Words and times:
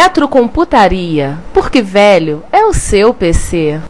Retrocomputaria, 0.00 1.36
porque 1.52 1.82
velho 1.82 2.44
é 2.52 2.64
o 2.64 2.72
seu 2.72 3.12
PC. 3.12 3.80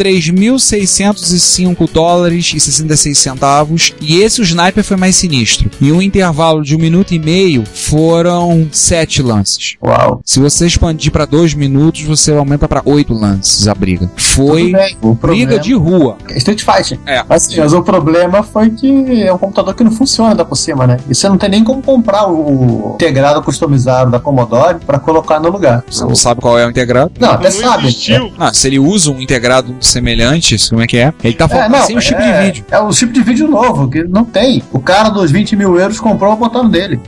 3.605 0.58 1.90
dólares 1.93 2.52
e 2.55 2.60
66 2.60 3.19
centavos. 3.19 3.93
E 4.00 4.20
esse 4.20 4.40
o 4.40 4.44
sniper 4.44 4.84
foi 4.84 4.96
mais 4.96 5.16
sinistro. 5.16 5.70
Em 5.81 5.93
um 5.93 6.00
intervalo 6.02 6.62
de 6.62 6.75
um 6.75 6.78
minuto 6.78 7.12
e 7.14 7.19
meio, 7.19 7.64
foram 7.66 8.69
sete 8.72 9.22
lances. 9.22 9.76
Uau. 9.82 10.20
Se 10.25 10.40
você 10.40 10.66
expandir 10.66 11.10
para 11.12 11.25
dois 11.25 11.55
minutos, 11.55 12.02
você 12.02 12.32
aumenta 12.32 12.69
para 12.69 12.82
oito 12.84 13.12
lances 13.14 13.66
a 13.69 13.75
briga. 13.75 14.10
Foi 14.16 14.72
bem, 14.72 14.72
briga 14.72 15.16
problema- 15.16 15.58
de 15.58 15.75
rua. 15.75 16.16
Street 16.37 16.62
Fighting. 16.62 17.00
É. 17.06 17.25
Mas, 17.28 17.46
assim, 17.46 17.58
mas 17.60 17.72
o 17.72 17.82
problema 17.82 18.43
foi 18.43 18.70
que 18.70 19.22
é 19.22 19.32
um 19.32 19.38
computador 19.38 19.75
que 19.75 19.84
não 19.84 19.90
funciona 19.93 20.34
da 20.34 20.44
por 20.44 20.56
cima, 20.56 20.87
né? 20.87 20.96
E 21.08 21.14
você 21.14 21.28
não 21.28 21.38
tem 21.38 21.49
nem 21.50 21.64
como 21.64 21.82
comprar 21.82 22.28
o 22.31 22.93
integrado 22.94 23.43
customizado 23.43 24.10
da 24.10 24.19
Commodore 24.20 24.78
pra 24.87 24.99
colocar 24.99 25.40
no 25.40 25.49
lugar. 25.50 25.84
Você 25.90 26.05
não 26.05 26.14
sabe 26.14 26.40
qual 26.40 26.58
é 26.58 26.66
o 26.66 26.70
integrado? 26.70 27.12
Não, 27.19 27.31
até 27.32 27.50
Não 27.50 27.60
sabe. 27.60 27.84
existiu. 27.88 28.32
Ah, 28.38 28.52
se 28.52 28.66
ele 28.66 28.78
usa 28.78 29.10
um 29.10 29.20
integrado 29.20 29.75
semelhante, 29.81 30.48
como 30.71 30.83
é 30.83 30.87
que 30.87 30.99
é? 30.99 31.12
Ele 31.23 31.35
tá 31.35 31.45
É, 31.45 31.49
falando 31.49 31.73
não, 31.73 31.83
sem 31.87 31.97
o 31.97 32.00
chip 32.00 32.21
é, 32.21 32.41
de 32.41 32.47
vídeo. 32.47 32.65
É 32.71 32.79
o 32.81 32.93
chip 32.93 33.12
de 33.12 33.21
vídeo 33.23 33.49
novo, 33.49 33.89
que 33.89 34.05
não 34.05 34.25
tem. 34.25 34.62
O 34.73 34.81
cara 34.81 35.09
dos 35.09 35.31
20 35.31 35.56
mil 35.56 35.79
euros 35.79 36.00
comprou 36.00 36.35
botando 36.37 36.71
dele. 36.71 37.00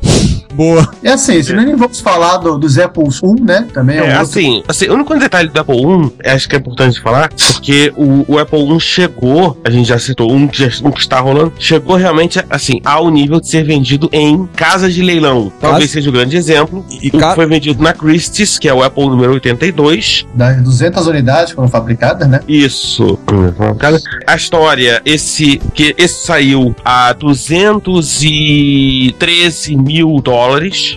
Boa. 0.55 0.89
E 1.03 1.09
assim, 1.09 1.43
se 1.43 1.53
nem 1.55 1.75
vamos 1.77 2.01
falar 2.01 2.37
do, 2.39 2.59
dos 2.59 2.79
Apples 2.79 3.21
1, 3.23 3.45
né? 3.45 3.67
Também 3.73 3.97
é, 3.97 4.01
É, 4.01 4.03
um 4.03 4.07
outro. 4.07 4.21
assim, 4.23 4.63
assim, 4.69 4.87
o 4.89 4.95
único 4.95 5.17
detalhe 5.19 5.49
do 5.49 5.61
Apple 5.61 5.87
1, 5.87 6.11
acho 6.27 6.49
que 6.49 6.57
é 6.57 6.59
importante 6.59 7.01
falar, 7.01 7.31
porque 7.53 7.93
o, 7.97 8.25
o 8.27 8.39
Apple 8.39 8.63
1 8.63 8.81
chegou, 8.81 9.57
a 9.65 9.71
gente 9.71 9.89
já 9.89 9.99
citou 9.99 10.31
um 10.33 10.47
que, 10.49 10.59
já, 10.59 10.69
um 10.87 10.91
que 10.91 11.01
está 11.01 11.21
rolando, 11.21 11.53
chegou 11.59 11.97
realmente, 11.97 12.43
assim, 12.51 12.81
ao 12.85 13.11
nível 13.11 13.41
de 13.41 13.49
ser 13.49 13.65
vendido 13.65 14.09
em 14.13 14.47
casas 14.57 14.95
de 14.95 15.03
leilão. 15.03 15.53
Talvez 15.61 15.91
seja 15.91 16.09
o 16.09 16.13
grande 16.13 16.37
exemplo. 16.37 16.85
E 17.03 17.09
o 17.09 17.19
ca- 17.19 17.35
foi 17.35 17.47
vendido 17.47 17.83
na 17.83 17.93
Christie's, 17.93 18.59
que 18.59 18.69
é 18.69 18.75
o 18.75 18.83
Apple 18.83 19.07
número 19.09 19.33
82. 19.35 20.27
Das 20.35 20.61
200 20.63 21.07
unidades 21.07 21.53
foram 21.53 21.69
fabricadas, 21.69 22.29
né? 22.29 22.41
Isso. 22.49 23.19
A 24.27 24.37
história, 24.37 25.01
esse 25.05 25.59
que 25.75 25.95
esse 25.97 26.27
saiu 26.27 26.75
a 26.85 27.13
213 27.13 29.77
mil 29.77 30.21
dólares. 30.23 30.40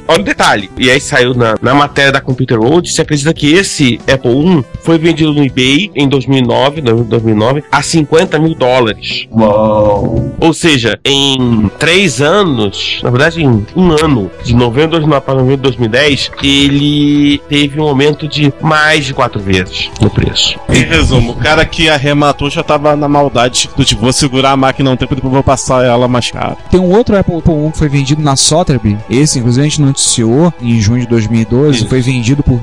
Olha 0.08 0.22
o 0.22 0.24
detalhe. 0.24 0.70
E 0.78 0.90
aí 0.90 1.00
saiu 1.00 1.34
na, 1.34 1.56
na 1.62 1.74
matéria 1.74 2.12
da 2.12 2.22
Computer 2.22 2.60
World. 2.60 2.92
Se 2.92 3.02
acredita 3.02 3.34
que 3.34 3.54
esse 3.54 4.00
Apple 4.12 4.32
1 4.32 4.64
foi 4.84 4.98
vendido 4.98 5.34
no 5.34 5.44
eBay 5.44 5.92
em 5.96 6.08
2009, 6.08 6.82
no- 6.82 7.04
2009 7.04 7.64
a 7.72 7.82
50 7.82 8.38
mil 8.40 8.56
dólares. 8.56 9.28
Uou. 9.32 10.34
Ou 10.40 10.54
seja, 10.54 11.00
em 11.06 11.70
três 11.80 12.22
anos, 12.22 13.00
na 13.04 13.10
verdade, 13.10 13.42
em 13.44 13.66
um 13.76 13.92
ano, 13.92 14.30
de 14.44 14.54
novembro 14.54 14.88
de 14.88 14.92
2009 15.08 15.26
para 15.26 15.34
novembro 15.36 15.58
de 15.58 15.64
2010, 15.64 16.32
ele 16.42 17.42
teve 17.50 17.80
um 17.80 17.84
aumento 17.84 18.28
de 18.28 18.54
mais 18.62 19.06
de 19.06 19.14
quatro 19.14 19.40
vezes 19.40 19.90
no 20.02 20.10
preço. 20.10 20.58
Em 20.70 20.84
resumo, 20.84 21.32
o 21.32 21.36
cara 21.36 21.66
que 21.66 21.90
arrematou 21.90 22.50
já 22.50 22.64
tava 22.64 22.96
na 22.96 23.08
maldade 23.08 23.70
do 23.76 23.86
tipo, 23.86 24.02
vou 24.02 24.14
segurar 24.14 24.52
a 24.52 24.58
máquina 24.58 24.92
um 24.92 24.96
tempo 24.96 25.14
e 25.14 25.16
depois 25.16 25.34
vou 25.34 25.44
passar 25.44 25.86
ela 25.86 26.08
mais 26.08 26.30
cara. 26.32 26.58
Tem 26.70 26.80
um 26.80 26.92
outro 26.96 27.18
Apple 27.18 27.36
1 27.48 27.72
que 27.72 27.78
foi 27.78 27.88
vendido 27.90 28.22
na 28.22 28.36
Sotheby. 28.36 28.98
Esse, 29.10 29.40
inclusive, 29.40 29.66
a 29.66 29.70
gente 29.70 29.82
noticiou 29.82 30.54
em 30.62 30.80
junho 30.80 31.02
de 31.02 31.08
2012. 31.08 31.80
Isso. 31.80 31.88
Foi 31.88 32.02
vendido 32.02 32.44
por 32.44 32.60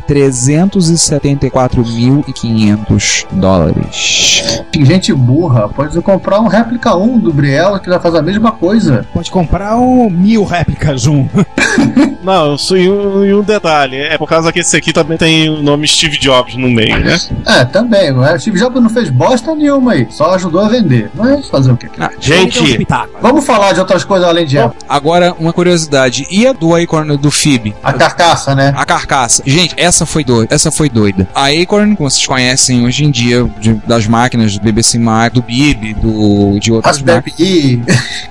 374.500 2.11 3.27
dólares. 3.33 4.65
Que 4.73 4.85
gente 4.85 5.12
burra. 5.12 5.69
Pode 5.69 6.01
comprar 6.03 6.41
um 6.41 6.47
réplica 6.47 6.95
1 6.97 7.19
do 7.19 7.33
Briella 7.33 7.79
que 7.79 7.89
já 7.91 8.01
faz 8.01 8.15
a 8.15 8.23
mesma 8.23 8.53
coisa. 8.53 9.07
Pode 9.12 9.31
comprar 9.31 9.77
um 9.77 10.11
mil 10.11 10.45
réplicas, 10.45 11.07
um. 11.07 11.29
Não, 12.23 12.59
só 12.59 12.77
em 12.77 12.91
um, 12.91 13.25
em 13.25 13.35
um 13.35 13.43
detalhe. 13.43 13.97
É 13.97 14.19
por 14.19 14.29
causa 14.29 14.53
que 14.53 14.61
esse 14.61 14.77
aqui 14.77 14.93
também 14.93 15.17
tem 15.17 15.49
o 15.49 15.62
nome 15.62 15.89
Steve 15.89 16.19
Jobs 16.19 16.55
no 16.55 16.69
meio, 16.69 16.99
né? 17.01 17.19
É, 17.47 17.65
também. 17.65 18.12
O 18.12 18.39
Steve 18.39 18.59
Jobs 18.59 18.83
não 18.83 18.91
fez 18.91 19.09
bosta 19.09 19.55
nenhuma 19.55 19.93
aí. 19.93 20.07
Só 20.11 20.35
ajudou 20.35 20.61
a 20.61 20.69
vender. 20.69 21.11
Mas 21.15 21.49
fazer 21.49 21.73
o 21.73 21.77
quê? 21.77 21.89
Ah, 21.99 22.11
Gente, 22.21 22.87
Vamos 23.21 23.45
falar 23.45 23.73
de 23.73 23.81
outras 23.81 24.05
coisas 24.05 24.29
além 24.29 24.47
de 24.47 24.59
Apple. 24.59 24.79
Agora, 24.89 25.35
uma 25.39 25.53
curiosidade. 25.53 26.27
E 26.31 26.47
a 26.47 26.53
do 26.53 26.75
Acorn 26.75 27.17
do 27.17 27.31
FIB? 27.31 27.75
A 27.83 27.93
carcaça, 27.93 28.55
né? 28.55 28.73
A 28.77 28.85
carcaça. 28.85 29.43
Gente, 29.47 29.75
essa 29.77 30.05
foi 30.05 30.23
doida. 30.23 30.55
Essa 30.55 30.71
foi 30.71 30.89
doida. 30.89 31.27
A 31.35 31.47
Acorn, 31.49 31.97
como 32.00 32.11
vocês 32.11 32.26
conhecem 32.26 32.85
hoje 32.85 33.05
em 33.05 33.11
dia, 33.11 33.49
de- 33.61 33.75
das 33.87 34.06
máquinas 34.06 34.56
do 34.56 34.62
BBC 34.64 34.99
Mac, 34.99 35.32
do 35.35 35.43
Bib, 35.43 35.94
do, 35.94 36.58
de 36.58 36.73
outras 36.73 37.00
máquinas. 37.02 37.25
Raspberry 37.26 37.76
Pi, 37.82 37.82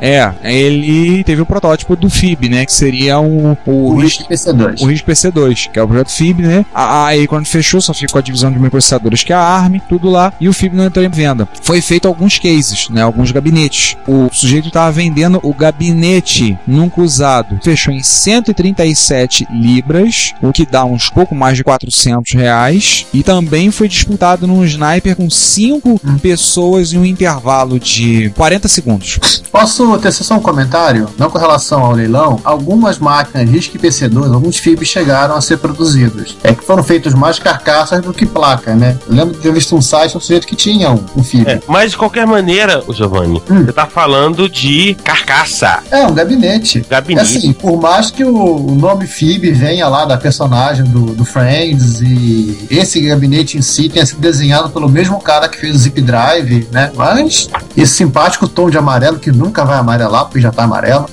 É, 0.01 0.31
ele 0.44 1.24
teve 1.24 1.42
o 1.42 1.45
protótipo 1.45 1.95
do 1.95 2.10
FIB, 2.10 2.50
né? 2.50 2.66
Que 2.66 2.71
seria 2.74 3.19
o, 3.19 3.57
o, 3.66 3.71
o 3.94 3.98
RISC 4.00 4.25
RISC 4.30 4.48
PC2. 4.48 4.81
o 4.81 4.86
RISC 4.88 5.06
PC2, 5.06 5.71
que 5.71 5.80
é 5.80 5.83
o 5.83 5.88
projeto 5.88 6.10
FIB, 6.12 6.42
né? 6.44 6.66
A, 6.74 7.07
a 7.07 7.10
Acorn 7.13 7.45
fechou, 7.45 7.80
só 7.81 7.94
ficou 7.94 8.18
a 8.19 8.21
divisão 8.21 8.50
de 8.50 8.56
microprocessadores 8.57 9.24
que 9.24 9.31
é 9.33 9.36
a 9.36 9.39
ARM, 9.42 9.80
tudo 9.88 10.10
lá, 10.10 10.33
e 10.39 10.48
o 10.50 10.54
FIB 10.54 10.75
não 10.75 10.86
entrou 10.86 11.04
em 11.06 11.10
venda. 11.10 11.48
Foi 11.62 11.81
feito 11.81 12.07
alguns 12.07 12.39
cases, 12.39 12.89
né? 12.89 13.01
Alguns 13.01 13.31
gabinetes. 13.31 13.95
O 14.07 14.30
sujeito 14.31 14.69
estava 14.69 14.92
vendendo 14.92 15.39
o 15.44 15.54
gabinete 15.54 16.57
nunca 16.66 17.01
usado. 17.01 17.60
Fechou 17.63 17.94
em 17.94 18.01
137 18.01 19.48
libras, 19.51 20.33
o 20.42 20.51
que 20.54 20.66
dá 20.66 20.86
uns 20.86 21.10
pouco 21.10 21.36
mais 21.36 21.57
de 21.57 21.63
400 21.63 22.33
reais. 22.33 23.06
E 23.13 23.21
também 23.24 23.58
foi 23.71 23.88
disputado 23.88 24.45
num 24.45 24.63
sniper 24.63 25.15
com 25.15 25.29
5 25.29 26.00
pessoas 26.21 26.94
em 26.94 26.97
um 27.00 27.06
intervalo 27.06 27.79
de 27.79 28.29
40 28.35 28.67
segundos. 28.67 29.19
Posso 29.51 29.97
tecer 29.97 30.23
só 30.23 30.35
um 30.35 30.39
comentário? 30.39 31.09
Não 31.17 31.29
com 31.29 31.38
relação 31.39 31.83
ao 31.83 31.91
leilão, 31.94 32.39
algumas 32.44 33.00
máquinas 33.00 33.50
RISC 33.50 33.77
PC2, 33.79 34.31
alguns 34.33 34.57
FIBs 34.57 34.88
chegaram 34.88 35.35
a 35.35 35.41
ser 35.41 35.57
produzidos. 35.57 36.38
É 36.44 36.53
que 36.53 36.63
foram 36.63 36.83
feitos 36.83 37.13
mais 37.15 37.39
carcaças 37.39 38.01
do 38.01 38.13
que 38.13 38.25
placa, 38.25 38.75
né? 38.75 38.95
Eu 39.07 39.15
lembro 39.15 39.33
de 39.33 39.39
ter 39.41 39.51
visto 39.51 39.75
um 39.75 39.81
site, 39.81 40.15
um 40.15 40.19
sujeito 40.19 40.45
que 40.45 40.56
tinha 40.56 40.91
um, 40.91 41.03
um 41.17 41.23
FIB. 41.23 41.50
É, 41.50 41.59
mas 41.67 41.91
de 41.91 41.97
qualquer 41.97 42.27
maneira, 42.27 42.83
Giovanni, 42.94 43.41
Hum. 43.50 43.65
você 43.65 43.73
tá 43.73 43.88
falando 43.88 44.47
de 44.47 44.95
carcaça, 45.03 45.79
É, 45.89 46.06
um 46.06 46.13
gabinete. 46.13 46.79
É 46.79 46.89
gabinete. 46.89 47.38
assim, 47.38 47.53
por 47.53 47.79
mais 47.81 48.11
que 48.11 48.23
o, 48.23 48.35
o 48.67 48.75
nome 48.75 49.07
FIB 49.07 49.51
venha 49.51 49.88
lá 49.88 50.06
da 50.06 50.17
personagem 50.17 50.83
do, 50.85 51.13
do 51.15 51.25
Friends 51.25 52.01
e 52.01 52.67
esse 52.69 53.00
gabinete 53.01 53.38
em 53.57 53.62
si 53.62 53.89
tenha 53.89 54.06
sido 54.06 54.19
desenhado 54.19 54.69
pelo 54.69 54.89
mesmo 54.89 55.19
cara 55.19 55.47
que 55.47 55.57
fez 55.57 55.75
o 55.75 55.80
Zip 55.80 56.01
Drive, 56.01 56.68
né? 56.71 56.91
Mas 56.95 57.50
esse 57.77 57.94
simpático 57.95 58.47
tom 58.47 58.69
de 58.69 58.77
amarelo 58.77 59.19
que 59.19 59.31
nunca 59.31 59.63
vai 59.65 59.77
amarelar 59.77 60.25
porque 60.25 60.41
já 60.41 60.51
tá 60.51 60.63
amarelo. 60.63 61.06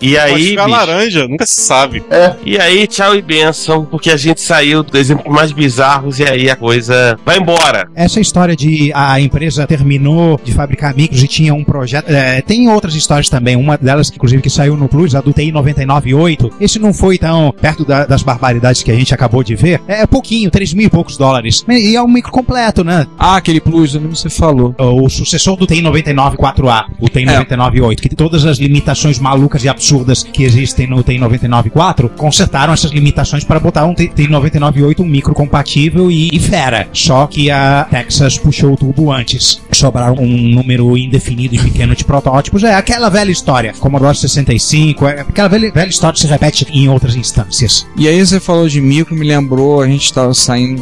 E 0.00 0.14
Pode 0.14 0.18
aí, 0.18 0.48
ficar 0.50 0.64
bicho, 0.64 0.76
laranja, 0.76 1.28
nunca 1.28 1.46
se 1.46 1.60
sabe. 1.60 2.04
É, 2.10 2.34
e 2.44 2.58
aí, 2.58 2.86
tchau 2.86 3.14
e 3.14 3.22
benção, 3.22 3.84
porque 3.84 4.10
a 4.10 4.16
gente 4.16 4.40
saiu 4.40 4.82
dos 4.82 4.98
exemplos 4.98 5.32
mais 5.32 5.52
bizarros 5.52 6.18
e 6.18 6.24
aí 6.24 6.50
a 6.50 6.56
coisa 6.56 7.18
vai 7.24 7.38
embora. 7.38 7.88
Essa 7.94 8.20
história 8.20 8.54
de 8.56 8.92
a 8.94 9.20
empresa 9.20 9.66
terminou 9.66 10.40
de 10.42 10.52
fabricar 10.52 10.94
micros 10.94 11.22
e 11.22 11.28
tinha 11.28 11.54
um 11.54 11.64
projeto. 11.64 12.08
é, 12.10 12.40
tem 12.42 12.68
outras 12.68 12.94
histórias 12.94 13.28
também. 13.28 13.56
Uma 13.56 13.76
delas, 13.76 14.10
inclusive, 14.14 14.42
que 14.42 14.50
saiu 14.50 14.76
no 14.76 14.88
Plus, 14.88 15.14
a 15.14 15.20
do 15.20 15.32
TI 15.32 15.52
998. 15.52 16.52
Esse 16.60 16.78
não 16.78 16.92
foi 16.92 17.18
tão 17.18 17.52
perto 17.60 17.84
da- 17.84 18.04
das 18.04 18.22
barbaridades 18.22 18.82
que 18.82 18.90
a 18.90 18.94
gente 18.94 19.14
acabou 19.14 19.42
de 19.42 19.54
ver. 19.54 19.80
É 19.86 20.06
pouquinho, 20.06 20.50
3 20.50 20.74
mil 20.74 20.90
poucos 20.92 21.16
dólares. 21.16 21.64
E 21.68 21.96
é 21.96 22.02
um 22.02 22.06
micro 22.06 22.30
completo, 22.30 22.84
né? 22.84 23.06
Ah, 23.18 23.36
aquele 23.36 23.60
plus, 23.60 23.96
que 23.96 23.98
você 23.98 24.28
falou. 24.28 24.74
O 24.78 25.08
sucessor 25.08 25.56
do 25.56 25.66
TI 25.66 25.80
99 25.80 26.36
4A, 26.36 26.84
o 27.00 27.08
TI 27.08 27.24
998, 27.24 28.02
que 28.02 28.08
tem 28.10 28.16
todas 28.16 28.44
as 28.44 28.58
limitações 28.58 29.18
malucas 29.18 29.64
e 29.64 29.68
absurdas 29.68 30.22
que 30.22 30.44
existem 30.44 30.86
no 30.86 31.02
TI 31.02 31.18
99 31.18 31.70
4, 31.70 32.10
consertaram 32.10 32.72
essas 32.72 32.92
limitações 32.92 33.42
para 33.42 33.58
botar 33.58 33.86
um 33.86 33.94
TI 33.94 34.28
998 34.28 35.02
um 35.02 35.06
micro 35.06 35.34
compatível 35.34 36.10
e, 36.10 36.28
e 36.32 36.38
fera. 36.38 36.88
Só 36.92 37.26
que 37.26 37.50
a 37.50 37.86
Texas 37.90 38.36
puxou 38.38 38.74
o 38.74 38.76
tubo 38.76 39.10
antes. 39.10 39.60
Sobraram 39.72 40.16
um 40.18 40.54
número 40.54 40.96
indefinido 40.96 41.54
e 41.54 41.58
pequeno 41.58 41.96
de 41.96 42.04
protótipos. 42.04 42.62
É 42.62 42.74
aquela 42.74 43.08
velha 43.08 43.30
história. 43.30 43.72
Commodore 43.78 44.16
65, 44.16 45.06
é 45.06 45.20
aquela 45.22 45.48
velha, 45.48 45.72
velha 45.72 45.88
história 45.88 46.14
que 46.14 46.20
se 46.20 46.26
repete 46.26 46.66
em 46.70 46.88
outras 46.88 47.16
instâncias. 47.16 47.86
E 47.96 48.06
aí 48.06 48.24
você 48.24 48.38
falou 48.38 48.68
de 48.68 48.80
micro, 48.80 49.14
me 49.14 49.26
lembrou, 49.26 49.80
a 49.80 49.86
gente 49.86 50.04
estava 50.04 50.34
saindo 50.34 50.81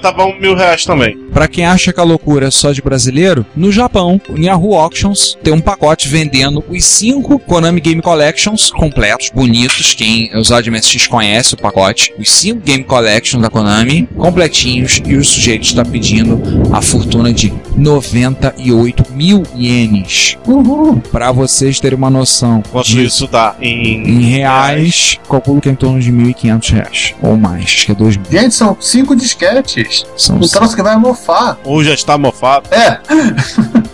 tava 0.00 0.24
um 0.24 0.38
mil 0.38 0.54
reais 0.54 0.84
também. 0.84 1.16
Pra 1.32 1.48
quem 1.48 1.64
acha 1.64 1.92
que 1.92 1.98
a 2.00 2.04
loucura 2.04 2.48
é 2.48 2.50
só 2.50 2.72
de 2.72 2.82
brasileiro, 2.82 3.46
no 3.56 3.72
Japão, 3.72 4.20
o 4.28 4.38
Yahoo 4.38 4.74
Auctions 4.74 5.38
tem 5.42 5.52
um 5.52 5.60
pacote 5.60 6.08
vendendo 6.08 6.62
os 6.68 6.84
cinco 6.84 7.38
Konami 7.38 7.80
Game 7.80 8.02
Collections 8.02 8.70
completos, 8.70 9.30
bonitos. 9.34 9.94
Quem 9.94 10.36
usar 10.36 10.60
de 10.60 10.70
MSX 10.70 11.06
conhece 11.06 11.54
o 11.54 11.56
pacote. 11.56 12.12
Os 12.18 12.30
cinco 12.30 12.60
Game 12.60 12.84
Collections 12.84 13.42
da 13.42 13.48
Konami, 13.48 14.06
completinhos, 14.14 15.00
e 15.06 15.16
o 15.16 15.24
sujeito 15.24 15.62
está 15.62 15.84
pedindo 15.84 16.42
a 16.70 16.82
fortuna 16.82 17.32
de 17.32 17.50
98 17.74 19.10
mil 19.12 19.42
ienes. 19.56 20.36
Uhul. 20.46 21.00
Pra 21.10 21.32
vocês 21.32 21.80
terem 21.80 21.96
uma 21.96 22.10
noção 22.10 22.62
Quanto 22.70 22.88
de 22.88 23.04
isso 23.04 23.26
dá 23.26 23.56
em, 23.60 24.06
em 24.06 24.20
reais, 24.20 25.18
calculo 25.28 25.60
que 25.60 25.68
é 25.70 25.72
em 25.72 25.76
torno 25.76 25.98
de 25.98 26.12
1.500 26.12 26.72
reais. 26.72 27.11
Ou 27.20 27.36
mais, 27.36 27.64
acho 27.64 27.86
que 27.86 27.92
é 27.92 27.94
2 27.94 28.16
mil. 28.16 28.26
Gente, 28.30 28.54
são 28.54 28.76
cinco 28.80 29.14
disquetes. 29.14 30.04
São 30.16 30.36
Um 30.36 30.40
troço 30.40 30.74
que 30.74 30.82
vai 30.82 30.96
mofar. 30.96 31.58
Ou 31.64 31.82
já 31.84 31.94
está 31.94 32.16
mofado. 32.16 32.68
É, 32.72 33.00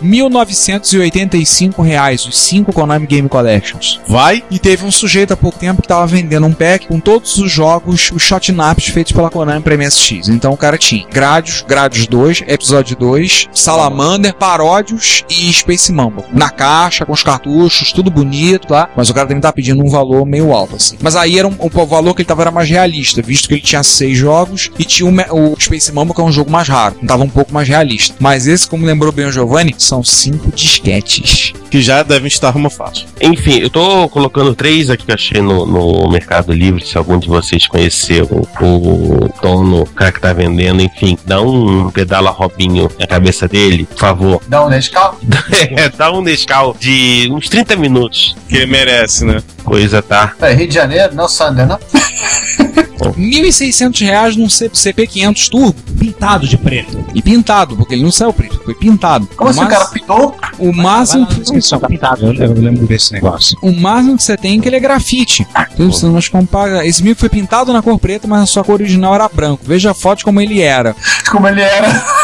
1985 0.01 1.81
reais, 1.81 2.25
os 2.25 2.37
5 2.37 2.73
Konami 2.73 3.07
Game 3.07 3.29
Collections. 3.29 3.99
Vai? 4.07 4.43
E 4.49 4.59
teve 4.59 4.85
um 4.85 4.91
sujeito 4.91 5.33
há 5.33 5.37
pouco 5.37 5.59
tempo 5.59 5.81
que 5.81 5.87
tava 5.87 6.05
vendendo 6.07 6.45
um 6.45 6.53
pack 6.53 6.87
com 6.87 6.99
todos 6.99 7.37
os 7.37 7.51
jogos, 7.51 8.11
os 8.13 8.21
shotnaps 8.21 8.87
feitos 8.87 9.13
pela 9.13 9.29
Konami 9.29 9.61
pra 9.61 9.77
MSX. 9.77 10.29
Então 10.29 10.53
o 10.53 10.57
cara 10.57 10.77
tinha 10.77 11.05
Gradius, 11.11 11.63
Gradius 11.67 12.07
2, 12.07 12.43
Episódio 12.47 12.95
2, 12.95 13.49
Salamander, 13.53 14.33
Paródios 14.33 15.23
e 15.29 15.51
Space 15.53 15.91
Mumble. 15.91 16.25
Na 16.31 16.49
caixa, 16.49 17.05
com 17.05 17.13
os 17.13 17.23
cartuchos, 17.23 17.91
tudo 17.91 18.09
bonito, 18.09 18.67
tá? 18.67 18.89
Mas 18.95 19.09
o 19.09 19.13
cara 19.13 19.27
também 19.27 19.41
tá 19.41 19.51
pedindo 19.51 19.83
um 19.83 19.89
valor 19.89 20.25
meio 20.25 20.53
alto, 20.53 20.75
assim. 20.75 20.97
Mas 21.01 21.15
aí 21.15 21.37
era 21.37 21.47
um, 21.47 21.55
o 21.59 21.85
valor 21.85 22.13
que 22.13 22.21
ele 22.21 22.27
tava 22.27 22.41
era 22.41 22.51
mais 22.51 22.69
realista, 22.69 23.21
visto 23.21 23.47
que 23.47 23.53
ele 23.55 23.61
tinha 23.61 23.83
seis 23.83 24.17
jogos 24.17 24.71
e 24.77 24.85
tinha 24.85 25.09
o, 25.09 25.53
o 25.53 25.59
Space 25.59 25.91
Mumble, 25.91 26.13
que 26.13 26.21
é 26.21 26.23
um 26.23 26.31
jogo 26.31 26.51
mais 26.51 26.67
raro. 26.67 26.95
Tava 27.05 27.23
um 27.23 27.29
pouco 27.29 27.53
mais 27.53 27.67
realista. 27.67 28.15
Mas 28.19 28.47
esse, 28.47 28.67
como 28.67 28.85
lembrou 28.85 29.11
bem 29.11 29.25
o 29.25 29.31
Giovanni, 29.31 29.75
são 29.89 30.03
cinco 30.03 30.51
disquetes. 30.51 31.53
Que 31.69 31.81
já 31.81 32.01
devem 32.01 32.27
estar 32.27 32.55
uma 32.55 32.69
fácil. 32.69 33.05
Enfim, 33.21 33.59
eu 33.59 33.69
tô 33.69 34.09
colocando 34.09 34.55
três 34.55 34.89
aqui 34.89 35.05
que 35.05 35.11
eu 35.11 35.15
achei 35.15 35.39
no, 35.41 35.65
no 35.67 36.09
Mercado 36.09 36.51
Livre. 36.51 36.83
Se 36.83 36.97
algum 36.97 37.19
de 37.19 37.27
vocês 37.27 37.67
conheceu 37.67 38.25
o 38.25 39.29
dono, 39.41 39.81
o 39.83 39.85
cara 39.85 40.11
que 40.11 40.19
tá 40.19 40.33
vendendo, 40.33 40.81
enfim, 40.81 41.15
dá 41.25 41.39
um 41.41 41.91
pedala 41.91 42.31
Robinho 42.31 42.89
na 42.99 43.05
cabeça 43.05 43.47
dele, 43.47 43.85
por 43.85 43.99
favor. 43.99 44.41
Dá 44.47 44.65
um 44.65 44.69
Nescau. 44.69 45.19
É, 45.75 45.89
dá 45.89 46.11
um 46.11 46.21
Nescau 46.21 46.75
de 46.79 47.29
uns 47.31 47.47
30 47.49 47.75
minutos. 47.75 48.35
Que 48.47 48.57
ele 48.57 48.65
merece, 48.67 49.23
né? 49.25 49.43
Coisa, 49.63 50.01
tá? 50.01 50.33
É, 50.41 50.53
Rio 50.53 50.67
de 50.67 50.73
Janeiro, 50.73 51.13
não 51.13 51.27
Sander, 51.27 51.67
não? 51.67 51.77
R$ 51.77 53.11
1.600 53.17 54.01
reais 54.05 54.35
num 54.35 54.49
C- 54.49 54.69
CP500 54.69 55.49
Turbo. 55.49 55.75
Pintado 55.99 56.47
de 56.47 56.57
preto. 56.57 57.03
E 57.13 57.21
pintado, 57.21 57.75
porque 57.75 57.93
ele 57.93 58.03
não 58.03 58.11
saiu 58.11 58.33
preto, 58.33 58.61
foi 58.63 58.73
pintado. 58.73 59.27
Como 59.35 59.49
assim 59.49 59.59
o 59.59 59.63
Mas- 59.63 59.73
cara 59.79 59.89
pintou? 59.91 60.37
O 60.57 60.73
máximo, 60.73 61.25
descrição, 61.25 61.79
pintado. 61.79 62.25
Eu, 62.25 62.53
lembro 62.53 62.85
desse 62.85 63.13
negócio. 63.13 63.57
o 63.61 63.71
máximo 63.71 64.17
que 64.17 64.23
você 64.23 64.37
tem 64.37 64.57
é 64.57 64.61
que 64.61 64.67
ele 64.67 64.75
é 64.75 64.79
grafite. 64.79 65.47
Então, 65.73 65.91
você 65.91 66.05
não 66.05 66.19
compara. 66.29 66.85
Esse 66.85 67.03
micro 67.03 67.19
foi 67.19 67.29
pintado 67.29 67.71
na 67.71 67.81
cor 67.81 67.97
preta, 67.99 68.27
mas 68.27 68.41
a 68.41 68.45
sua 68.45 68.63
cor 68.63 68.75
original 68.75 69.15
era 69.15 69.27
branco. 69.29 69.63
Veja 69.65 69.91
a 69.91 69.93
foto 69.93 70.19
de 70.19 70.23
como 70.23 70.41
ele 70.41 70.61
era. 70.61 70.95
Como 71.29 71.47
ele 71.47 71.61
era. 71.61 72.18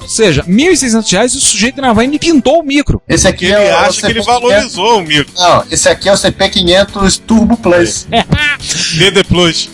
Ou 0.00 0.08
seja, 0.08 0.42
1.600 0.44 1.12
reais 1.12 1.34
e 1.34 1.36
o 1.36 1.40
sujeito 1.40 1.80
na 1.80 1.90
Havaiana 1.90 2.18
pintou 2.18 2.60
o 2.60 2.62
micro. 2.64 3.00
Esse 3.08 3.28
aqui 3.28 3.46
Que 3.46 3.52
é 3.52 3.66
ele 3.66 3.70
o 3.72 3.76
acha 3.78 4.00
que 4.00 4.06
ele 4.12 4.20
CP500. 4.20 4.24
valorizou 4.26 4.98
o 4.98 5.02
micro. 5.02 5.32
Não, 5.36 5.64
esse 5.70 5.88
aqui 5.88 6.08
é 6.08 6.12
o 6.12 6.16
CP500 6.16 7.20
Turbo 7.26 7.56
Plus. 7.56 8.06
DD 8.98 9.24
Plus. 9.24 9.70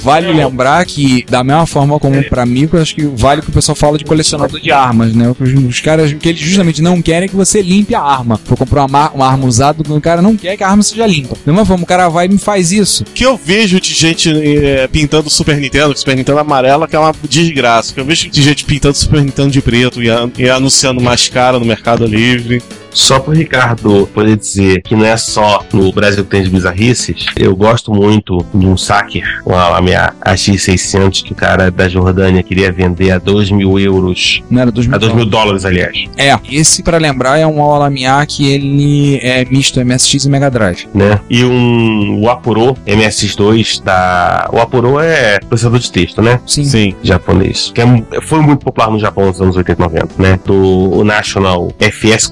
Vale 0.00 0.32
lembrar 0.32 0.84
que, 0.84 1.24
da 1.28 1.42
mesma 1.44 1.66
forma 1.66 1.98
como 1.98 2.22
pra 2.28 2.44
micro, 2.46 2.80
acho 2.80 2.94
que 2.94 3.02
vale 3.06 3.40
o 3.40 3.44
que 3.44 3.50
o 3.50 3.52
pessoal 3.52 3.76
fala 3.76 3.98
de 3.98 4.04
colecionador 4.04 4.60
de 4.60 4.70
armas, 4.72 5.14
né? 5.14 5.34
Os, 5.38 5.52
os 5.52 5.80
caras, 5.80 6.10
o 6.10 6.16
que 6.16 6.28
eles 6.28 6.40
justamente 6.40 6.80
não 6.82 7.00
querem 7.00 7.26
é 7.26 7.28
que 7.28 7.36
você 7.36 7.62
limpe 7.62 7.94
a 7.94 8.00
arma. 8.00 8.40
For 8.44 8.56
comprar 8.56 8.84
uma, 8.84 9.10
uma 9.10 9.26
arma 9.28 9.46
usada, 9.46 9.82
o 9.88 10.00
cara 10.00 10.20
não 10.22 10.36
quer 10.36 10.56
que 10.56 10.64
a 10.64 10.68
arma 10.68 10.82
seja 10.82 11.06
limpa. 11.06 11.36
Da 11.44 11.52
mesma 11.52 11.66
forma, 11.66 11.84
o 11.84 11.86
cara 11.86 12.08
vai 12.08 12.26
e 12.26 12.28
me 12.28 12.38
faz 12.38 12.72
isso. 12.72 13.04
que 13.14 13.24
eu 13.24 13.36
vejo 13.36 13.80
de 13.80 13.92
gente 13.94 14.30
eh, 14.30 14.88
pintando 14.90 15.28
Super 15.30 15.56
Nintendo, 15.56 15.96
Super 15.96 16.16
Nintendo 16.16 16.38
amarela, 16.38 16.88
que 16.88 16.96
é 16.96 16.98
uma 16.98 17.14
desgraça. 17.28 17.92
Que 17.94 18.00
eu 18.00 18.04
vejo 18.04 18.28
de 18.30 18.42
gente 18.42 18.64
pintando 18.64 18.96
Super 19.08 19.24
Nintendo 19.24 19.50
de 19.50 19.62
preto 19.62 20.02
e, 20.02 20.08
e 20.36 20.50
anunciando 20.50 21.00
mais 21.00 21.28
cara 21.28 21.58
no 21.58 21.64
Mercado 21.64 22.04
Livre. 22.04 22.62
Só 22.98 23.20
pro 23.20 23.32
Ricardo 23.32 24.08
poder 24.12 24.36
dizer 24.36 24.82
que 24.82 24.96
não 24.96 25.04
é 25.04 25.16
só 25.16 25.64
no 25.72 25.92
Brasil 25.92 26.24
que 26.24 26.30
tem 26.30 26.40
as 26.40 26.48
bizarrices, 26.48 27.26
eu 27.36 27.54
gosto 27.54 27.94
muito 27.94 28.44
de 28.52 28.66
um 28.66 28.76
sacker, 28.76 29.22
uma, 29.46 29.78
a 29.78 29.80
minha 29.80 30.12
AX600, 30.26 31.22
que 31.22 31.32
o 31.32 31.34
cara 31.34 31.70
da 31.70 31.88
Jordânia 31.88 32.42
queria 32.42 32.72
vender 32.72 33.12
a 33.12 33.18
2 33.18 33.52
mil 33.52 33.78
euros. 33.78 34.42
Não 34.50 34.62
era 34.62 34.72
2 34.72 34.88
mil 34.88 34.96
A 34.96 34.98
2 34.98 35.14
mil 35.14 35.26
dólares, 35.26 35.64
aliás. 35.64 35.96
É, 36.16 36.36
esse 36.50 36.82
pra 36.82 36.98
lembrar 36.98 37.38
é 37.38 37.46
um 37.46 37.62
Alamiya 37.62 38.26
que 38.26 38.50
ele 38.50 39.20
é 39.22 39.44
misto 39.44 39.80
MSX 39.82 40.24
e 40.24 40.28
Mega 40.28 40.50
Drive. 40.50 40.88
né? 40.92 41.20
E 41.30 41.44
um 41.44 42.20
o 42.20 42.28
Apuro 42.28 42.74
MS2 42.84 43.80
da. 43.80 44.50
O 44.52 44.58
Apuro 44.58 44.98
é 44.98 45.38
processador 45.38 45.78
de 45.78 45.92
texto, 45.92 46.20
né? 46.20 46.40
Sim. 46.44 46.64
Sim. 46.64 46.94
Japonês. 47.02 47.70
Que 47.72 47.80
é 47.80 47.86
foi 48.22 48.40
muito 48.40 48.64
popular 48.64 48.90
no 48.90 48.98
Japão 48.98 49.26
nos 49.26 49.40
anos 49.40 49.56
80 49.56 49.80
e 49.80 49.84
90, 49.84 50.08
né? 50.18 50.40
Do 50.44 51.04
National 51.04 51.72
FS 51.78 52.26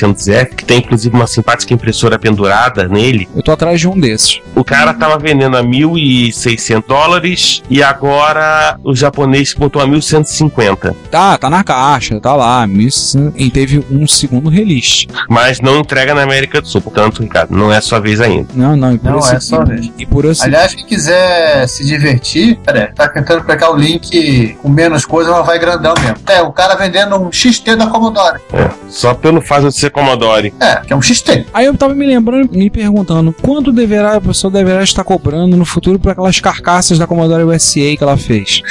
4600F, 0.00 0.54
que 0.54 0.64
tem 0.64 0.78
inclusive 0.78 1.14
uma 1.14 1.26
simpática 1.26 1.74
impressora 1.74 2.18
pendurada 2.18 2.88
nele. 2.88 3.28
Eu 3.34 3.42
tô 3.42 3.52
atrás 3.52 3.78
de 3.78 3.88
um 3.88 3.98
desses. 3.98 4.40
O 4.54 4.64
cara 4.64 4.94
tava 4.94 5.18
vendendo 5.18 5.56
a 5.56 5.62
1.600 5.62 6.84
dólares 6.86 7.62
e 7.68 7.82
agora 7.82 8.78
o 8.84 8.94
japonês 8.94 9.54
botou 9.54 9.80
a 9.82 9.86
1.150. 9.86 10.94
Tá, 11.10 11.36
tá 11.36 11.50
na 11.50 11.62
caixa, 11.62 12.18
tá 12.20 12.34
lá. 12.34 12.66
1600, 12.66 13.40
E 13.40 13.50
teve 13.50 13.84
um 13.90 14.06
segundo 14.06 14.48
release. 14.48 15.06
Mas 15.28 15.60
não 15.60 15.78
entrega 15.78 16.14
na 16.14 16.22
América 16.22 16.60
do 16.60 16.68
Sul. 16.68 16.80
Portanto, 16.80 17.22
Ricardo, 17.22 17.56
não 17.56 17.72
é 17.72 17.80
sua 17.80 18.00
vez 18.00 18.20
ainda. 18.20 18.48
Não, 18.54 18.76
não, 18.76 18.94
e 18.94 18.98
por 18.98 19.10
Não, 19.10 19.18
esse, 19.18 19.34
é 19.34 19.40
só 19.40 19.64
vez. 19.64 19.90
E 19.98 20.06
por 20.06 20.24
esse. 20.24 20.42
Aliás, 20.42 20.74
quem 20.74 20.86
quiser 20.86 21.66
se 21.68 21.84
divertir, 21.84 22.58
pera 22.58 22.80
aí, 22.80 22.94
tá 22.94 23.08
tentando 23.08 23.44
pegar 23.44 23.70
o 23.70 23.76
link 23.76 24.56
com 24.62 24.68
menos 24.68 25.04
coisa, 25.04 25.30
mas 25.30 25.46
vai 25.46 25.58
grandão 25.58 25.94
mesmo. 26.00 26.16
É, 26.28 26.42
o 26.42 26.52
cara 26.52 26.74
vendendo 26.74 27.16
um 27.16 27.30
XT 27.32 27.76
da 27.76 27.86
Commodore. 27.86 28.40
Só 28.88 29.14
pelo 29.14 29.40
fato 29.40 29.68
de 29.68 29.74
ser 29.80 29.90
Commodore. 29.90 30.52
É, 30.60 30.76
que 30.76 30.92
é 30.92 30.96
um 30.96 31.02
XT. 31.02 31.46
Aí 31.52 31.66
eu 31.66 31.76
tava 31.76 31.94
me 31.94 32.06
lembrando, 32.06 32.50
me 32.52 32.70
perguntando, 32.70 33.34
quanto 33.42 33.72
deverá 33.72 34.16
a 34.16 34.20
pessoa 34.20 34.50
deverá 34.50 34.82
estar 34.82 35.04
cobrando 35.04 35.56
no 35.56 35.64
futuro 35.64 35.98
por 35.98 36.12
aquelas 36.12 36.38
carcaças 36.40 36.98
da 36.98 37.06
Commodore 37.06 37.44
USA 37.44 37.96
que 37.96 37.98
ela 38.00 38.16
fez? 38.16 38.62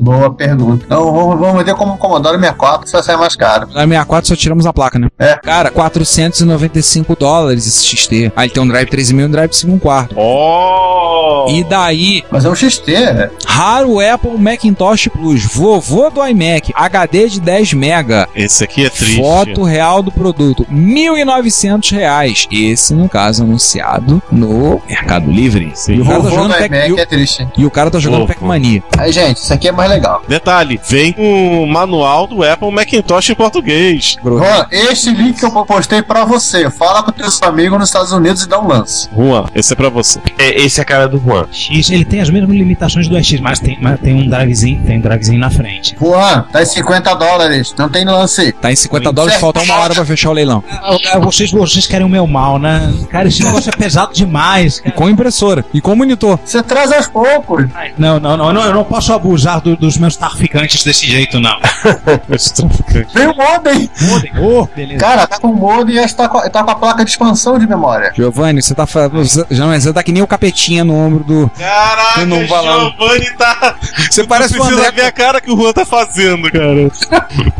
Boa 0.00 0.32
pergunta. 0.32 0.84
Então 0.86 1.12
vamos, 1.12 1.38
vamos 1.38 1.58
vender 1.58 1.74
como 1.74 1.96
Commodore 1.98 2.38
64, 2.38 2.86
que 2.86 2.92
vai 2.92 3.02
sair 3.02 3.16
mais 3.16 3.36
caro. 3.36 3.66
Na 3.68 3.82
64 3.82 4.28
só 4.28 4.36
tiramos 4.36 4.66
a 4.66 4.72
placa, 4.72 4.98
né? 4.98 5.08
É. 5.18 5.36
Cara, 5.36 5.70
495 5.70 7.16
dólares 7.16 7.66
esse 7.66 7.84
XT. 7.84 8.32
Aí 8.34 8.46
ele 8.46 8.54
tem 8.54 8.62
um 8.62 8.68
drive 8.68 8.88
3,5 8.88 9.20
e 9.20 9.24
um 9.24 9.30
drive 9.30 9.52
5 9.52 9.78
quarto. 9.78 10.14
Oh! 10.16 11.46
E 11.50 11.64
daí, 11.64 12.24
Mas 12.30 12.44
é 12.44 12.48
um 12.48 12.54
XT, 12.54 12.92
né? 12.92 13.30
raro 13.44 13.98
Apple 14.00 14.38
Macintosh 14.38 15.08
Plus, 15.08 15.44
vovô 15.44 16.08
do 16.08 16.24
iMac, 16.26 16.72
HD 16.74 17.28
de 17.28 17.40
10 17.40 17.74
mega. 17.74 18.28
Esse 18.34 18.64
aqui 18.64 18.86
é 18.86 18.90
triste. 18.90 19.20
Foto 19.20 19.62
real 19.62 20.02
do 20.02 20.12
produto, 20.12 20.51
1.900 20.70 21.90
reais. 21.92 22.46
Esse, 22.50 22.94
no 22.94 23.08
caso, 23.08 23.42
anunciado 23.42 24.22
no 24.30 24.80
Mercado 24.88 25.30
Livre. 25.30 25.72
Sim. 25.74 25.94
E 25.96 26.00
o 26.00 26.04
cara 26.04 26.20
tá 26.22 26.28
jogando 26.30 26.48
do 26.48 26.54
Pac- 26.54 26.66
iMac 26.70 26.88
e 26.88 26.92
o- 26.92 26.98
é 26.98 27.06
triste. 27.06 27.48
e 27.56 27.64
o 27.66 27.70
cara 27.70 27.90
tá 27.90 27.98
jogando. 27.98 28.26
Pac-Mania. 28.26 28.82
Aí, 28.98 29.12
gente, 29.12 29.38
isso 29.38 29.52
aqui 29.52 29.68
é 29.68 29.72
mais 29.72 29.90
legal. 29.90 30.22
Detalhe, 30.28 30.80
vem 30.88 31.14
um 31.18 31.66
manual 31.66 32.26
do 32.26 32.42
Apple 32.44 32.70
Macintosh 32.70 33.30
em 33.30 33.34
português. 33.34 34.16
Juan, 34.22 34.66
este 34.70 35.10
link 35.10 35.38
que 35.38 35.44
eu 35.44 35.50
postei 35.64 36.02
pra 36.02 36.24
você. 36.24 36.70
Fala 36.70 37.02
com 37.02 37.12
teus 37.12 37.42
amigos 37.42 37.78
nos 37.78 37.88
Estados 37.88 38.12
Unidos 38.12 38.42
e 38.42 38.48
dá 38.48 38.60
um 38.60 38.68
lance. 38.68 39.08
Juan, 39.14 39.46
esse 39.54 39.72
é 39.72 39.76
pra 39.76 39.88
você. 39.88 40.20
É, 40.38 40.60
esse 40.62 40.80
é 40.80 40.82
a 40.82 40.84
cara 40.84 41.08
do 41.08 41.18
Juan. 41.18 41.46
X, 41.50 41.90
ele 41.90 42.04
tem 42.04 42.20
as 42.20 42.30
mesmas 42.30 42.56
limitações 42.56 43.08
do 43.08 43.16
EX, 43.16 43.40
mas 43.40 43.58
tem, 43.60 43.78
mas 43.80 43.98
tem 44.00 44.14
um 44.14 44.28
drivezinho, 44.28 44.82
tem 44.84 44.98
um 44.98 45.00
drivezinho 45.00 45.38
na 45.40 45.50
frente. 45.50 45.96
Juan, 46.00 46.44
tá 46.52 46.62
em 46.62 46.66
50 46.66 47.14
dólares. 47.14 47.74
Não 47.78 47.88
tem 47.88 48.04
lance. 48.04 48.52
Tá 48.52 48.70
em 48.72 48.76
50 48.76 49.12
dólares, 49.12 49.38
falta 49.38 49.60
uma 49.62 49.74
hora 49.76 49.94
pra 49.94 50.04
fechar 50.04 50.30
o 50.30 50.34
leilão. 50.42 50.62
Ah, 50.70 51.18
Vocês, 51.20 51.50
vocês 51.50 51.86
querem 51.86 52.06
o 52.06 52.10
meu 52.10 52.26
mal, 52.26 52.58
né? 52.58 52.92
Cara, 53.10 53.28
esse 53.28 53.42
negócio 53.44 53.70
é 53.70 53.76
pesado 53.76 54.12
demais. 54.12 54.78
E 54.78 54.82
cara. 54.82 54.94
com 54.96 55.08
impressora. 55.08 55.64
E 55.72 55.80
com 55.80 55.94
monitor. 55.94 56.38
Você 56.44 56.62
traz 56.62 56.90
aos 56.92 57.06
poucos. 57.06 57.66
Não, 57.96 58.18
não, 58.18 58.36
não, 58.36 58.52
não, 58.52 58.64
eu 58.64 58.74
não 58.74 58.84
posso 58.84 59.12
abusar 59.12 59.60
do- 59.60 59.76
dos 59.76 59.96
meus 59.96 60.16
traficantes 60.16 60.82
desse 60.84 61.06
jeito, 61.06 61.38
não. 61.40 61.56
Vem 63.14 63.26
o 63.28 63.34
modem. 63.36 63.90
Modem. 64.02 64.32
Oh, 64.40 64.66
beleza. 64.74 65.00
Cara, 65.00 65.26
tá 65.26 65.38
com 65.38 65.48
o 65.48 65.56
modem 65.56 65.96
e 65.96 66.08
tá 66.08 66.28
com, 66.28 66.40
tá 66.48 66.62
com 66.64 66.70
a 66.70 66.74
placa 66.74 67.04
de 67.04 67.10
expansão 67.10 67.58
de 67.58 67.66
memória. 67.66 68.12
Giovanni, 68.14 68.62
você 68.62 68.74
tá 68.74 68.86
falando. 68.86 69.12
você- 69.24 69.44
Já 69.50 69.64
não 69.66 69.72
é, 69.72 69.80
você 69.80 69.92
tá 69.92 70.02
que 70.02 70.12
nem 70.12 70.22
o 70.22 70.26
capetinha 70.26 70.84
no 70.84 70.94
ombro 70.94 71.24
do. 71.24 71.50
Caraca, 71.58 72.20
falando. 72.48 72.90
Giovanni 72.98 73.30
tá. 73.36 73.76
Você 74.10 74.24
parece 74.24 74.54
o 74.54 74.56
Precisa 74.62 74.80
André. 74.80 74.90
ver 74.92 75.04
a 75.06 75.12
cara 75.12 75.40
que 75.40 75.50
o 75.50 75.56
Juan 75.56 75.72
tá 75.72 75.84
fazendo, 75.84 76.50
cara. 76.50 76.90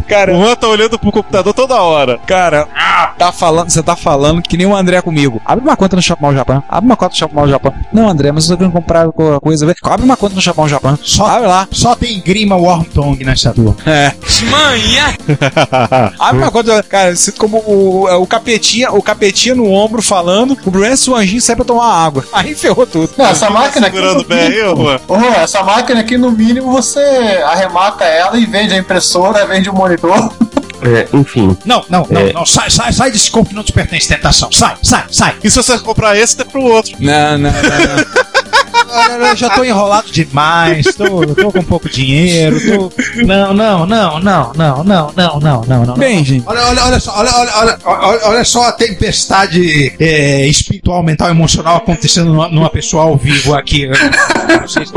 Cara, 0.08 0.32
O 0.34 0.42
Juan 0.42 0.54
tá 0.56 0.68
olhando 0.68 0.98
pro 0.98 1.12
computador 1.12 1.54
toda 1.54 1.74
hora. 1.76 2.18
cara, 2.26 2.68
tá 3.18 3.32
falando, 3.32 3.70
você 3.70 3.82
tá 3.82 3.94
falando 3.96 4.42
que 4.42 4.56
nem 4.56 4.66
o 4.66 4.74
André 4.76 5.00
comigo. 5.02 5.40
Abre 5.44 5.64
uma 5.64 5.76
conta 5.76 5.96
no 5.96 6.02
Shopmal 6.02 6.34
Japão. 6.34 6.62
Abre 6.68 6.86
uma 6.86 6.96
conta 6.96 7.12
no 7.12 7.18
Shopmal 7.18 7.48
Japão. 7.48 7.74
Não, 7.92 8.08
André, 8.08 8.32
mas 8.32 8.44
eu 8.44 8.50
tô 8.50 8.58
querendo 8.58 8.72
comprar 8.72 9.10
co- 9.12 9.40
coisa. 9.40 9.72
Abre 9.84 10.04
uma 10.04 10.16
conta 10.16 10.34
no 10.34 10.40
Shopmal 10.40 10.68
Japão. 10.68 10.98
Só- 11.02 11.26
Abre 11.26 11.46
lá. 11.48 11.68
Só 11.70 11.94
tem 11.94 12.20
grima 12.20 12.56
Wormtongue 12.56 13.24
nessa 13.24 13.52
tua. 13.52 13.76
É. 13.86 14.12
Manhã. 14.50 15.14
Abre 16.18 16.42
uma 16.42 16.50
conta. 16.50 16.82
Cara, 16.82 17.14
você 17.14 17.32
como 17.32 17.58
o, 17.58 18.06
o 18.22 18.26
capetinha, 18.26 18.90
o 18.92 19.02
capetinha 19.02 19.54
no 19.54 19.70
ombro 19.70 20.02
falando, 20.02 20.56
o 20.64 20.70
Bruno 20.70 20.92
o 21.08 21.14
anjinho 21.14 21.40
sai 21.40 21.56
pra 21.56 21.64
tomar 21.64 21.86
água. 21.86 22.24
Aí 22.32 22.54
ferrou 22.54 22.86
tudo. 22.86 23.10
Não, 23.16 23.26
essa 23.26 23.48
máquina 23.50 23.86
aqui. 23.86 23.96
Segurando 23.96 24.18
no 24.18 24.24
bem, 24.24 24.52
Juan, 24.52 24.98
essa 25.36 25.62
máquina 25.62 26.00
aqui, 26.00 26.16
no 26.18 26.30
mínimo, 26.32 26.70
você 26.72 27.00
arremata 27.46 28.04
ela 28.04 28.36
e 28.38 28.44
vende 28.46 28.74
a 28.74 28.78
impressora, 28.78 29.46
vende 29.46 29.70
o 29.70 29.74
monitor. 29.74 30.32
É, 30.82 31.08
enfim, 31.12 31.56
Não, 31.64 31.84
não, 31.88 32.06
não, 32.10 32.20
É. 32.20 32.32
não. 32.32 32.46
Sai, 32.46 32.70
sai, 32.70 32.92
sai 32.92 33.10
desse 33.10 33.30
corpo 33.30 33.50
que 33.50 33.54
não 33.54 33.62
te 33.62 33.72
pertence, 33.72 34.08
tentação. 34.08 34.50
Sai, 34.50 34.76
sai, 34.82 35.04
sai. 35.10 35.36
E 35.42 35.50
se 35.50 35.56
você 35.56 35.78
comprar 35.78 36.16
esse, 36.16 36.36
tem 36.36 36.46
pro 36.46 36.62
outro. 36.62 36.92
Não, 36.98 37.38
não, 37.38 37.50
não. 37.50 37.60
não. 37.62 38.32
olha, 38.92 39.28
eu 39.28 39.36
já 39.36 39.50
tô 39.50 39.64
enrolado 39.64 40.10
demais, 40.10 40.86
tô, 40.94 41.26
tô 41.34 41.50
com 41.52 41.62
pouco 41.62 41.88
dinheiro, 41.88 42.58
tô... 42.60 42.92
Não, 43.24 43.54
não, 43.54 43.86
não, 43.86 44.20
não, 44.20 44.52
não, 44.54 44.84
não, 44.84 45.12
não, 45.14 45.40
não, 45.40 45.62
não, 45.66 45.86
não. 45.86 45.94
Bem, 45.94 46.24
gente. 46.24 46.44
Olha, 46.46 46.66
olha, 46.66 46.84
olha 46.84 47.00
só, 47.00 47.18
olha, 47.18 47.30
olha, 47.34 47.52
olha, 47.54 47.78
olha, 47.84 48.20
olha 48.24 48.44
só 48.44 48.64
a 48.64 48.72
tempestade 48.72 49.94
é, 49.98 50.46
espiritual, 50.46 51.02
mental, 51.02 51.30
emocional 51.30 51.76
acontecendo 51.76 52.26
numa, 52.32 52.48
numa 52.48 52.70
pessoa 52.70 53.04
ao 53.04 53.16
vivo 53.16 53.54
aqui. 53.54 53.88
Vocês. 54.62 54.92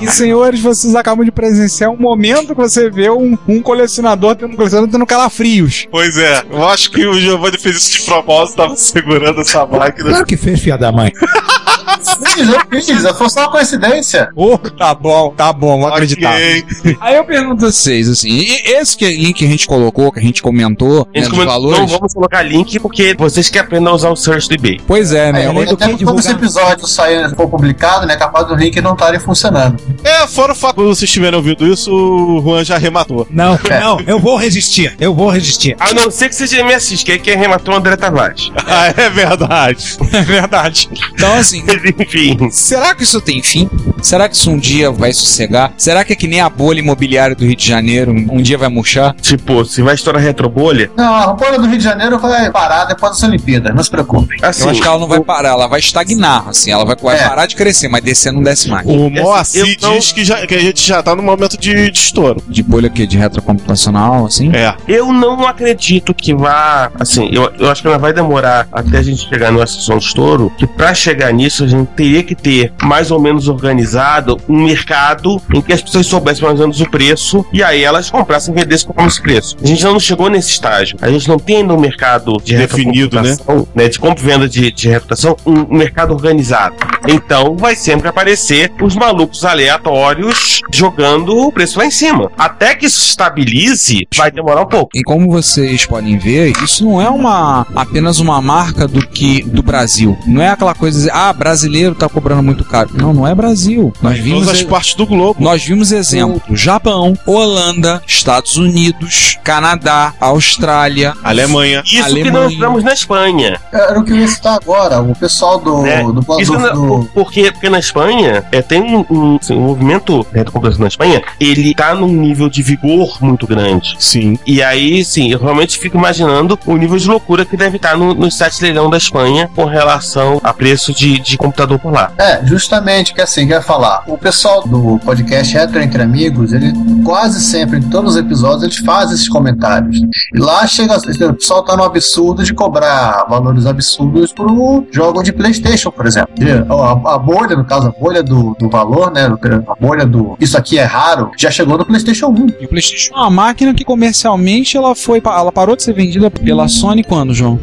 E 0.00 0.06
senhores, 0.08 0.60
vocês 0.60 0.94
acabam 0.94 1.24
de 1.24 1.32
presenciar 1.32 1.90
um 1.90 1.96
momento 1.96 2.48
que 2.48 2.54
você 2.54 2.90
vê 2.90 3.10
um, 3.10 3.36
um 3.46 3.60
colecionador 3.60 4.36
tendo 4.36 4.56
colecionador 4.58 4.90
tendo 4.90 5.06
calafrios. 5.06 5.86
Pois 5.90 6.16
é, 6.16 6.44
eu 6.50 6.66
acho 6.68 6.90
que 6.90 7.06
o 7.06 7.18
Giovanni 7.18 7.58
fez 7.58 7.76
isso 7.76 7.92
de 7.92 8.02
propósito, 8.02 8.56
tava 8.56 8.76
segurando 8.76 9.40
essa 9.40 9.64
máquina. 9.64 10.10
Claro 10.10 10.26
que 10.26 10.36
fez, 10.36 10.60
filha 10.60 10.76
da 10.76 10.92
mãe. 10.92 11.12
Fiz, 11.98 12.48
eu 12.48 12.60
fiz, 12.70 13.16
foi 13.18 13.28
só 13.30 13.40
uma 13.40 13.50
coincidência. 13.50 14.28
Oh, 14.34 14.56
tá 14.58 14.94
bom, 14.94 15.32
tá 15.36 15.52
bom, 15.52 15.80
vou 15.80 15.88
acreditar. 15.88 16.34
Ok. 16.34 16.96
Aí 17.00 17.16
eu 17.16 17.24
pergunto 17.24 17.64
a 17.66 17.70
vocês, 17.70 18.08
assim, 18.08 18.44
esse 18.64 18.96
que, 18.96 19.08
link 19.08 19.38
que 19.38 19.44
a 19.44 19.48
gente 19.48 19.66
colocou, 19.66 20.10
que 20.12 20.18
a 20.18 20.22
gente 20.22 20.42
comentou, 20.42 21.06
né, 21.14 21.22
comentou, 21.22 21.46
valores. 21.46 21.78
não 21.80 21.86
vamos 21.86 22.14
colocar 22.14 22.42
link 22.42 22.78
porque 22.80 23.14
vocês 23.18 23.48
que 23.48 23.58
aprendam 23.58 23.92
a 23.92 23.96
usar 23.96 24.10
o 24.10 24.16
search 24.16 24.48
do 24.48 24.54
eBay. 24.54 24.80
Pois 24.86 25.12
é, 25.12 25.32
né? 25.32 25.44
É, 25.44 25.46
além 25.46 25.64
do 25.66 25.74
até 25.74 25.88
que 25.94 26.04
quando 26.04 26.18
esse 26.18 26.28
divulgar- 26.28 26.32
episódio 26.32 26.86
sair, 26.86 27.34
for 27.34 27.48
publicado, 27.48 28.06
né? 28.06 28.16
Capaz 28.16 28.46
do 28.46 28.54
link 28.54 28.80
não 28.80 28.92
estarem 28.94 29.20
funcionando. 29.20 29.76
É, 30.04 30.26
fora 30.26 30.52
o 30.52 30.54
fato, 30.56 30.76
quando 30.76 30.88
vocês 30.88 31.10
tiverem 31.10 31.36
ouvido 31.36 31.66
isso, 31.66 31.92
o 31.92 32.40
Juan 32.42 32.64
já 32.64 32.76
arrematou. 32.76 33.26
Não, 33.30 33.58
não, 33.80 34.00
eu 34.06 34.18
vou 34.18 34.36
resistir, 34.36 34.94
eu 35.00 35.14
vou 35.14 35.28
resistir. 35.30 35.76
A 35.78 35.92
não 35.92 36.10
ser 36.10 36.28
que 36.28 36.34
seja 36.34 36.62
MSX, 36.64 37.02
que 37.02 37.12
é 37.12 37.18
quem 37.18 37.34
arrematou 37.34 37.74
o 37.74 37.76
André 37.76 37.96
Tavares. 37.96 38.50
Ah, 38.66 38.86
é 38.96 39.10
verdade. 39.10 39.96
É 40.12 40.22
verdade. 40.22 40.88
Então, 41.12 41.34
assim, 41.34 41.62
enfim. 41.98 42.50
será 42.50 42.94
que 42.94 43.02
isso 43.02 43.20
tem 43.20 43.42
fim? 43.42 43.68
Será 44.02 44.28
que 44.28 44.36
isso 44.36 44.50
um 44.50 44.58
dia 44.58 44.90
vai 44.90 45.12
sossegar? 45.12 45.72
Será 45.76 46.04
que 46.04 46.12
é 46.12 46.16
que 46.16 46.26
nem 46.28 46.40
a 46.40 46.48
bolha 46.48 46.78
imobiliária 46.80 47.34
do 47.34 47.44
Rio 47.44 47.56
de 47.56 47.66
Janeiro, 47.66 48.12
um 48.12 48.40
dia 48.42 48.56
vai 48.58 48.68
murchar? 48.68 49.14
Tipo, 49.20 49.64
se 49.64 49.82
vai 49.82 49.94
estourar 49.94 50.22
retrobolha, 50.22 50.90
Não, 50.96 51.14
a 51.14 51.32
bolha 51.34 51.58
do 51.58 51.66
Rio 51.66 51.78
de 51.78 51.84
Janeiro 51.84 52.18
vai 52.18 52.50
parar 52.50 52.84
depois 52.84 53.12
das 53.12 53.22
Olimpíadas, 53.22 53.74
não 53.74 53.82
se 53.82 53.90
preocupe. 53.90 54.36
assim. 54.42 54.62
Eu 54.64 54.70
acho 54.70 54.80
que 54.80 54.86
ela 54.86 54.98
não 54.98 55.08
vai 55.08 55.20
parar, 55.20 55.50
ela 55.50 55.66
vai 55.66 55.80
estagnar, 55.80 56.48
assim, 56.48 56.70
ela 56.70 56.84
vai, 56.84 56.96
vai 56.96 57.16
É. 57.18 57.28
parar 57.28 57.46
de 57.46 57.56
crescer, 57.56 57.88
mas 57.88 58.02
descer 58.02 58.32
não 58.32 58.42
desce 58.42 58.68
mais. 58.68 58.86
O 58.86 59.10
Moacir 59.10 59.76
não- 59.82 59.92
diz 59.98 60.12
que, 60.12 60.24
já- 60.24 60.46
que 60.46 60.54
a 60.54 60.60
gente 60.60 60.86
já 60.86 61.02
tá 61.02 61.14
no 61.14 61.22
momento 61.22 61.58
de, 61.58 61.90
de 61.90 61.98
estouro. 61.98 62.42
De 62.48 62.62
bolha 62.62 62.88
que 62.88 63.06
de 63.06 63.16
retrocomputacional, 63.18 64.26
assim? 64.26 64.50
É. 64.54 64.74
Eu 64.86 65.12
não 65.12 65.46
acredito 65.46 66.14
que 66.14 66.34
vá. 66.34 66.90
Assim, 66.98 67.28
eu, 67.32 67.50
eu 67.58 67.70
acho 67.70 67.82
que 67.82 67.88
ela 67.88 67.98
vai 67.98 68.12
demorar 68.12 68.66
até 68.72 68.98
a 68.98 69.02
gente 69.02 69.28
chegar 69.28 69.50
numa 69.52 69.66
sessão 69.66 69.98
de 69.98 70.04
estouro. 70.04 70.52
Que 70.56 70.66
pra 70.66 70.94
chegar 70.94 71.32
nisso, 71.32 71.64
a 71.64 71.66
gente 71.66 71.77
teria 71.84 72.22
que 72.22 72.34
ter 72.34 72.72
mais 72.82 73.10
ou 73.10 73.20
menos 73.20 73.48
organizado 73.48 74.38
um 74.48 74.64
mercado 74.64 75.40
em 75.54 75.60
que 75.60 75.72
as 75.72 75.82
pessoas 75.82 76.06
soubessem 76.06 76.44
mais 76.44 76.58
ou 76.60 76.66
menos 76.66 76.80
o 76.80 76.90
preço 76.90 77.44
e 77.52 77.62
aí 77.62 77.82
elas 77.82 78.10
comprassem 78.10 78.54
e 78.54 78.58
vendessem 78.58 78.88
com 78.90 79.06
esse 79.06 79.20
preço. 79.20 79.56
A 79.62 79.66
gente 79.66 79.78
ainda 79.78 79.92
não 79.92 80.00
chegou 80.00 80.28
nesse 80.28 80.50
estágio. 80.50 80.96
A 81.00 81.10
gente 81.10 81.28
não 81.28 81.38
tem 81.38 81.58
ainda 81.58 81.74
um 81.74 81.80
mercado 81.80 82.38
de 82.42 82.56
Definido, 82.56 83.20
retrocomputação, 83.20 83.68
né? 83.74 83.88
De 83.88 83.98
compra 83.98 84.22
e 84.22 84.26
venda 84.26 84.48
de, 84.48 84.70
de 84.70 84.88
reputação, 84.88 85.36
um 85.46 85.76
mercado 85.76 86.12
organizado. 86.12 86.76
Então 87.06 87.56
vai 87.56 87.76
sempre 87.76 88.08
aparecer 88.08 88.72
os 88.82 88.94
malucos 88.94 89.44
aleatórios 89.44 90.60
jogando 90.72 91.36
o 91.36 91.52
preço 91.52 91.78
lá 91.78 91.86
em 91.86 91.90
cima. 91.90 92.30
Até 92.36 92.74
que 92.74 92.86
isso 92.86 93.00
se 93.00 93.08
estabilize, 93.10 94.06
vai 94.16 94.30
demorar 94.30 94.62
um 94.62 94.66
pouco. 94.66 94.90
E 94.94 95.02
como 95.02 95.30
vocês 95.30 95.86
podem 95.86 96.18
ver, 96.18 96.52
isso 96.62 96.84
não 96.84 97.00
é 97.00 97.08
uma 97.08 97.66
apenas 97.74 98.18
uma 98.18 98.40
marca 98.42 98.86
do 98.86 99.06
que 99.06 99.42
do 99.42 99.62
Brasil. 99.62 100.16
Não 100.26 100.42
é 100.42 100.50
aquela 100.50 100.74
coisa 100.74 100.96
de 100.98 101.04
dizer, 101.04 101.16
ah, 101.16 101.32
brasileiro 101.32 101.67
tá 101.94 102.08
cobrando 102.08 102.42
muito 102.42 102.64
caro. 102.64 102.90
Não, 102.94 103.12
não 103.12 103.26
é 103.26 103.34
Brasil. 103.34 103.92
Nós 104.02 104.18
vimos 104.18 104.46
Todas 104.46 104.60
as 104.60 104.66
partes 104.66 104.94
do 104.94 105.06
globo. 105.06 105.42
nós 105.42 105.62
vimos 105.64 105.92
exemplos: 105.92 106.60
Japão, 106.60 107.14
Holanda, 107.26 108.02
Estados 108.06 108.56
Unidos, 108.56 109.36
Canadá, 109.44 110.12
Austrália. 110.20 111.14
Alemanha. 111.22 111.82
Isso 111.84 111.94
que 111.94 112.00
Alemanha. 112.00 112.32
nós 112.32 112.52
estamos 112.52 112.84
na 112.84 112.92
Espanha. 112.92 113.60
Era 113.72 113.98
o 113.98 114.04
que 114.04 114.12
eu 114.12 114.16
ia 114.16 114.28
citar 114.28 114.54
agora, 114.54 115.00
o 115.00 115.14
pessoal 115.14 115.58
do. 115.60 115.82
né? 115.82 116.02
do, 116.02 116.12
do, 116.12 116.40
Isso 116.40 116.52
do- 116.52 116.58
do- 116.58 117.04
por- 117.04 117.08
porque, 117.28 117.50
porque 117.52 117.68
na 117.68 117.78
Espanha 117.78 118.44
é, 118.52 118.62
tem 118.62 118.80
um, 118.82 119.04
um, 119.10 119.38
assim, 119.40 119.54
um 119.54 119.60
movimento 119.60 120.26
né, 120.32 120.44
computação 120.44 120.80
na 120.82 120.88
Espanha, 120.88 121.22
ele 121.38 121.74
tá 121.74 121.94
num 121.94 122.08
nível 122.08 122.48
de 122.48 122.62
vigor 122.62 123.18
muito 123.20 123.46
grande. 123.46 123.96
Sim. 123.98 124.38
E 124.46 124.62
aí, 124.62 125.04
sim, 125.04 125.30
eu 125.32 125.38
realmente 125.38 125.78
fico 125.78 125.96
imaginando 125.98 126.58
o 126.66 126.76
nível 126.76 126.96
de 126.96 127.06
loucura 127.08 127.44
que 127.44 127.56
deve 127.56 127.76
estar 127.76 127.96
no, 127.96 128.14
no 128.14 128.30
site 128.30 128.62
leilão 128.62 128.88
da 128.88 128.96
Espanha 128.96 129.50
com 129.54 129.64
relação 129.64 130.40
a 130.42 130.52
preço 130.54 130.92
de, 130.94 131.18
de 131.18 131.36
computador 131.58 131.78
por 131.78 131.92
lá. 131.92 132.12
É, 132.16 132.44
justamente, 132.46 133.12
que 133.12 133.20
assim, 133.20 133.46
que 133.46 133.52
eu 133.52 133.56
ia 133.56 133.62
falar. 133.62 134.04
O 134.06 134.16
pessoal 134.16 134.66
do 134.66 134.98
podcast 135.04 135.52
Retro 135.52 135.80
Entre 135.80 136.00
Amigos, 136.00 136.52
ele 136.52 136.72
quase 137.04 137.40
sempre, 137.40 137.78
em 137.78 137.82
todos 137.82 138.14
os 138.14 138.20
episódios, 138.20 138.62
eles 138.62 138.76
fazem 138.78 139.14
esses 139.14 139.28
comentários. 139.28 140.00
E 140.34 140.38
lá 140.38 140.66
chega, 140.66 140.96
o 140.96 141.34
pessoal 141.34 141.64
tá 141.64 141.76
no 141.76 141.82
absurdo 141.82 142.44
de 142.44 142.54
cobrar 142.54 143.24
valores 143.28 143.66
absurdos 143.66 144.32
pro 144.32 144.86
jogo 144.90 145.22
de 145.22 145.32
Playstation, 145.32 145.90
por 145.90 146.06
exemplo. 146.06 146.34
E, 146.40 146.64
ó, 146.68 146.84
A, 146.84 147.14
a 147.14 147.18
bolha, 147.18 147.56
no 147.56 147.64
caso, 147.64 147.88
a 147.88 147.90
bolha 147.90 148.22
do, 148.22 148.54
do 148.58 148.68
valor, 148.68 149.10
né? 149.10 149.26
A 149.66 149.74
bolha 149.74 150.06
do 150.06 150.36
isso 150.40 150.56
aqui 150.56 150.78
é 150.78 150.84
raro, 150.84 151.30
já 151.36 151.50
chegou 151.50 151.76
no 151.76 151.84
Playstation 151.84 152.28
1. 152.28 152.46
E 152.60 152.64
o 152.66 152.68
PlayStation 152.68 153.14
é 153.14 153.18
uma 153.18 153.30
máquina 153.30 153.74
que 153.74 153.84
comercialmente 153.84 154.76
ela 154.76 154.94
foi, 154.94 155.20
ela 155.24 155.50
parou 155.50 155.74
de 155.74 155.82
ser 155.82 155.92
vendida 155.92 156.30
pela 156.30 156.68
Sony 156.68 157.02
quando, 157.02 157.34
João? 157.34 157.58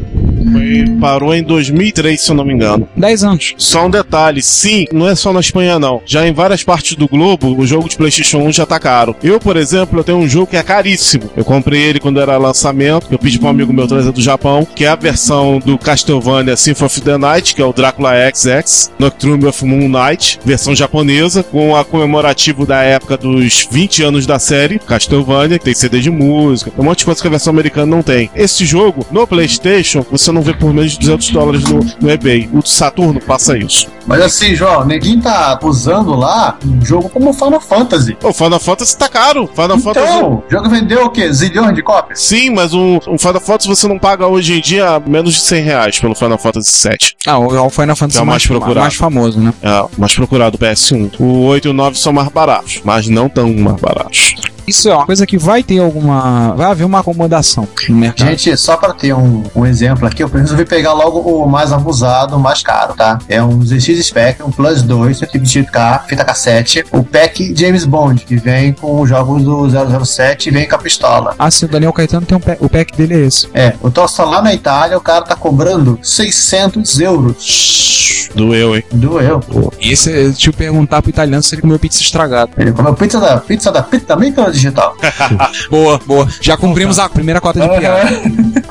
Foi, 0.52 0.84
parou 1.00 1.34
em 1.34 1.42
2003, 1.42 2.20
se 2.20 2.30
eu 2.30 2.36
não 2.36 2.44
me 2.44 2.54
engano. 2.54 2.88
10 2.96 3.24
anos. 3.24 3.54
Só 3.58 3.86
um 3.86 3.90
detalhe, 3.90 4.42
sim, 4.42 4.86
não 4.92 5.08
é 5.08 5.14
só 5.14 5.32
na 5.32 5.40
Espanha 5.40 5.78
não. 5.78 6.02
Já 6.06 6.26
em 6.26 6.32
várias 6.32 6.62
partes 6.62 6.96
do 6.96 7.08
globo, 7.08 7.58
o 7.58 7.66
jogo 7.66 7.88
de 7.88 7.96
PlayStation 7.96 8.38
1 8.38 8.52
já 8.52 8.66
tá 8.66 8.78
caro. 8.78 9.16
Eu, 9.22 9.40
por 9.40 9.56
exemplo, 9.56 9.98
eu 9.98 10.04
tenho 10.04 10.18
um 10.18 10.28
jogo 10.28 10.46
que 10.46 10.56
é 10.56 10.62
caríssimo. 10.62 11.30
Eu 11.36 11.44
comprei 11.44 11.82
ele 11.82 12.00
quando 12.00 12.20
era 12.20 12.36
lançamento, 12.36 13.06
eu 13.10 13.18
pedi 13.18 13.38
pra 13.38 13.48
um 13.48 13.50
amigo 13.50 13.72
meu 13.72 13.86
trazer 13.86 14.12
do 14.12 14.20
Japão, 14.20 14.66
que 14.74 14.84
é 14.84 14.88
a 14.88 14.96
versão 14.96 15.58
do 15.58 15.78
Castlevania 15.78 16.56
Symphony 16.56 16.86
of 16.86 17.00
the 17.00 17.18
Night, 17.18 17.54
que 17.54 17.62
é 17.62 17.64
o 17.64 17.72
Drácula 17.72 18.12
XX, 18.32 18.92
Nocturne 18.98 19.46
of 19.46 19.64
Moon 19.64 19.88
Knight, 19.88 20.38
versão 20.44 20.74
japonesa, 20.74 21.42
com 21.42 21.76
a 21.76 21.84
comemorativo 21.84 22.66
da 22.66 22.82
época 22.82 23.16
dos 23.16 23.66
20 23.70 24.02
anos 24.02 24.26
da 24.26 24.38
série, 24.38 24.78
Castlevania, 24.78 25.58
que 25.58 25.64
tem 25.64 25.74
CD 25.74 26.00
de 26.00 26.10
música, 26.10 26.70
tem 26.70 26.80
um 26.80 26.88
monte 26.88 27.00
de 27.00 27.04
coisa 27.04 27.20
que 27.20 27.26
a 27.26 27.30
versão 27.30 27.52
americana 27.52 27.86
não 27.86 28.02
tem. 28.02 28.30
Esse 28.34 28.64
jogo, 28.64 29.06
no 29.10 29.26
PlayStation, 29.26 30.04
você 30.10 30.30
não 30.32 30.35
vê 30.42 30.54
por 30.54 30.72
menos 30.72 30.92
de 30.92 30.98
200 31.00 31.30
dólares 31.30 31.64
no, 31.64 31.80
no 32.00 32.10
eBay. 32.10 32.48
O 32.52 32.62
Saturno 32.62 33.20
passa 33.20 33.56
isso. 33.58 33.88
Mas 34.06 34.20
assim, 34.20 34.54
João, 34.54 34.84
ninguém 34.86 35.20
tá 35.20 35.58
usando 35.62 36.14
lá 36.14 36.56
um 36.64 36.84
jogo 36.84 37.08
como 37.08 37.32
Final 37.32 37.60
Fantasy. 37.60 38.16
O 38.22 38.32
Final 38.32 38.60
Fantasy 38.60 38.96
tá 38.96 39.08
caro. 39.08 39.48
Final 39.48 39.78
Fantasy. 39.78 40.16
Então, 40.16 40.44
o 40.46 40.50
jogo 40.50 40.68
vendeu 40.68 41.04
o 41.06 41.10
quê? 41.10 41.32
Zilhões 41.32 41.74
de 41.74 41.82
cópias? 41.82 42.20
Sim, 42.20 42.50
mas 42.50 42.72
um, 42.72 42.98
um 43.08 43.18
Final 43.18 43.40
Fantasy 43.40 43.68
você 43.68 43.88
não 43.88 43.98
paga 43.98 44.26
hoje 44.26 44.54
em 44.58 44.60
dia 44.60 45.02
menos 45.04 45.34
de 45.34 45.40
100 45.40 45.62
reais 45.62 45.98
pelo 45.98 46.14
Final 46.14 46.38
Fantasy 46.38 46.88
VII. 46.88 46.98
Ah, 47.26 47.38
o 47.38 47.66
o 47.66 47.70
Final 47.70 47.96
Fantasy 47.96 48.18
é 48.18 48.22
o 48.22 48.26
mais 48.26 48.46
procurado. 48.46 48.80
mais 48.80 48.94
famoso, 48.94 49.40
né? 49.40 49.52
É 49.62 49.80
o 49.80 49.90
mais 49.98 50.14
procurado 50.14 50.58
PS1. 50.58 51.12
O 51.18 51.44
8 51.46 51.68
e 51.68 51.70
o 51.70 51.74
9 51.74 51.98
são 51.98 52.12
mais 52.12 52.28
baratos, 52.28 52.80
mas 52.84 53.08
não 53.08 53.28
tão 53.28 53.52
mais 53.54 53.80
baratos. 53.80 54.34
Isso 54.66 54.88
é 54.88 54.94
uma 54.94 55.06
coisa 55.06 55.26
que 55.26 55.38
vai 55.38 55.62
ter 55.62 55.78
alguma. 55.78 56.54
Vai 56.54 56.70
haver 56.70 56.84
uma 56.84 57.00
acomodação 57.00 57.68
no 57.88 57.96
mercado. 57.96 58.28
Gente, 58.28 58.56
só 58.56 58.76
pra 58.76 58.92
ter 58.92 59.14
um, 59.14 59.42
um 59.54 59.64
exemplo 59.64 60.06
aqui, 60.06 60.22
eu 60.22 60.28
resolvi 60.28 60.64
pegar 60.64 60.92
logo 60.92 61.20
o 61.20 61.48
mais 61.48 61.72
abusado, 61.72 62.36
o 62.36 62.40
mais 62.40 62.62
caro, 62.62 62.94
tá? 62.94 63.18
É 63.28 63.42
um 63.42 63.62
ZX 63.62 64.04
Spectrum 64.06 64.50
Plus 64.50 64.82
2, 64.82 65.20
128K, 65.20 66.06
fita 66.06 66.24
cassete, 66.24 66.84
o 66.90 67.02
pack 67.02 67.54
James 67.56 67.84
Bond, 67.84 68.24
que 68.24 68.36
vem 68.36 68.72
com 68.72 69.00
os 69.00 69.08
jogos 69.08 69.42
do 69.42 70.04
007 70.04 70.48
e 70.48 70.52
vem 70.52 70.68
com 70.68 70.74
a 70.74 70.78
pistola. 70.78 71.34
Ah, 71.38 71.50
sim, 71.50 71.66
o 71.66 71.68
Daniel 71.68 71.92
Caetano 71.92 72.26
tem 72.26 72.36
um 72.36 72.40
pack, 72.40 72.64
o 72.64 72.68
pack 72.68 72.96
dele 72.96 73.14
é 73.14 73.26
esse. 73.26 73.48
É, 73.54 73.74
eu 73.82 73.90
tô 73.90 74.06
só 74.08 74.24
lá 74.24 74.42
na 74.42 74.52
Itália, 74.52 74.96
o 74.96 75.00
cara 75.00 75.22
tá 75.22 75.36
cobrando 75.36 75.98
600 76.02 77.00
euros. 77.00 78.30
Doeu, 78.34 78.76
hein? 78.76 78.84
Doeu. 78.92 79.40
E 79.80 79.92
esse, 79.92 80.10
deixa 80.12 80.50
eu 80.50 80.52
perguntar 80.52 81.00
pro 81.00 81.10
italiano 81.10 81.42
se 81.42 81.54
ele 81.54 81.62
comeu 81.62 81.78
pizza 81.78 82.02
estragada. 82.02 82.50
Ele 82.56 82.72
comeu 82.72 82.94
pizza 82.94 83.18
da 83.18 83.38
pizza 83.38 83.72
da 83.72 83.82
pizza 83.82 84.04
também 84.06 84.32
pela 84.32 84.52
digital. 84.56 84.96
Boa, 85.70 85.98
boa. 86.06 86.28
Já 86.40 86.56
cumprimos 86.56 86.98
a 86.98 87.08
primeira 87.08 87.40
cota 87.40 87.60
de 87.60 87.78
piada. 87.78 88.08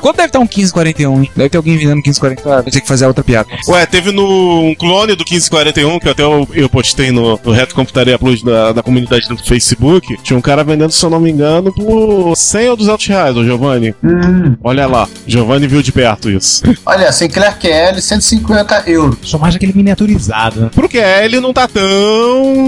Quanto 0.06 0.18
deve 0.18 0.28
estar 0.28 0.38
um 0.38 0.42
1541, 0.42 1.22
hein? 1.22 1.30
Deve 1.34 1.48
ter 1.48 1.56
alguém 1.56 1.76
vendendo 1.76 1.96
1541. 1.96 2.52
Ah, 2.52 2.62
vai 2.62 2.70
ter 2.70 2.80
que 2.80 2.86
fazer 2.86 3.06
a 3.06 3.08
outra 3.08 3.24
piada. 3.24 3.48
Ué, 3.66 3.84
teve 3.86 4.12
no 4.12 4.60
um 4.60 4.72
clone 4.72 5.16
do 5.16 5.24
1541, 5.28 5.98
que 5.98 6.08
até 6.08 6.22
eu, 6.22 6.48
eu 6.54 6.68
postei 6.68 7.10
no, 7.10 7.36
no 7.44 7.50
Reto 7.50 7.74
Computaria 7.74 8.16
Plus 8.16 8.40
da, 8.40 8.70
da 8.70 8.84
comunidade 8.84 9.26
do 9.28 9.36
Facebook. 9.36 10.16
Tinha 10.22 10.38
um 10.38 10.40
cara 10.40 10.62
vendendo, 10.62 10.92
se 10.92 11.04
eu 11.04 11.10
não 11.10 11.18
me 11.18 11.28
engano, 11.28 11.72
por 11.72 12.36
100 12.36 12.68
ou 12.68 12.76
200 12.76 13.06
reais, 13.08 13.36
ô 13.36 13.42
Giovanni. 13.42 13.96
Hum, 14.04 14.54
Olha 14.62 14.86
lá, 14.86 15.08
Giovanni 15.26 15.66
viu 15.66 15.82
de 15.82 15.90
perto 15.90 16.30
isso. 16.30 16.62
olha, 16.86 17.10
Sinclair 17.10 17.58
QL, 17.58 18.00
150 18.00 18.84
euros. 18.86 19.16
Só 19.22 19.38
mais 19.38 19.56
aquele 19.56 19.72
miniaturizado, 19.72 20.60
né? 20.60 20.70
Porque 20.72 20.98
ele 20.98 21.40
não 21.40 21.52
tá 21.52 21.66
tão 21.66 22.64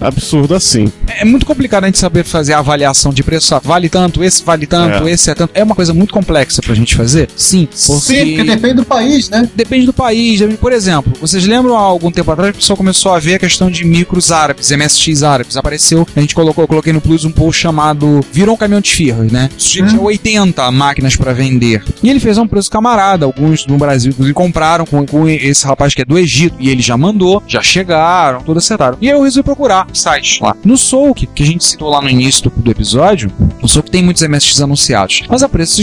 absurdo 0.00 0.54
assim. 0.54 0.90
É 1.06 1.24
muito 1.24 1.46
complicado 1.46 1.84
a 1.84 1.86
gente 1.86 1.98
saber 1.98 2.24
fazer 2.24 2.54
a 2.54 2.58
avaliação 2.58 3.12
de 3.12 3.22
preço. 3.22 3.46
sabe? 3.46 3.68
Vale 3.68 3.88
tanto, 3.88 4.24
esse 4.24 4.42
vale 4.42 4.66
tanto, 4.66 5.06
É. 5.06 5.12
esse 5.12 5.30
é 5.30 5.34
tanto. 5.36 5.50
É 5.54 5.62
uma 5.62 5.74
coisa 5.76 5.94
muito 5.94 6.12
complexa 6.24 6.62
pra 6.62 6.74
gente 6.74 6.96
fazer? 6.96 7.28
Sim, 7.36 7.66
porque... 7.66 8.00
Sim, 8.00 8.36
porque 8.36 8.50
depende 8.50 8.74
do 8.74 8.84
país, 8.84 9.28
né? 9.28 9.48
Depende 9.54 9.86
do 9.86 9.92
país. 9.92 10.40
Por 10.58 10.72
exemplo, 10.72 11.12
vocês 11.20 11.46
lembram 11.46 11.76
há 11.76 11.80
algum 11.80 12.10
tempo 12.10 12.30
atrás 12.30 12.50
que 12.50 12.56
o 12.56 12.60
pessoal 12.60 12.76
começou 12.76 13.12
a 13.12 13.18
ver 13.18 13.34
a 13.34 13.38
questão 13.38 13.70
de 13.70 13.84
micros 13.84 14.32
árabes, 14.32 14.70
MSX 14.70 15.22
árabes. 15.22 15.56
Apareceu, 15.56 16.06
a 16.16 16.20
gente 16.20 16.34
colocou, 16.34 16.64
eu 16.64 16.68
coloquei 16.68 16.92
no 16.92 17.00
Plus 17.00 17.24
um 17.24 17.30
post 17.30 17.60
chamado 17.60 18.20
Virou 18.32 18.54
um 18.54 18.58
caminhão 18.58 18.80
de 18.80 18.90
firras, 18.90 19.30
né? 19.30 19.50
Tinha 19.58 20.00
80 20.00 20.70
máquinas 20.70 21.14
pra 21.16 21.32
vender. 21.32 21.84
E 22.02 22.08
ele 22.08 22.18
fez 22.18 22.38
um 22.38 22.46
preço 22.46 22.70
camarada. 22.70 23.26
Alguns 23.26 23.66
no 23.66 23.76
Brasil, 23.76 24.10
inclusive, 24.10 24.34
compraram 24.34 24.86
com, 24.86 25.04
com 25.06 25.28
esse 25.28 25.66
rapaz 25.66 25.94
que 25.94 26.02
é 26.02 26.04
do 26.04 26.18
Egito. 26.18 26.56
E 26.58 26.70
ele 26.70 26.80
já 26.80 26.96
mandou, 26.96 27.42
já 27.46 27.62
chegaram, 27.62 28.42
tudo 28.42 28.58
acertaram. 28.58 28.96
E 29.00 29.10
aí 29.10 29.16
eu 29.16 29.22
resolvi 29.22 29.44
procurar 29.44 29.86
sites 29.92 30.40
lá. 30.40 30.56
No 30.64 30.78
Souk, 30.78 31.26
que 31.26 31.42
a 31.42 31.46
gente 31.46 31.64
citou 31.64 31.90
lá 31.90 32.00
no 32.00 32.08
início 32.08 32.44
do, 32.44 32.62
do 32.62 32.70
episódio, 32.70 33.30
o 33.60 33.68
Souk 33.68 33.90
tem 33.90 34.02
muitos 34.02 34.22
MSX 34.26 34.60
anunciados, 34.60 35.22
mas 35.28 35.42
a 35.42 35.48
preços 35.48 35.78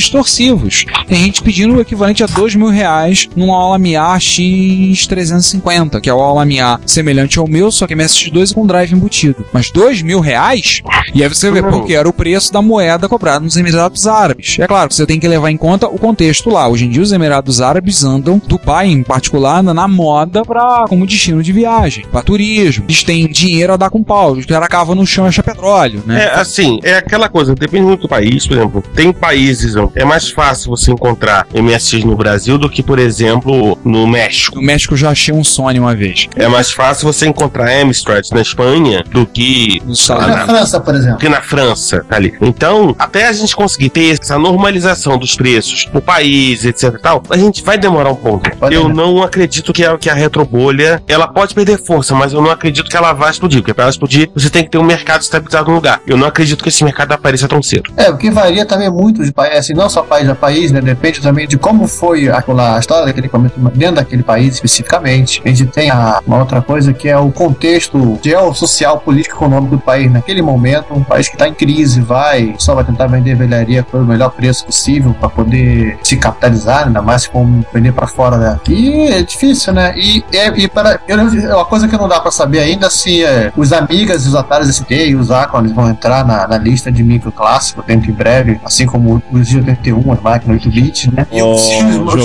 Tem 1.07 1.23
gente 1.23 1.41
pedindo 1.41 1.75
o 1.75 1.81
equivalente 1.81 2.23
a 2.23 2.27
dois 2.27 2.55
mil 2.55 2.69
reais 2.69 3.27
num 3.35 3.53
Alamiya 3.53 4.01
X350, 4.17 5.99
que 5.99 6.09
é 6.09 6.13
o 6.13 6.21
Alamiya 6.21 6.79
semelhante 6.85 7.39
ao 7.39 7.47
meu, 7.47 7.71
só 7.71 7.85
que 7.87 7.95
MSX2 7.95 8.53
com 8.53 8.65
drive 8.65 8.93
embutido. 8.93 9.45
Mas 9.51 9.71
dois 9.71 10.01
mil 10.01 10.19
reais? 10.19 10.81
E 11.13 11.23
aí 11.23 11.29
você 11.29 11.51
vê 11.51 11.61
porque 11.61 11.93
era 11.93 12.07
o 12.07 12.13
preço 12.13 12.53
da 12.53 12.61
moeda 12.61 13.09
cobrada 13.09 13.41
nos 13.41 13.57
Emirados 13.57 14.07
Árabes. 14.07 14.57
É 14.59 14.67
claro 14.67 14.89
que 14.89 14.95
você 14.95 15.05
tem 15.05 15.19
que 15.19 15.27
levar 15.27 15.51
em 15.51 15.57
conta 15.57 15.87
o 15.87 15.97
contexto 15.97 16.49
lá. 16.49 16.67
Hoje 16.67 16.85
em 16.85 16.89
dia 16.89 17.01
os 17.01 17.11
Emirados 17.11 17.61
Árabes 17.61 18.03
andam, 18.03 18.41
Dubai 18.45 18.87
em 18.87 19.03
particular, 19.03 19.59
anda 19.59 19.73
na 19.73 19.87
moda 19.87 20.43
pra, 20.43 20.85
como 20.87 21.05
destino 21.05 21.43
de 21.43 21.51
viagem, 21.51 22.05
para 22.11 22.21
turismo. 22.21 22.85
Eles 22.87 23.03
têm 23.03 23.27
dinheiro 23.27 23.73
a 23.73 23.77
dar 23.77 23.89
com 23.89 24.03
pau. 24.03 24.33
Os 24.33 24.45
caras 24.45 24.69
cavam 24.69 24.95
no 24.95 25.05
chão 25.05 25.27
e 25.29 25.31
petróleo, 25.43 26.03
né? 26.05 26.25
É 26.25 26.39
assim, 26.39 26.79
é 26.83 26.95
aquela 26.95 27.29
coisa, 27.29 27.55
depende 27.55 27.85
muito 27.85 28.01
do 28.01 28.09
país, 28.09 28.47
por 28.47 28.57
exemplo. 28.57 28.83
Tem 28.95 29.11
países, 29.11 29.75
é 29.95 30.05
mais 30.11 30.29
fácil 30.29 30.69
você 30.69 30.91
encontrar 30.91 31.47
MSX 31.53 32.03
no 32.03 32.17
Brasil 32.17 32.57
do 32.57 32.69
que, 32.69 32.83
por 32.83 32.99
exemplo, 32.99 33.79
no 33.85 34.05
México. 34.05 34.57
No 34.57 34.61
México 34.61 34.93
eu 34.93 34.97
já 34.97 35.09
achei 35.09 35.33
um 35.33 35.41
Sony 35.41 35.79
uma 35.79 35.95
vez. 35.95 36.27
É 36.35 36.49
mais 36.49 36.69
fácil 36.69 37.05
você 37.07 37.27
encontrar 37.27 37.71
Amstrad 37.81 38.27
na 38.33 38.41
Espanha 38.41 39.05
do 39.09 39.25
que 39.25 39.81
Na 39.85 40.17
Unidos. 40.17 40.45
França, 40.45 40.81
por 40.81 40.95
exemplo. 40.95 41.17
que 41.17 41.29
na 41.29 41.41
França, 41.41 42.05
tá 42.09 42.17
ali. 42.17 42.33
Então, 42.41 42.93
até 42.99 43.29
a 43.29 43.31
gente 43.31 43.55
conseguir 43.55 43.89
ter 43.89 44.19
essa 44.19 44.37
normalização 44.37 45.17
dos 45.17 45.33
preços 45.33 45.87
no 45.93 46.01
país, 46.01 46.65
etc 46.65 46.93
e 46.93 47.01
tal, 47.01 47.23
a 47.29 47.37
gente 47.37 47.63
vai 47.63 47.77
demorar 47.77 48.09
um 48.11 48.15
pouco. 48.15 48.53
Pode 48.57 48.75
eu 48.75 48.87
ser. 48.87 48.93
não 48.93 49.23
acredito 49.23 49.71
que 49.71 49.85
a, 49.85 49.97
que 49.97 50.09
a 50.09 50.13
retrobolha, 50.13 51.01
ela 51.07 51.25
pode 51.29 51.55
perder 51.55 51.81
força, 51.81 52.13
mas 52.13 52.33
eu 52.33 52.41
não 52.41 52.51
acredito 52.51 52.89
que 52.89 52.97
ela 52.97 53.13
vai 53.13 53.31
explodir, 53.31 53.61
porque 53.61 53.73
para 53.73 53.85
ela 53.85 53.91
explodir, 53.91 54.29
você 54.35 54.49
tem 54.49 54.65
que 54.65 54.71
ter 54.71 54.77
um 54.77 54.83
mercado 54.83 55.21
estabilizado 55.21 55.69
no 55.69 55.75
lugar. 55.75 56.01
Eu 56.05 56.17
não 56.17 56.27
acredito 56.27 56.61
que 56.61 56.67
esse 56.67 56.83
mercado 56.83 57.13
apareça 57.13 57.47
tão 57.47 57.63
cedo. 57.63 57.93
É, 57.95 58.09
o 58.09 58.17
que 58.17 58.29
varia 58.29 58.65
também 58.65 58.89
muito 58.91 59.23
de 59.23 59.31
país, 59.31 59.57
assim, 59.57 59.73
não 59.73 59.89
só 59.89 60.00
país 60.03 60.29
a 60.29 60.35
país, 60.35 60.71
né? 60.71 60.81
Depende 60.81 61.21
também 61.21 61.47
de 61.47 61.57
como 61.57 61.87
foi 61.87 62.29
aquela, 62.29 62.75
a 62.75 62.79
história 62.79 63.05
daquele 63.05 63.27
equipamento 63.27 63.59
dentro 63.75 63.95
daquele 63.95 64.23
país 64.23 64.55
especificamente. 64.55 65.41
A 65.45 65.49
gente 65.49 65.65
tem 65.67 65.89
a- 65.89 66.21
uma 66.25 66.39
outra 66.39 66.61
coisa 66.61 66.93
que 66.93 67.07
é 67.09 67.17
o 67.17 67.31
contexto 67.31 68.19
geossocial, 68.23 68.99
político, 68.99 69.35
econômico 69.35 69.75
do 69.75 69.81
país 69.81 70.11
naquele 70.11 70.41
momento. 70.41 70.93
Um 70.93 71.03
país 71.03 71.27
que 71.27 71.35
está 71.35 71.47
em 71.47 71.53
crise, 71.53 72.01
vai, 72.01 72.55
só 72.57 72.75
vai 72.75 72.83
tentar 72.83 73.07
vender 73.07 73.35
velharia 73.35 73.83
pelo 73.83 74.05
melhor 74.05 74.29
preço 74.31 74.65
possível 74.65 75.13
para 75.19 75.29
poder 75.29 75.97
se 76.03 76.17
capitalizar, 76.17 76.87
ainda 76.87 77.01
mais 77.01 77.25
for 77.25 77.45
vender 77.73 77.91
para 77.91 78.07
fora 78.07 78.37
daqui. 78.37 79.07
É 79.07 79.21
difícil, 79.23 79.73
né? 79.73 79.93
E, 79.97 80.23
é- 80.33 80.47
e 80.57 80.67
para, 80.67 80.99
eu, 81.07 81.19
é 81.19 81.55
uma 81.55 81.65
coisa 81.65 81.87
que 81.87 81.97
não 81.97 82.07
dá 82.07 82.19
para 82.19 82.31
saber 82.31 82.59
ainda 82.59 82.89
se 82.89 83.23
é, 83.23 83.51
os 83.55 83.71
Amigas 83.73 84.25
e 84.25 84.27
os 84.29 84.35
Atari 84.35 84.65
ST 84.71 84.91
e 85.09 85.15
os 85.15 85.31
Acons 85.31 85.71
vão 85.71 85.89
entrar 85.89 86.25
na, 86.25 86.47
na 86.47 86.57
lista 86.57 86.91
de 86.91 87.03
micro 87.03 87.31
clássico 87.31 87.83
dentro 87.85 88.09
em 88.09 88.13
breve, 88.13 88.59
assim 88.63 88.85
como 88.85 89.21
os 89.31 89.47
G81, 89.91 90.13
as 90.13 90.21
máquinas 90.21 90.61
8-bit, 90.63 91.13
né? 91.13 91.27
E 91.31 91.41
os, 91.41 91.61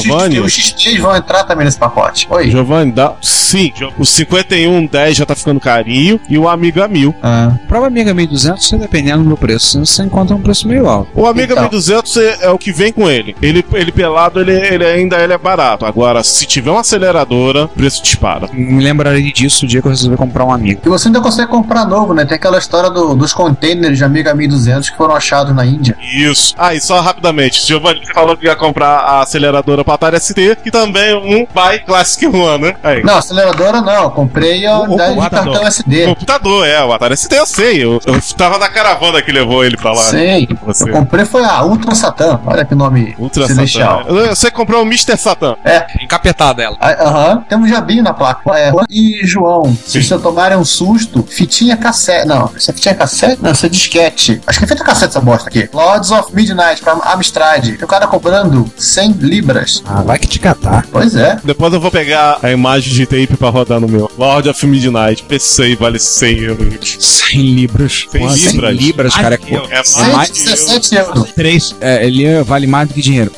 Giovanni. 0.02 0.40
os 0.40 0.52
XT 0.52 0.98
vão 0.98 1.14
entrar 1.16 1.44
também 1.44 1.64
nesse 1.64 1.79
pacote. 1.79 2.26
Oi. 2.31 2.50
Giovanni, 2.50 2.92
dá. 2.92 3.14
Sim, 3.20 3.72
o 3.98 4.05
5110 4.05 5.16
já 5.16 5.26
tá 5.26 5.35
ficando 5.35 5.61
carinho 5.61 6.20
e 6.29 6.38
o 6.38 6.48
Amiga 6.48 6.88
1000. 6.88 7.14
Ah, 7.22 7.52
Prova 7.68 7.87
Amiga 7.87 8.12
1200, 8.12 8.66
você 8.66 8.76
dependendo 8.76 9.24
do 9.29 9.37
preço, 9.37 9.85
você 9.85 10.02
encontra 10.02 10.35
um 10.35 10.40
preço 10.40 10.66
meio 10.68 10.88
alto. 10.88 11.11
O 11.14 11.26
Amiga 11.26 11.52
Então. 11.52 11.62
1200 11.64 12.16
é, 12.16 12.38
é 12.46 12.50
o 12.50 12.59
que 12.59 12.72
vem 12.72 12.92
com 12.92 13.09
ele. 13.09 13.37
Ele, 13.40 13.64
ele 13.72 13.92
pelado, 13.92 14.40
ele, 14.40 14.52
ele 14.52 14.85
ainda 14.85 15.16
ele 15.18 15.33
é 15.33 15.38
barato. 15.38 15.85
Agora, 15.87 16.22
se 16.22 16.46
tiver 16.46 16.70
uma 16.70 16.81
aceleradora, 16.81 17.64
o 17.64 17.68
preço 17.68 18.02
dispara. 18.02 18.48
Me 18.52 18.83
lembrarei 18.83 19.33
disso 19.33 19.64
o 19.64 19.68
dia 19.68 19.81
que 19.81 19.87
eu 19.87 19.90
resolvi 19.90 20.16
comprar 20.16 20.44
um 20.44 20.52
amigo. 20.52 20.81
E 20.85 20.88
você 20.88 21.09
ainda 21.09 21.20
consegue 21.20 21.48
comprar 21.50 21.85
novo, 21.87 22.12
né? 22.14 22.24
Tem 22.24 22.37
aquela 22.37 22.59
história 22.59 22.90
do- 22.90 23.14
dos 23.14 23.33
containers 23.33 23.96
de 23.98 24.05
Amiga 24.05 24.35
1200 24.35 24.90
que 24.90 24.96
foram 24.96 25.14
achados 25.14 25.55
na 25.55 25.64
Índia. 25.64 25.96
Isso. 26.14 26.55
Ah, 26.59 26.74
e 26.74 26.81
só 26.81 27.00
rapidamente, 27.00 27.55
Giovanni 27.64 28.04
você 28.04 28.12
falou 28.12 28.36
que 28.36 28.46
ia 28.46 28.56
comprar 28.56 28.98
a 28.98 29.20
aceleradora 29.22 29.84
para 29.84 29.94
Atari 29.94 30.20
ST, 30.20 30.56
que 30.62 30.70
também 30.70 31.10
é 31.10 31.16
um 31.16 31.40
by 31.46 31.84
Classic 31.86 32.26
One, 32.26 32.58
né? 32.64 32.76
Aí. 32.82 33.02
Não, 33.02 33.16
aceleradora 33.18 33.80
não. 33.80 34.04
Eu 34.04 34.10
comprei 34.10 34.66
a 34.66 34.78
O- 34.78 34.80
o 34.80 34.84
unidade 34.84 35.10
de 35.14 35.16
computador. 35.20 35.52
cartão 35.52 35.66
SD. 35.68 36.06
Computador, 36.06 36.66
é, 36.66 36.84
o 36.84 36.92
Atari 36.92 37.16
ST 37.16 37.32
eu 37.34 37.46
sei. 37.46 37.84
Eu, 37.84 38.00
eu 38.06 38.20
tava 38.36 38.58
na 38.58 38.68
caravana 38.68 39.22
que 39.22 39.32
levou 39.32 39.64
ele 39.64 39.76
pra 39.76 39.90
lá. 39.92 40.02
Sei. 40.02 40.48
Você. 40.64 40.84
Eu 40.88 40.92
comprei 40.92 41.24
foi 41.24 41.44
a 41.44 41.62
Ultra 41.64 41.94
Satan. 41.94 42.40
Olha 42.46 42.64
que 42.64 42.74
nome 42.74 43.14
Ultra 43.18 43.46
celestial. 43.46 44.02
Satan. 44.04 44.26
Você 44.34 44.50
comprou 44.50 44.82
o 44.82 44.86
Mr. 44.86 45.16
Satan. 45.16 45.56
Encapetada 46.00 46.62
ela. 46.62 46.76
Ah, 46.80 46.96
Aham, 47.06 47.44
tem 47.48 47.58
um 47.58 47.66
jabinho 47.68 48.02
na 48.02 48.12
placa. 48.12 48.40
É, 48.58 48.72
e 48.90 49.20
João, 49.26 49.76
se 49.84 50.02
vocês 50.02 50.22
tomarem 50.22 50.56
um 50.56 50.64
susto, 50.64 51.22
fitinha 51.28 51.76
cassete. 51.76 52.26
Não, 52.26 52.50
essa 52.56 52.72
fitinha 52.72 52.94
cassete? 52.94 53.42
Não, 53.42 53.50
essa 53.50 53.66
é 53.66 53.68
disquete. 53.68 54.40
Acho 54.46 54.58
que 54.58 54.64
é 54.64 54.68
feita 54.68 54.84
cassete 54.84 55.10
essa 55.10 55.20
bosta 55.20 55.48
aqui. 55.48 55.68
Lords 55.72 56.10
of 56.10 56.34
Midnight 56.34 56.80
pra 56.82 56.92
Amstrad. 57.12 57.45
Tem 57.54 57.85
o 57.85 57.87
cara 57.87 58.06
cobrando 58.06 58.70
100 58.76 59.12
libras. 59.20 59.82
Ah, 59.87 60.02
vai 60.02 60.18
que 60.18 60.26
te 60.26 60.38
catar. 60.38 60.87
Pois 60.90 61.14
é. 61.14 61.38
Depois 61.44 61.72
eu 61.72 61.80
vou 61.80 61.90
pegar 61.90 62.38
a 62.42 62.50
imagem 62.50 62.92
de 62.92 63.06
tape 63.06 63.37
pra 63.37 63.48
rodar 63.48 63.80
no 63.80 63.88
meu. 63.88 64.11
Lord 64.18 64.48
of 64.48 64.66
Midnight. 64.66 65.22
PC 65.22 65.76
vale 65.76 65.98
100 65.98 66.38
euros. 66.40 66.96
100 66.98 67.40
libras. 67.54 68.06
100 68.11 68.20
Porra, 68.20 68.37
100 68.37 68.52
libras? 68.52 68.76
libras, 68.76 69.14
cara. 69.14 69.35
É, 69.37 69.38
Ai, 69.56 69.62
É 69.70 69.80
é 70.11 70.12
mais, 70.12 70.28
117 70.30 70.94
euros. 70.96 71.32
Três. 71.35 71.74
é, 71.80 72.04
ele 72.06 72.42
vale 72.42 72.66
mais 72.66 72.88
do 72.88 72.94
que 72.94 73.02
dinheiro. 73.02 73.30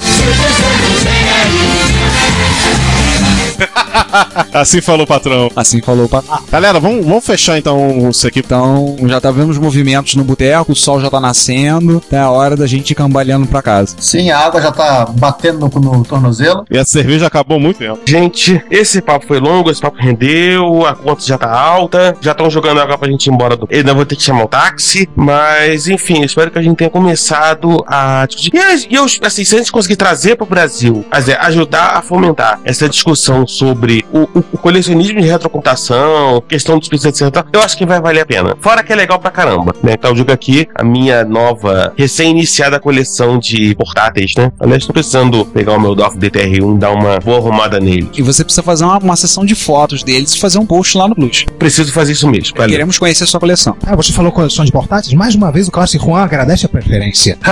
Assim 4.52 4.80
falou 4.80 5.04
o 5.04 5.06
patrão. 5.06 5.50
Assim 5.54 5.80
falou 5.80 6.06
o 6.06 6.08
patrão. 6.08 6.38
Galera, 6.50 6.80
vamos, 6.80 7.04
vamos 7.04 7.24
fechar 7.24 7.58
então 7.58 8.08
isso 8.10 8.26
aqui. 8.26 8.40
Então, 8.40 8.96
já 9.06 9.20
tá 9.20 9.30
vendo 9.30 9.50
os 9.50 9.58
movimentos 9.58 10.14
no 10.14 10.24
boteco, 10.24 10.72
o 10.72 10.76
sol 10.76 11.00
já 11.00 11.10
tá 11.10 11.20
nascendo, 11.20 12.00
tá 12.00 12.22
a 12.22 12.30
hora 12.30 12.56
da 12.56 12.66
gente 12.66 12.90
ir 12.90 12.94
cambaleando 12.94 13.46
pra 13.46 13.62
casa. 13.62 13.96
Sim, 13.98 14.30
a 14.30 14.38
água 14.38 14.60
já 14.60 14.72
tá 14.72 15.06
batendo 15.06 15.58
no, 15.58 15.80
no 15.80 16.04
tornozelo. 16.04 16.64
E 16.70 16.78
a 16.78 16.84
cerveja 16.84 17.26
acabou 17.26 17.58
muito 17.58 17.78
tempo. 17.78 18.00
Gente, 18.06 18.62
esse 18.70 19.02
papo 19.02 19.26
foi 19.26 19.40
longo, 19.40 19.70
esse 19.70 19.80
papo 19.80 19.98
rendeu, 19.98 20.86
a 20.86 20.94
conta 20.94 21.24
já 21.24 21.36
tá 21.36 21.50
alta, 21.50 22.16
já 22.20 22.32
estão 22.32 22.48
jogando 22.50 22.80
água 22.80 22.96
pra 22.96 23.10
gente 23.10 23.26
ir 23.26 23.32
embora 23.32 23.56
do. 23.56 23.66
Eu 23.70 23.78
ainda 23.78 23.94
vou 23.94 24.06
ter 24.06 24.16
que 24.16 24.22
chamar 24.22 24.44
o 24.44 24.48
táxi, 24.48 25.08
mas 25.14 25.88
enfim, 25.88 26.22
espero 26.22 26.50
que 26.50 26.58
a 26.58 26.62
gente 26.62 26.76
tenha 26.76 26.90
começado 26.90 27.84
a 27.86 28.24
discutir. 28.26 28.52
E, 28.54 28.94
e 28.94 28.96
eu, 28.96 29.04
assim, 29.22 29.44
se 29.44 29.54
a 29.54 29.58
gente 29.58 29.72
conseguir 29.72 29.96
trazer 29.96 30.36
pro 30.36 30.46
Brasil, 30.46 31.04
quer 31.10 31.18
dizer, 31.18 31.38
ajudar 31.40 31.96
a 31.96 32.02
fomentar 32.02 32.60
essa 32.64 32.88
discussão 32.88 33.46
sobre 33.48 34.04
o, 34.12 34.20
o- 34.38 34.44
o 34.52 34.58
colecionismo 34.58 35.20
de 35.20 35.26
retrocomputação, 35.26 36.42
questão 36.46 36.78
dos 36.78 36.88
preços, 36.88 37.06
etc. 37.06 37.44
Eu 37.52 37.60
acho 37.62 37.76
que 37.76 37.86
vai 37.86 38.00
valer 38.00 38.20
a 38.20 38.26
pena. 38.26 38.56
Fora 38.60 38.82
que 38.82 38.92
é 38.92 38.96
legal 38.96 39.18
pra 39.18 39.30
caramba, 39.30 39.74
né? 39.82 39.92
Então 39.94 40.10
eu 40.10 40.14
digo 40.16 40.30
aqui 40.32 40.68
a 40.74 40.84
minha 40.84 41.24
nova, 41.24 41.92
recém-iniciada 41.96 42.78
coleção 42.80 43.38
de 43.38 43.74
portáteis, 43.74 44.34
né? 44.36 44.52
Aliás, 44.60 44.86
tô 44.86 44.92
precisando 44.92 45.44
pegar 45.46 45.72
o 45.72 45.80
meu 45.80 45.94
DOF 45.94 46.16
DTR1 46.18 46.76
e 46.76 46.78
dar 46.78 46.90
uma 46.92 47.18
boa 47.18 47.38
arrumada 47.38 47.80
nele. 47.80 48.08
E 48.16 48.22
você 48.22 48.44
precisa 48.44 48.62
fazer 48.62 48.84
uma, 48.84 48.98
uma 48.98 49.16
sessão 49.16 49.44
de 49.44 49.54
fotos 49.54 50.02
deles 50.02 50.34
e 50.34 50.38
fazer 50.38 50.58
um 50.58 50.66
post 50.66 50.96
lá 50.98 51.08
no 51.08 51.14
Plus. 51.14 51.44
Preciso 51.58 51.92
fazer 51.92 52.12
isso 52.12 52.28
mesmo. 52.28 52.56
Valeu. 52.56 52.70
Queremos 52.70 52.98
conhecer 52.98 53.24
a 53.24 53.26
sua 53.26 53.40
coleção. 53.40 53.76
Ah, 53.86 53.96
você 53.96 54.12
falou 54.12 54.30
coleção 54.30 54.64
de 54.64 54.72
portáteis? 54.72 55.14
Mais 55.14 55.34
uma 55.34 55.50
vez 55.50 55.68
o 55.68 55.70
Classic 55.70 56.02
Juan 56.04 56.22
agradece 56.22 56.66
a 56.66 56.68
preferência. 56.68 57.38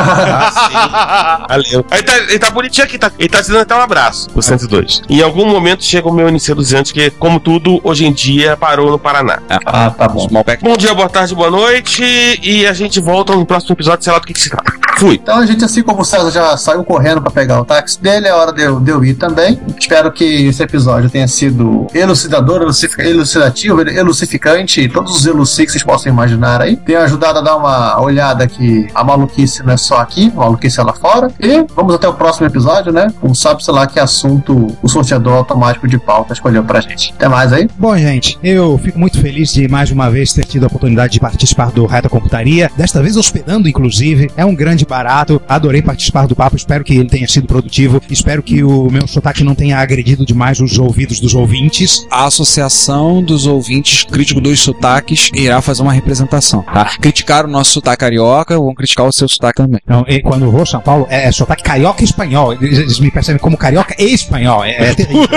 Valeu. 1.48 1.84
Ele 1.90 2.02
tá, 2.02 2.18
ele 2.18 2.38
tá 2.38 2.50
bonitinho 2.50 2.84
aqui, 2.86 2.98
tá, 2.98 3.10
ele 3.18 3.28
tá 3.28 3.42
te 3.42 3.48
dando 3.48 3.60
até 3.62 3.74
um 3.74 3.80
abraço, 3.80 4.28
o 4.34 4.42
102. 4.42 5.02
Em 5.08 5.22
algum 5.22 5.46
momento 5.46 5.84
chega 5.86 6.08
o 6.08 6.12
meu 6.12 6.28
NC200, 6.28 6.92
que, 6.92 7.10
como 7.10 7.38
tudo, 7.38 7.80
hoje 7.82 8.04
em 8.04 8.12
dia 8.12 8.56
parou 8.56 8.90
no 8.90 8.98
Paraná. 8.98 9.38
Ah, 9.64 9.90
tá 9.90 10.08
bom. 10.08 10.28
Small 10.28 10.44
pack. 10.44 10.62
Bom 10.62 10.76
dia, 10.76 10.94
boa 10.94 11.08
tarde, 11.08 11.34
boa 11.34 11.50
noite. 11.50 12.02
E 12.42 12.66
a 12.66 12.72
gente 12.72 13.00
volta 13.00 13.34
no 13.34 13.46
próximo 13.46 13.74
episódio, 13.74 14.04
sei 14.04 14.12
lá 14.12 14.18
do 14.18 14.26
que, 14.26 14.32
que 14.32 14.40
se 14.40 14.50
trata. 14.50 14.72
Fui. 14.98 15.20
Então 15.22 15.36
a 15.36 15.44
gente, 15.44 15.62
assim 15.62 15.82
como 15.82 16.00
o 16.00 16.04
César 16.04 16.30
já 16.30 16.56
saiu 16.56 16.82
correndo 16.82 17.20
pra 17.20 17.30
pegar 17.30 17.60
o 17.60 17.64
táxi 17.64 18.00
dele, 18.00 18.28
é 18.28 18.34
hora 18.34 18.50
de 18.50 18.62
eu, 18.62 18.80
de 18.80 18.90
eu 18.90 19.04
ir 19.04 19.14
também. 19.14 19.60
Espero 19.78 20.10
que 20.10 20.24
esse 20.46 20.62
episódio 20.62 21.10
tenha 21.10 21.28
sido 21.28 21.86
elucidador, 21.92 22.62
elucidativo, 22.98 23.82
elucificante, 23.82 24.88
todos 24.88 25.14
os 25.16 25.26
eluci 25.26 25.66
que 25.66 25.72
vocês 25.72 25.82
possam 25.82 26.10
imaginar 26.10 26.62
aí. 26.62 26.76
Tenha 26.76 27.00
ajudado 27.00 27.40
a 27.40 27.42
dar 27.42 27.56
uma 27.56 28.00
olhada 28.00 28.46
que 28.46 28.88
a 28.94 29.04
maluquice 29.04 29.62
não 29.62 29.74
é 29.74 29.76
só 29.76 29.98
aqui, 29.98 30.32
a 30.34 30.40
maluquice 30.40 30.80
é 30.80 30.82
lá 30.82 30.94
fora. 30.94 31.30
E 31.38 31.66
vamos 31.74 31.94
até 31.94 32.08
o 32.08 32.14
próximo 32.14 32.46
episódio, 32.46 32.90
né? 32.90 33.12
Com 33.20 33.34
sabe, 33.34 33.62
sei 33.62 33.74
lá, 33.74 33.86
que 33.86 34.00
assunto 34.00 34.74
o 34.82 34.88
sorteador 34.88 35.34
automático 35.34 35.75
de 35.84 35.98
pauta 35.98 36.32
escolheu 36.32 36.62
pra 36.62 36.80
gente. 36.80 37.12
Até 37.16 37.28
mais 37.28 37.52
aí. 37.52 37.68
Bom, 37.78 37.96
gente, 37.96 38.38
eu 38.42 38.78
fico 38.78 38.98
muito 38.98 39.20
feliz 39.20 39.52
de 39.52 39.66
mais 39.68 39.90
uma 39.90 40.10
vez 40.10 40.32
ter 40.32 40.44
tido 40.44 40.64
a 40.64 40.66
oportunidade 40.66 41.14
de 41.14 41.20
participar 41.20 41.70
do 41.70 41.86
Reta 41.86 42.08
Computaria, 42.08 42.70
desta 42.76 43.02
vez 43.02 43.16
hospedando, 43.16 43.68
inclusive. 43.68 44.30
É 44.36 44.44
um 44.44 44.54
grande 44.54 44.84
barato. 44.84 45.40
Adorei 45.48 45.82
participar 45.82 46.26
do 46.26 46.36
papo. 46.36 46.56
Espero 46.56 46.84
que 46.84 46.94
ele 46.94 47.08
tenha 47.08 47.26
sido 47.26 47.46
produtivo. 47.46 48.00
Espero 48.08 48.42
que 48.42 48.62
o 48.62 48.90
meu 48.90 49.06
sotaque 49.06 49.42
não 49.42 49.54
tenha 49.54 49.78
agredido 49.78 50.24
demais 50.24 50.60
os 50.60 50.78
ouvidos 50.78 51.20
dos 51.20 51.34
ouvintes. 51.34 52.06
A 52.10 52.26
Associação 52.26 53.22
dos 53.22 53.46
Ouvintes 53.46 54.04
Crítico 54.04 54.40
dos 54.40 54.60
Sotaques 54.60 55.30
irá 55.34 55.60
fazer 55.60 55.82
uma 55.82 55.92
representação, 55.92 56.62
tá? 56.62 56.96
Criticar 57.00 57.44
o 57.44 57.48
nosso 57.48 57.72
sotaque 57.72 57.98
carioca, 57.98 58.56
vão 58.58 58.74
criticar 58.74 59.06
o 59.06 59.12
seu 59.12 59.28
sotaque 59.28 59.56
também. 59.56 59.80
Então, 59.82 60.04
e 60.08 60.20
quando 60.20 60.44
eu 60.44 60.50
vou 60.50 60.62
a 60.62 60.66
São 60.66 60.80
Paulo, 60.80 61.06
é, 61.08 61.26
é 61.26 61.32
sotaque 61.32 61.62
carioca 61.62 62.02
e 62.02 62.04
espanhol. 62.04 62.52
Eles, 62.52 62.78
eles 62.78 63.00
me 63.00 63.10
percebem 63.10 63.40
como 63.40 63.56
carioca 63.56 63.94
e 63.98 64.12
espanhol. 64.12 64.64
É, 64.64 64.90
é 64.90 64.94
terrível. 64.94 65.28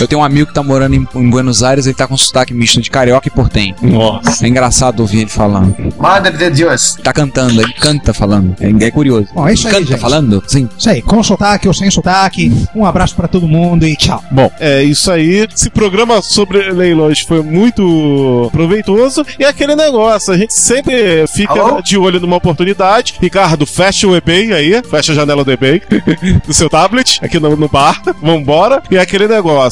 Eu 0.00 0.06
tenho 0.06 0.20
um 0.20 0.24
amigo 0.24 0.46
que 0.46 0.54
tá 0.54 0.62
morando 0.62 0.94
em, 0.94 1.06
em 1.14 1.30
Buenos 1.30 1.62
Aires, 1.62 1.86
ele 1.86 1.94
tá 1.94 2.06
com 2.06 2.16
sotaque 2.16 2.54
misto 2.54 2.80
de 2.80 2.90
carioca 2.90 3.26
e 3.28 3.30
portenho. 3.30 3.74
Nossa. 3.82 4.44
É 4.44 4.48
engraçado 4.48 5.00
ouvir 5.00 5.20
ele 5.22 5.30
falando. 5.30 5.74
Madre 5.98 6.36
de 6.36 6.50
Deus. 6.50 6.96
Tá 7.02 7.12
cantando, 7.12 7.60
ele 7.60 7.72
canta 7.74 8.12
falando. 8.14 8.56
É, 8.60 8.86
é 8.86 8.90
curioso. 8.90 9.28
Bom, 9.34 9.46
é 9.48 9.54
isso 9.54 9.66
aí, 9.66 9.74
canta 9.74 9.86
gente. 9.86 10.00
falando? 10.00 10.42
Sim. 10.46 10.68
Isso 10.76 10.88
aí, 10.90 11.02
com 11.02 11.22
sotaque 11.22 11.68
ou 11.68 11.74
sem 11.74 11.90
sotaque. 11.90 12.52
Um 12.74 12.84
abraço 12.84 13.14
pra 13.14 13.28
todo 13.28 13.48
mundo 13.48 13.86
e 13.86 13.96
tchau. 13.96 14.22
Bom, 14.30 14.50
é 14.58 14.82
isso 14.82 15.10
aí. 15.10 15.46
Esse 15.52 15.70
programa 15.70 16.22
sobre 16.22 16.70
leilões 16.70 17.20
foi 17.20 17.42
muito 17.42 18.48
proveitoso. 18.52 19.24
E 19.38 19.44
é 19.44 19.48
aquele 19.48 19.74
negócio, 19.74 20.32
a 20.32 20.36
gente 20.36 20.54
sempre 20.54 21.26
fica 21.26 21.52
Alô? 21.52 21.82
de 21.82 21.96
olho 21.96 22.20
numa 22.20 22.36
oportunidade. 22.36 23.14
Ricardo, 23.20 23.66
fecha 23.66 24.06
o 24.06 24.16
eBay 24.16 24.52
aí, 24.52 24.82
fecha 24.82 25.12
a 25.12 25.14
janela 25.14 25.44
do 25.44 25.52
eBay 25.52 25.82
do 26.46 26.54
seu 26.54 26.68
tablet, 26.70 27.18
aqui 27.22 27.38
no, 27.38 27.56
no 27.56 27.68
bar. 27.68 28.02
Vambora. 28.22 28.82
E 28.90 28.96
é 28.96 29.00
aquele 29.00 29.28
negócio. 29.28 29.67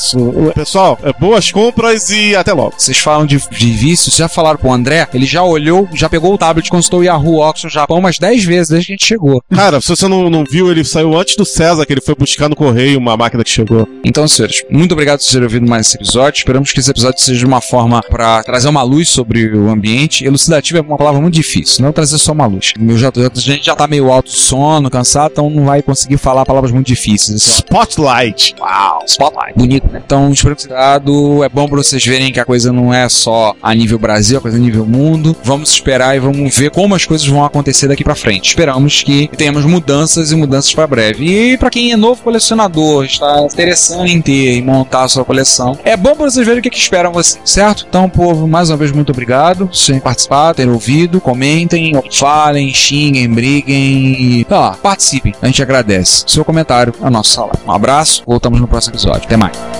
Pessoal, 0.54 0.98
é, 1.02 1.12
boas 1.12 1.50
compras 1.50 2.10
e 2.10 2.34
até 2.34 2.52
logo. 2.52 2.74
Vocês 2.76 2.98
falam 2.98 3.26
de, 3.26 3.38
de 3.50 3.70
vícios, 3.70 4.16
já 4.16 4.28
falaram 4.28 4.58
com 4.58 4.68
o 4.68 4.72
André? 4.72 5.08
Ele 5.12 5.26
já 5.26 5.42
olhou, 5.42 5.88
já 5.94 6.08
pegou 6.08 6.34
o 6.34 6.38
tablet, 6.38 6.70
consultou 6.70 7.00
o 7.00 7.04
Yahoo 7.04 7.42
Auction 7.42 7.68
Japão 7.68 7.98
umas 7.98 8.18
10 8.18 8.44
vezes 8.44 8.68
desde 8.68 8.86
que 8.86 8.92
a 8.92 8.96
gente 8.96 9.06
chegou. 9.06 9.42
Cara, 9.54 9.80
se 9.80 9.88
você 9.88 10.08
não, 10.08 10.28
não 10.30 10.44
viu, 10.44 10.70
ele 10.70 10.84
saiu 10.84 11.16
antes 11.16 11.36
do 11.36 11.44
César, 11.44 11.84
que 11.84 11.92
ele 11.92 12.00
foi 12.00 12.14
buscar 12.14 12.48
no 12.48 12.56
correio 12.56 12.98
uma 12.98 13.16
máquina 13.16 13.42
que 13.42 13.50
chegou. 13.50 13.88
Então, 14.04 14.26
senhores, 14.28 14.62
muito 14.70 14.92
obrigado 14.92 15.20
por 15.20 15.30
terem 15.30 15.44
ouvido 15.44 15.68
mais 15.68 15.86
esse 15.86 15.96
episódio. 15.96 16.38
Esperamos 16.38 16.72
que 16.72 16.80
esse 16.80 16.90
episódio 16.90 17.20
seja 17.20 17.46
uma 17.46 17.60
forma 17.60 18.00
pra 18.02 18.42
trazer 18.42 18.68
uma 18.68 18.82
luz 18.82 19.08
sobre 19.08 19.54
o 19.54 19.68
ambiente. 19.68 20.24
Elucidativo 20.24 20.78
é 20.78 20.82
uma 20.82 20.96
palavra 20.96 21.20
muito 21.20 21.34
difícil, 21.34 21.84
não 21.84 21.92
trazer 21.92 22.18
só 22.18 22.32
uma 22.32 22.46
luz. 22.46 22.72
Eu 22.78 22.98
já, 22.98 23.08
a 23.08 23.38
gente 23.38 23.66
já 23.66 23.74
tá 23.74 23.86
meio 23.86 24.10
alto 24.10 24.30
de 24.30 24.36
sono, 24.36 24.90
cansado, 24.90 25.32
então 25.32 25.50
não 25.50 25.64
vai 25.64 25.82
conseguir 25.82 26.16
falar 26.16 26.44
palavras 26.44 26.72
muito 26.72 26.86
difíceis. 26.86 27.46
Spotlight. 27.46 28.54
Uau, 28.60 29.02
spotlight. 29.06 29.54
Bonito, 29.56 29.75
né? 29.90 30.02
Então, 30.04 30.32
dado. 30.68 31.44
É 31.44 31.48
bom 31.48 31.68
pra 31.68 31.78
vocês 31.78 32.04
verem 32.04 32.32
que 32.32 32.40
a 32.40 32.44
coisa 32.44 32.72
não 32.72 32.92
é 32.92 33.08
só 33.08 33.54
a 33.62 33.74
nível 33.74 33.98
Brasil, 33.98 34.38
a 34.38 34.40
coisa 34.40 34.56
é 34.56 34.60
a 34.60 34.62
nível 34.62 34.86
mundo. 34.86 35.36
Vamos 35.42 35.70
esperar 35.70 36.16
e 36.16 36.20
vamos 36.20 36.56
ver 36.56 36.70
como 36.70 36.94
as 36.94 37.04
coisas 37.04 37.26
vão 37.26 37.44
acontecer 37.44 37.88
daqui 37.88 38.04
pra 38.04 38.14
frente. 38.14 38.48
Esperamos 38.48 39.02
que 39.02 39.28
tenhamos 39.36 39.64
mudanças 39.64 40.32
e 40.32 40.36
mudanças 40.36 40.74
pra 40.74 40.86
breve. 40.86 41.24
E 41.24 41.58
pra 41.58 41.70
quem 41.70 41.92
é 41.92 41.96
novo 41.96 42.22
colecionador, 42.22 43.04
está 43.04 43.42
interessando 43.42 44.06
em 44.06 44.20
ter 44.20 44.56
e 44.56 44.62
montar 44.62 45.04
a 45.04 45.08
sua 45.08 45.24
coleção, 45.24 45.78
é 45.84 45.96
bom 45.96 46.14
pra 46.14 46.30
vocês 46.30 46.46
verem 46.46 46.60
o 46.60 46.62
que, 46.62 46.70
que 46.70 46.78
esperam 46.78 47.12
você, 47.12 47.38
certo? 47.44 47.86
Então, 47.88 48.08
povo, 48.08 48.46
mais 48.46 48.70
uma 48.70 48.76
vez, 48.76 48.92
muito 48.92 49.10
obrigado 49.10 49.66
por 49.66 49.76
terem 49.76 50.00
participado, 50.00 50.62
ouvido. 50.72 51.20
Comentem, 51.20 51.92
falem, 52.12 52.72
xinguem, 52.72 53.28
briguem 53.28 54.40
e. 54.40 54.44
Tá 54.44 54.60
lá, 54.60 54.70
participem. 54.72 55.34
A 55.40 55.46
gente 55.46 55.62
agradece. 55.62 56.24
Seu 56.26 56.44
comentário 56.44 56.94
é 57.02 57.10
nosso 57.10 57.30
salário. 57.30 57.58
Um 57.66 57.72
abraço, 57.72 58.22
voltamos 58.26 58.60
no 58.60 58.68
próximo 58.68 58.94
episódio. 58.94 59.24
Até 59.24 59.36
mais. 59.36 59.75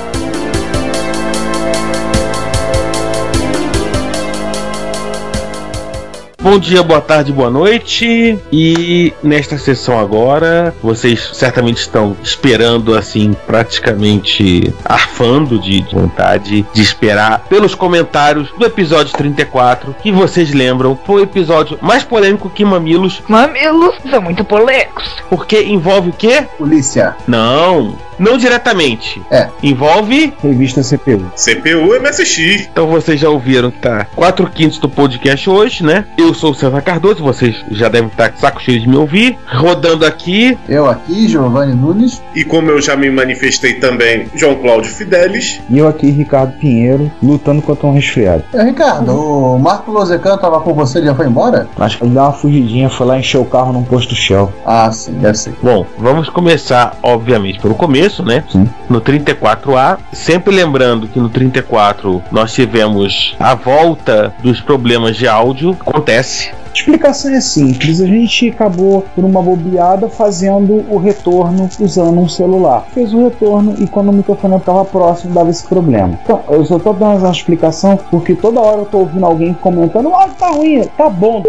Bom 6.46 6.60
dia, 6.60 6.80
boa 6.80 7.00
tarde, 7.00 7.32
boa 7.32 7.50
noite. 7.50 8.38
E 8.52 9.12
nesta 9.20 9.58
sessão 9.58 9.98
agora, 9.98 10.72
vocês 10.80 11.30
certamente 11.32 11.78
estão 11.78 12.16
esperando, 12.22 12.96
assim, 12.96 13.34
praticamente 13.48 14.72
arfando 14.84 15.58
de 15.58 15.80
de 15.80 15.94
vontade 15.94 16.64
de 16.72 16.80
esperar 16.80 17.40
pelos 17.48 17.74
comentários 17.74 18.48
do 18.56 18.64
episódio 18.64 19.12
34, 19.16 19.94
que 20.00 20.12
vocês 20.12 20.54
lembram 20.54 20.96
foi 21.04 21.22
o 21.22 21.24
episódio 21.24 21.78
mais 21.82 22.04
polêmico 22.04 22.48
que 22.48 22.64
Mamilos, 22.64 23.20
Mamilos 23.26 23.96
são 24.08 24.22
muito 24.22 24.44
polêmicos. 24.44 25.16
porque 25.28 25.62
envolve 25.64 26.10
o 26.10 26.12
quê? 26.12 26.46
Polícia. 26.56 27.16
Não, 27.26 27.98
não 28.18 28.36
diretamente. 28.38 29.22
É. 29.30 29.48
Envolve 29.62 30.32
Revista 30.42 30.82
CPU. 30.82 31.30
CPU 31.34 32.00
MSX. 32.00 32.68
Então 32.70 32.86
vocês 32.86 33.20
já 33.20 33.28
ouviram 33.28 33.70
que 33.70 33.78
tá 33.78 34.06
4 34.14 34.48
quintos 34.50 34.78
do 34.78 34.88
podcast 34.88 35.48
hoje, 35.48 35.84
né? 35.84 36.04
Eu 36.16 36.34
sou 36.34 36.50
o 36.50 36.54
César 36.54 36.80
Cardoso, 36.82 37.22
vocês 37.22 37.64
já 37.70 37.88
devem 37.88 38.08
estar 38.08 38.30
com 38.30 38.38
saco 38.38 38.62
cheio 38.62 38.80
de 38.80 38.88
me 38.88 38.96
ouvir. 38.96 39.38
Rodando 39.46 40.04
aqui, 40.04 40.56
Eu 40.68 40.88
aqui, 40.88 41.28
Giovanni 41.28 41.74
Nunes. 41.74 42.22
E 42.34 42.44
como 42.44 42.70
eu 42.70 42.80
já 42.80 42.96
me 42.96 43.10
manifestei 43.10 43.74
também, 43.74 44.26
João 44.34 44.56
Cláudio 44.56 44.90
Fidelis. 44.90 45.60
E 45.68 45.78
eu 45.78 45.88
aqui, 45.88 46.10
Ricardo 46.10 46.52
Pinheiro, 46.58 47.10
lutando 47.22 47.62
contra 47.62 47.86
um 47.86 47.92
resfriado. 47.92 48.44
É, 48.52 48.62
Ricardo, 48.62 49.12
o 49.12 49.58
Marco 49.58 49.90
Lozecan 49.90 50.36
tava 50.38 50.60
com 50.60 50.72
você, 50.74 50.98
ele 50.98 51.06
já 51.06 51.14
foi 51.14 51.26
embora? 51.26 51.68
Acho 51.78 51.98
que 51.98 52.04
ele 52.04 52.12
deu 52.12 52.22
uma 52.22 52.32
fugidinha, 52.32 52.88
foi 52.88 53.06
lá 53.06 53.18
encher 53.18 53.38
o 53.38 53.44
carro 53.44 53.72
num 53.72 53.84
posto 53.84 54.14
Shell. 54.14 54.52
Ah, 54.64 54.90
sim, 54.92 55.12
deve 55.14 55.38
ser. 55.38 55.54
Bom, 55.62 55.86
vamos 55.98 56.28
começar, 56.28 56.98
obviamente, 57.02 57.60
pelo 57.60 57.74
começo, 57.74 58.05
né? 58.24 58.44
Sim. 58.48 58.68
No 58.88 59.00
34A. 59.00 59.98
Sempre 60.12 60.54
lembrando 60.54 61.08
que 61.08 61.18
no 61.18 61.28
34 61.28 62.22
nós 62.30 62.52
tivemos 62.52 63.34
a 63.38 63.54
volta 63.54 64.34
dos 64.42 64.60
problemas 64.60 65.16
de 65.16 65.26
áudio. 65.28 65.76
Acontece. 65.80 66.50
Explicação 66.80 67.32
é 67.34 67.40
simples, 67.40 68.00
a 68.02 68.06
gente 68.06 68.50
acabou 68.50 69.04
por 69.14 69.24
uma 69.24 69.42
bobeada 69.42 70.08
fazendo 70.10 70.84
o 70.90 70.98
retorno 70.98 71.68
usando 71.80 72.20
um 72.20 72.28
celular. 72.28 72.86
Fez 72.92 73.14
o 73.14 73.24
retorno 73.24 73.74
e 73.78 73.86
quando 73.86 74.10
o 74.10 74.12
microfone 74.12 74.56
estava 74.56 74.84
próximo 74.84 75.32
dava 75.32 75.48
esse 75.50 75.66
problema. 75.66 76.18
Então, 76.22 76.42
eu 76.50 76.64
só 76.66 76.78
tô 76.78 76.92
dando 76.92 77.16
essa 77.16 77.30
explicação 77.30 77.98
porque 78.10 78.34
toda 78.34 78.60
hora 78.60 78.82
eu 78.82 78.84
tô 78.84 78.98
ouvindo 78.98 79.24
alguém 79.24 79.54
comentando, 79.54 80.10
ah, 80.14 80.28
tá 80.38 80.50
ruim, 80.50 80.82
tá 80.98 81.08
bom. 81.08 81.42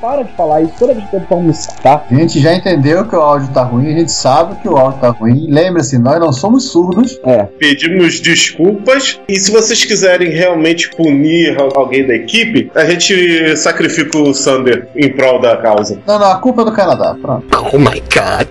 Para 0.00 0.22
de 0.22 0.32
falar 0.32 0.62
isso 0.62 0.72
toda 0.78 0.94
vez 0.94 1.08
que 1.10 1.16
eu 1.16 1.20
tô 1.28 1.34
almoçar, 1.34 1.74
tá? 1.82 2.04
A 2.10 2.14
gente 2.14 2.40
já 2.40 2.54
entendeu 2.54 3.04
que 3.04 3.14
o 3.14 3.20
áudio 3.20 3.48
tá 3.48 3.62
ruim, 3.64 3.86
a 3.92 3.98
gente 3.98 4.12
sabe 4.12 4.56
que 4.62 4.68
o 4.68 4.76
áudio 4.76 5.00
tá 5.00 5.10
ruim. 5.10 5.46
Lembre-se, 5.48 5.98
nós 5.98 6.18
não 6.18 6.32
somos 6.32 6.70
surdos. 6.70 7.20
É, 7.24 7.44
Pedimos 7.58 8.20
desculpas. 8.20 9.20
E 9.28 9.36
se 9.36 9.50
vocês 9.50 9.84
quiserem 9.84 10.30
realmente 10.30 10.90
punir 10.96 11.60
al- 11.60 11.70
alguém 11.76 12.06
da 12.06 12.14
equipe, 12.14 12.70
a 12.74 12.84
gente 12.84 13.56
sacrifica 13.56 14.16
o 14.18 14.32
Sander 14.38 14.88
em 14.96 15.12
prol 15.14 15.40
da 15.40 15.56
causa. 15.56 15.98
Não, 16.06 16.18
não, 16.18 16.30
a 16.32 16.36
culpa 16.36 16.62
é 16.62 16.64
do 16.64 16.72
Canadá. 16.72 17.16
Pronto. 17.20 17.44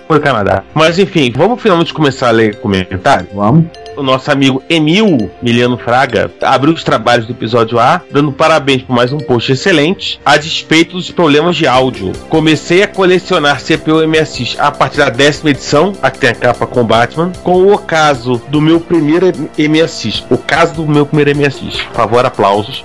Foi 0.07 0.17
o 0.17 0.21
Canadá. 0.21 0.63
Mas 0.73 0.99
enfim, 0.99 1.31
vamos 1.35 1.61
finalmente 1.61 1.93
começar 1.93 2.27
a 2.29 2.31
ler 2.31 2.59
comentários. 2.59 3.29
vamos. 3.33 3.65
O 3.97 4.03
nosso 4.03 4.31
amigo 4.31 4.61
Emil 4.69 5.31
Miliano 5.41 5.75
Fraga 5.75 6.29
abriu 6.43 6.71
os 6.71 6.83
trabalhos 6.83 7.25
do 7.25 7.31
episódio 7.31 7.79
A, 7.79 7.99
dando 8.11 8.31
parabéns 8.31 8.83
por 8.83 8.93
mais 8.93 9.11
um 9.11 9.17
post 9.17 9.51
excelente, 9.51 10.21
a 10.23 10.37
despeito 10.37 10.95
dos 10.95 11.09
problemas 11.09 11.55
de 11.55 11.65
áudio. 11.65 12.11
Comecei 12.29 12.83
a 12.83 12.87
colecionar 12.87 13.59
CPU 13.59 14.07
MSX 14.07 14.55
a 14.59 14.71
partir 14.71 14.97
da 14.97 15.09
décima 15.09 15.49
edição, 15.49 15.93
a 15.99 16.11
que 16.11 16.19
tem 16.19 16.29
a 16.29 16.35
capa 16.35 16.67
com 16.67 16.83
Batman, 16.83 17.31
com 17.43 17.73
o 17.73 17.77
caso 17.79 18.39
do 18.49 18.61
meu 18.61 18.79
primeiro 18.79 19.31
MSX. 19.57 20.23
O 20.29 20.37
caso 20.37 20.75
do 20.75 20.85
meu 20.85 21.03
primeiro 21.07 21.35
MSX. 21.35 21.81
Por 21.81 21.95
favor, 21.95 22.23
aplausos. 22.23 22.83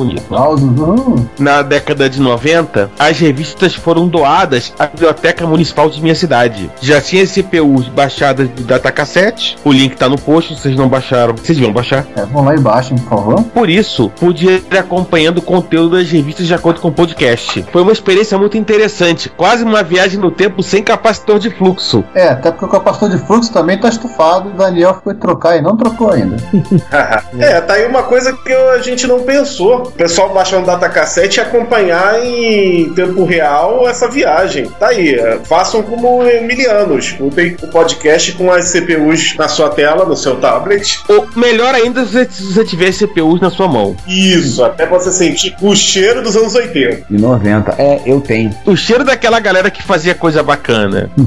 Bonito. 0.00 0.30
né? 0.30 0.38
Áudio. 0.38 0.66
Hum. 0.66 1.26
Na 1.38 1.60
década 1.60 2.08
de 2.08 2.20
90, 2.20 2.90
as 2.98 3.18
revistas 3.18 3.74
foram 3.74 4.08
doadas 4.08 4.72
à 4.78 4.86
Biblioteca 4.86 5.46
Municipal 5.46 5.90
de 5.90 6.00
minha 6.00 6.14
cidade. 6.14 6.70
Já 6.80 7.02
tinha 7.02 7.26
CPUs 7.26 7.88
baixadas 7.88 8.48
do 8.48 8.62
datacassete. 8.62 9.58
O 9.62 9.70
link 9.70 9.96
tá 9.96 10.08
no 10.08 10.18
post, 10.18 10.54
se 10.54 10.62
vocês 10.62 10.76
não 10.76 10.88
baixaram, 10.88 11.34
vocês 11.34 11.58
deviam 11.58 11.72
baixar. 11.72 12.06
É, 12.16 12.22
vamos 12.22 12.46
lá 12.46 12.54
embaixo, 12.54 12.94
por 12.94 13.08
favor. 13.08 13.42
Por 13.42 13.68
isso, 13.68 14.10
pude 14.18 14.46
ir 14.46 14.78
acompanhando 14.78 15.38
o 15.38 15.42
conteúdo 15.42 15.98
das 15.98 16.10
revistas 16.10 16.46
de 16.46 16.54
acordo 16.54 16.80
com 16.80 16.88
o 16.88 16.92
podcast. 16.92 17.62
Foi 17.70 17.82
uma 17.82 17.92
experiência 17.92 18.38
muito 18.38 18.56
interessante, 18.56 19.28
quase 19.28 19.64
uma 19.64 19.82
viagem 19.82 20.18
no 20.18 20.30
tempo 20.30 20.62
sem 20.62 20.82
capacitor 20.82 21.38
de 21.38 21.50
fluxo. 21.50 22.02
É, 22.14 22.28
até 22.28 22.50
porque 22.50 22.64
o 22.64 22.68
capacitor 22.68 23.10
de 23.10 23.18
fluxo 23.18 23.52
também 23.52 23.78
tá 23.78 23.88
estufado. 23.88 24.48
O 24.48 24.52
Daniel 24.52 24.98
foi 25.04 25.14
trocar 25.14 25.56
e 25.58 25.60
não 25.60 25.76
trocou 25.76 26.10
ainda. 26.10 26.36
é, 27.38 27.60
tá 27.60 27.74
aí 27.74 27.86
uma 27.86 28.02
coisa 28.02 28.32
que 28.32 28.52
a 28.52 28.78
gente 28.78 29.06
não 29.06 29.20
pensou. 29.20 29.89
O 29.90 29.96
pessoal 30.00 30.32
baixar 30.32 30.58
um 30.58 30.64
datacassete 30.64 31.38
e 31.38 31.42
acompanhar 31.42 32.24
em 32.24 32.92
tempo 32.94 33.24
real 33.24 33.88
essa 33.88 34.08
viagem. 34.08 34.66
Tá 34.78 34.88
aí, 34.88 35.14
é, 35.14 35.38
façam 35.44 35.82
como 35.82 36.22
emilianos. 36.24 37.06
Escutem 37.06 37.56
o 37.62 37.66
podcast 37.68 38.32
com 38.32 38.50
as 38.50 38.68
CPUs 38.68 39.34
na 39.36 39.48
sua 39.48 39.68
tela, 39.70 40.04
no 40.04 40.16
seu 40.16 40.36
tablet. 40.36 41.00
Ou 41.08 41.26
melhor 41.36 41.74
ainda, 41.74 42.04
se 42.04 42.26
você- 42.52 42.64
tiver 42.64 42.92
CPUs 42.92 43.40
na 43.40 43.50
sua 43.50 43.66
mão. 43.68 43.96
Isso, 44.06 44.62
até 44.64 44.86
você 44.86 45.10
sentir 45.10 45.54
o 45.60 45.74
cheiro 45.74 46.22
dos 46.22 46.36
anos 46.36 46.54
80. 46.54 47.06
De 47.10 47.20
90. 47.20 47.74
É, 47.78 48.00
eu 48.06 48.20
tenho. 48.20 48.54
O 48.64 48.76
cheiro 48.76 49.04
daquela 49.04 49.40
galera 49.40 49.70
que 49.70 49.82
fazia 49.82 50.14
coisa 50.14 50.42
bacana. 50.42 51.10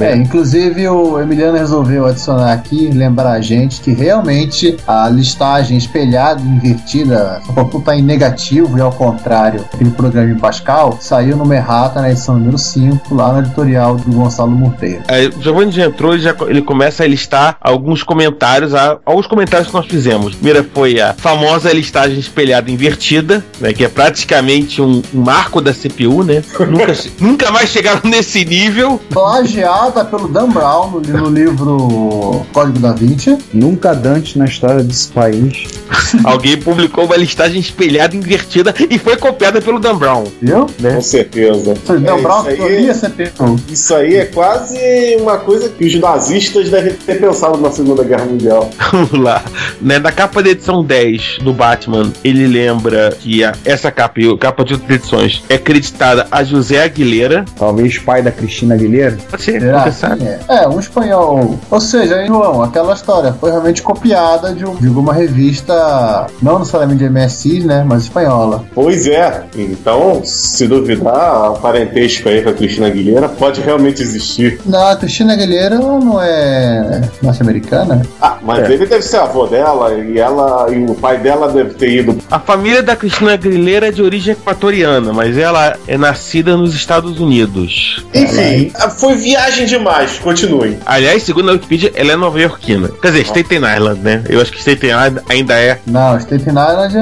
É, 0.00 0.14
inclusive 0.14 0.88
o 0.88 1.20
Emiliano 1.20 1.56
resolveu 1.58 2.06
adicionar 2.06 2.52
aqui, 2.52 2.90
lembrar 2.92 3.32
a 3.32 3.40
gente 3.40 3.80
que 3.80 3.92
realmente 3.92 4.76
a 4.86 5.08
listagem 5.08 5.76
espelhada, 5.76 6.40
invertida, 6.40 7.40
está 7.80 7.96
em 7.96 8.02
negativo 8.02 8.78
e 8.78 8.80
ao 8.80 8.92
contrário, 8.92 9.64
aquele 9.72 9.90
programa 9.90 10.30
em 10.30 10.38
Pascal, 10.38 10.98
saiu 11.00 11.36
no 11.36 11.44
Merrata 11.44 12.00
na 12.00 12.10
edição 12.10 12.36
número 12.38 12.56
5, 12.58 13.14
lá 13.14 13.32
no 13.32 13.40
editorial 13.40 13.96
do 13.96 14.10
Gonçalo 14.12 14.50
Monteiro. 14.50 15.02
Aí, 15.08 15.28
o 15.28 15.42
Giovanni 15.42 15.72
já 15.72 15.86
entrou 15.86 16.14
e 16.14 16.20
já, 16.20 16.34
ele 16.46 16.62
começa 16.62 17.02
a 17.02 17.06
listar 17.06 17.56
alguns 17.60 18.02
comentários, 18.02 18.74
a- 18.74 18.98
alguns 19.04 19.26
comentários 19.26 19.68
que 19.68 19.74
nós 19.74 19.86
fizemos. 19.86 20.34
Primeira 20.34 20.64
foi 20.72 21.00
a 21.00 21.14
famosa 21.14 21.72
listagem 21.72 22.18
espelhada 22.18 22.70
invertida, 22.70 23.44
né, 23.60 23.72
que 23.72 23.84
é 23.84 23.88
praticamente 23.88 24.80
um, 24.80 25.02
um 25.14 25.20
marco 25.20 25.60
da 25.60 25.72
CPU, 25.72 26.22
né? 26.22 26.42
nunca, 26.68 26.94
nunca 27.20 27.50
mais 27.50 27.68
chegaram 27.70 28.00
nesse 28.04 28.44
nível. 28.44 29.00
Plagiada 29.10 30.04
pelo 30.04 30.28
Dan 30.28 30.48
Brown 30.50 30.90
no, 30.90 31.00
no 31.00 31.30
livro 31.30 32.44
Código 32.52 32.78
da 32.78 32.92
Vinci. 32.92 33.36
Nunca 33.52 33.90
antes 34.04 34.36
na 34.36 34.44
história 34.44 34.82
desse 34.82 35.08
país. 35.08 35.64
Alguém 36.24 36.56
publicou 36.56 37.04
uma 37.04 37.16
listagem 37.16 37.59
espelhada 37.60 38.16
invertida 38.16 38.74
e 38.88 38.98
foi 38.98 39.16
copiada 39.16 39.60
pelo 39.60 39.78
Dan 39.78 39.96
Brown. 39.96 40.24
Viu? 40.40 40.66
Com 40.80 41.00
certeza. 41.00 41.74
Foi 41.84 41.96
o 41.96 42.00
Dan 42.00 42.16
É, 42.16 42.22
Brown 42.22 42.50
isso 42.50 42.62
aí- 42.62 42.94
CPU. 42.94 43.56
Isso 43.68 43.94
aí 43.94 44.16
é 44.16 44.24
quase 44.26 44.78
uma 45.20 45.38
coisa 45.38 45.68
que 45.68 45.84
os 45.86 45.94
nazistas 46.00 46.68
devem 46.70 46.92
ter 46.94 47.20
pensado 47.20 47.58
na 47.58 47.70
Segunda 47.70 48.02
Guerra 48.04 48.24
Mundial. 48.24 48.70
Vamos 48.92 49.12
lá. 49.12 49.42
Né, 49.80 49.98
na 49.98 50.12
capa 50.12 50.42
da 50.42 50.50
edição 50.50 50.84
10 50.84 51.38
do 51.42 51.52
Batman, 51.52 52.12
ele 52.24 52.46
lembra 52.46 53.10
que 53.18 53.42
a- 53.44 53.52
essa 53.64 53.90
capa, 53.90 54.20
e 54.20 54.30
a 54.30 54.36
capa 54.38 54.64
de 54.64 54.74
outras 54.74 54.90
edições, 54.90 55.42
é 55.48 55.56
creditada 55.58 56.26
a 56.30 56.42
José 56.44 56.82
Aguilera. 56.82 57.44
Talvez 57.58 57.98
pai 57.98 58.22
da 58.22 58.30
Cristina 58.30 58.74
Aguilera. 58.74 59.16
Pode 59.30 59.42
ser, 59.42 59.60
que 59.60 59.92
sabe. 59.92 60.24
é? 60.24 60.38
É, 60.48 60.68
um 60.68 60.78
espanhol. 60.80 61.58
Ou 61.70 61.80
seja, 61.80 62.20
hein, 62.22 62.28
João, 62.28 62.62
aquela 62.62 62.94
história 62.94 63.32
foi 63.40 63.50
realmente 63.50 63.82
copiada 63.82 64.52
de, 64.54 64.64
um- 64.64 64.74
de 64.76 64.86
alguma 64.88 65.12
revista, 65.12 66.26
não 66.42 66.58
necessariamente 66.58 66.98
de 67.04 67.08
MSI, 67.10 67.49
né, 67.58 67.84
mas 67.86 68.04
espanhola. 68.04 68.64
Pois 68.74 69.06
é. 69.06 69.42
Então, 69.56 70.22
se 70.24 70.66
duvidar, 70.66 71.52
o 71.52 71.58
parentesco 71.58 72.28
aí 72.28 72.42
com 72.42 72.50
a 72.50 72.52
Cristina 72.52 72.86
Aguilera 72.86 73.28
pode 73.28 73.60
realmente 73.60 74.02
existir. 74.02 74.60
Não, 74.64 74.86
a 74.86 74.96
Cristina 74.96 75.32
Aguilera 75.32 75.76
não 75.78 76.20
é 76.22 77.02
norte-americana? 77.22 78.02
Ah, 78.20 78.38
mas 78.42 78.68
É. 78.68 78.72
ele 78.72 78.86
deve 78.86 79.02
ser 79.02 79.16
avô 79.18 79.46
dela 79.46 79.92
e 79.94 80.18
ela 80.18 80.66
e 80.70 80.84
o 80.84 80.94
pai 80.94 81.18
dela 81.18 81.48
deve 81.52 81.74
ter 81.74 81.90
ido. 81.90 82.18
A 82.30 82.38
família 82.38 82.82
da 82.82 82.94
Cristina 82.94 83.32
Aguilera 83.34 83.88
é 83.88 83.90
de 83.90 84.02
origem 84.02 84.32
equatoriana, 84.32 85.12
mas 85.12 85.36
ela 85.36 85.76
é 85.88 85.96
nascida 85.98 86.56
nos 86.56 86.74
Estados 86.74 87.18
Unidos. 87.20 88.04
Enfim, 88.14 88.72
foi 88.98 89.14
viagem 89.16 89.66
demais. 89.66 90.18
Continue. 90.18 90.78
Aliás, 90.86 91.22
segundo 91.22 91.48
a 91.50 91.52
Wikipedia, 91.52 91.90
ela 91.94 92.12
é 92.12 92.16
nova-iorquina. 92.16 92.88
Quer 93.00 93.08
dizer, 93.12 93.24
Staten 93.26 93.58
Island, 93.76 94.00
né? 94.00 94.22
Eu 94.28 94.40
acho 94.40 94.52
que 94.52 94.58
Staten 94.60 94.90
Island 94.90 95.20
ainda 95.28 95.54
é. 95.54 95.78
Não, 95.86 96.18
Staten 96.18 96.52
Island 96.52 96.96
é, 96.96 97.00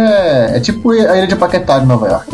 é 0.57 0.61
tipo 0.61 0.91
a 0.91 1.17
ilha 1.17 1.27
de 1.27 1.37
Paquetá 1.37 1.79
de 1.79 1.87
Nova 1.87 2.09
York. 2.09 2.31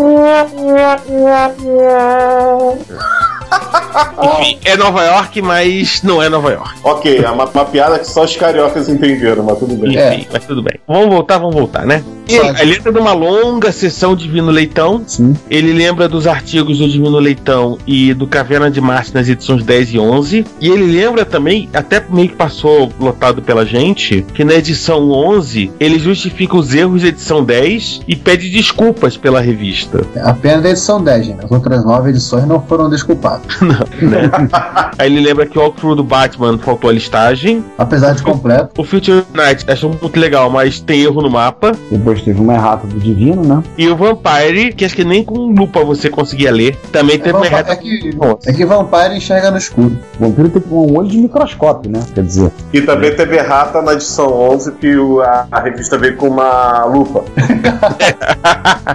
Enfim, 4.40 4.58
é 4.64 4.76
Nova 4.76 5.04
York, 5.04 5.42
mas 5.42 6.02
não 6.02 6.22
é 6.22 6.28
Nova 6.28 6.50
York. 6.50 6.78
Ok, 6.82 7.18
é 7.24 7.30
uma, 7.30 7.44
uma 7.44 7.64
piada 7.64 7.98
que 7.98 8.06
só 8.06 8.24
os 8.24 8.36
cariocas 8.36 8.88
entenderam, 8.88 9.42
mas 9.44 9.58
tudo 9.58 9.74
bem. 9.76 9.92
Enfim, 9.92 10.26
mas 10.32 10.44
tudo 10.44 10.62
bem. 10.62 10.78
Vamos 10.86 11.08
voltar, 11.08 11.38
vamos 11.38 11.54
voltar, 11.54 11.86
né? 11.86 12.02
E 12.28 12.38
Pode. 12.38 12.62
ele 12.62 12.76
entra 12.76 12.90
numa 12.90 13.12
longa 13.12 13.70
sessão 13.72 14.14
de 14.16 14.24
Divino 14.24 14.50
Leitão. 14.50 15.02
Sim. 15.06 15.34
Ele 15.50 15.72
lembra 15.72 16.08
dos 16.08 16.26
artigos 16.26 16.78
do 16.78 16.88
Divino 16.88 17.18
Leitão 17.18 17.78
e 17.86 18.14
do 18.14 18.26
Caverna 18.26 18.70
de 18.70 18.80
Marte 18.80 19.14
nas 19.14 19.28
edições 19.28 19.62
10 19.62 19.94
e 19.94 19.98
11. 19.98 20.44
E 20.60 20.68
ele 20.68 20.84
lembra 20.84 21.24
também, 21.24 21.68
até 21.72 22.02
meio 22.08 22.30
que 22.30 22.36
passou 22.36 22.92
lotado 22.98 23.42
pela 23.42 23.64
gente, 23.66 24.24
que 24.34 24.44
na 24.44 24.54
edição 24.54 25.10
11 25.10 25.70
ele 25.78 25.98
justifica 25.98 26.56
os 26.56 26.74
erros 26.74 27.02
da 27.02 27.08
edição 27.08 27.44
10 27.44 28.00
e 28.08 28.16
pede 28.16 28.48
desculpas 28.48 29.16
pela 29.16 29.40
revista. 29.40 30.04
Apenas 30.22 30.62
da 30.62 30.70
edição 30.70 31.02
10, 31.02 31.26
gente. 31.26 31.44
As 31.44 31.50
outras 31.50 31.84
nove 31.84 32.10
edições 32.10 32.46
não 32.46 32.60
foram 32.60 32.88
desculpadas. 32.88 33.46
Aí 34.98 35.12
ele 35.12 35.20
lembra 35.20 35.46
que 35.46 35.58
o 35.58 35.62
walkthrough 35.62 35.94
do 35.96 36.04
Batman 36.04 36.58
faltou 36.58 36.90
a 36.90 36.92
listagem. 36.92 37.64
Apesar 37.76 38.14
de 38.14 38.22
completo. 38.22 38.80
O 38.80 38.84
Future 38.84 39.24
Night 39.34 39.64
achou 39.68 39.90
muito 39.90 40.18
legal, 40.18 40.50
mas 40.50 40.80
tem 40.80 41.02
erro 41.02 41.20
no 41.20 41.30
mapa. 41.30 41.72
Depois 42.14 42.22
teve 42.22 42.40
uma 42.40 42.54
errata 42.54 42.86
do 42.86 42.98
Divino, 43.00 43.42
né? 43.42 43.62
E 43.76 43.88
o 43.88 43.96
Vampire, 43.96 44.72
que 44.72 44.84
acho 44.84 44.94
que 44.94 45.04
nem 45.04 45.24
com 45.24 45.34
lupa 45.52 45.84
você 45.84 46.08
conseguia 46.08 46.52
ler, 46.52 46.76
também 46.92 47.18
teve 47.18 47.36
uma 47.36 47.44
É, 47.44 47.48
errata. 47.48 47.72
é 47.72 47.76
que, 47.76 48.10
é 48.46 48.52
que 48.52 48.64
Vampire 48.64 49.16
enxerga 49.16 49.50
no 49.50 49.58
escuro. 49.58 49.98
O 50.20 50.24
vampiro 50.24 50.48
tem 50.48 50.62
um 50.70 50.96
olho 50.96 51.08
de 51.08 51.18
microscópio, 51.18 51.90
né? 51.90 52.00
Quer 52.14 52.22
dizer, 52.24 52.52
E 52.72 52.80
também 52.80 53.14
teve 53.16 53.36
errata 53.36 53.82
na 53.82 53.94
edição 53.94 54.32
11 54.32 54.72
que 54.72 54.94
o- 54.96 55.20
a, 55.22 55.46
a 55.50 55.60
revista 55.60 55.98
veio 55.98 56.16
com 56.16 56.28
uma 56.28 56.84
lupa. 56.84 57.24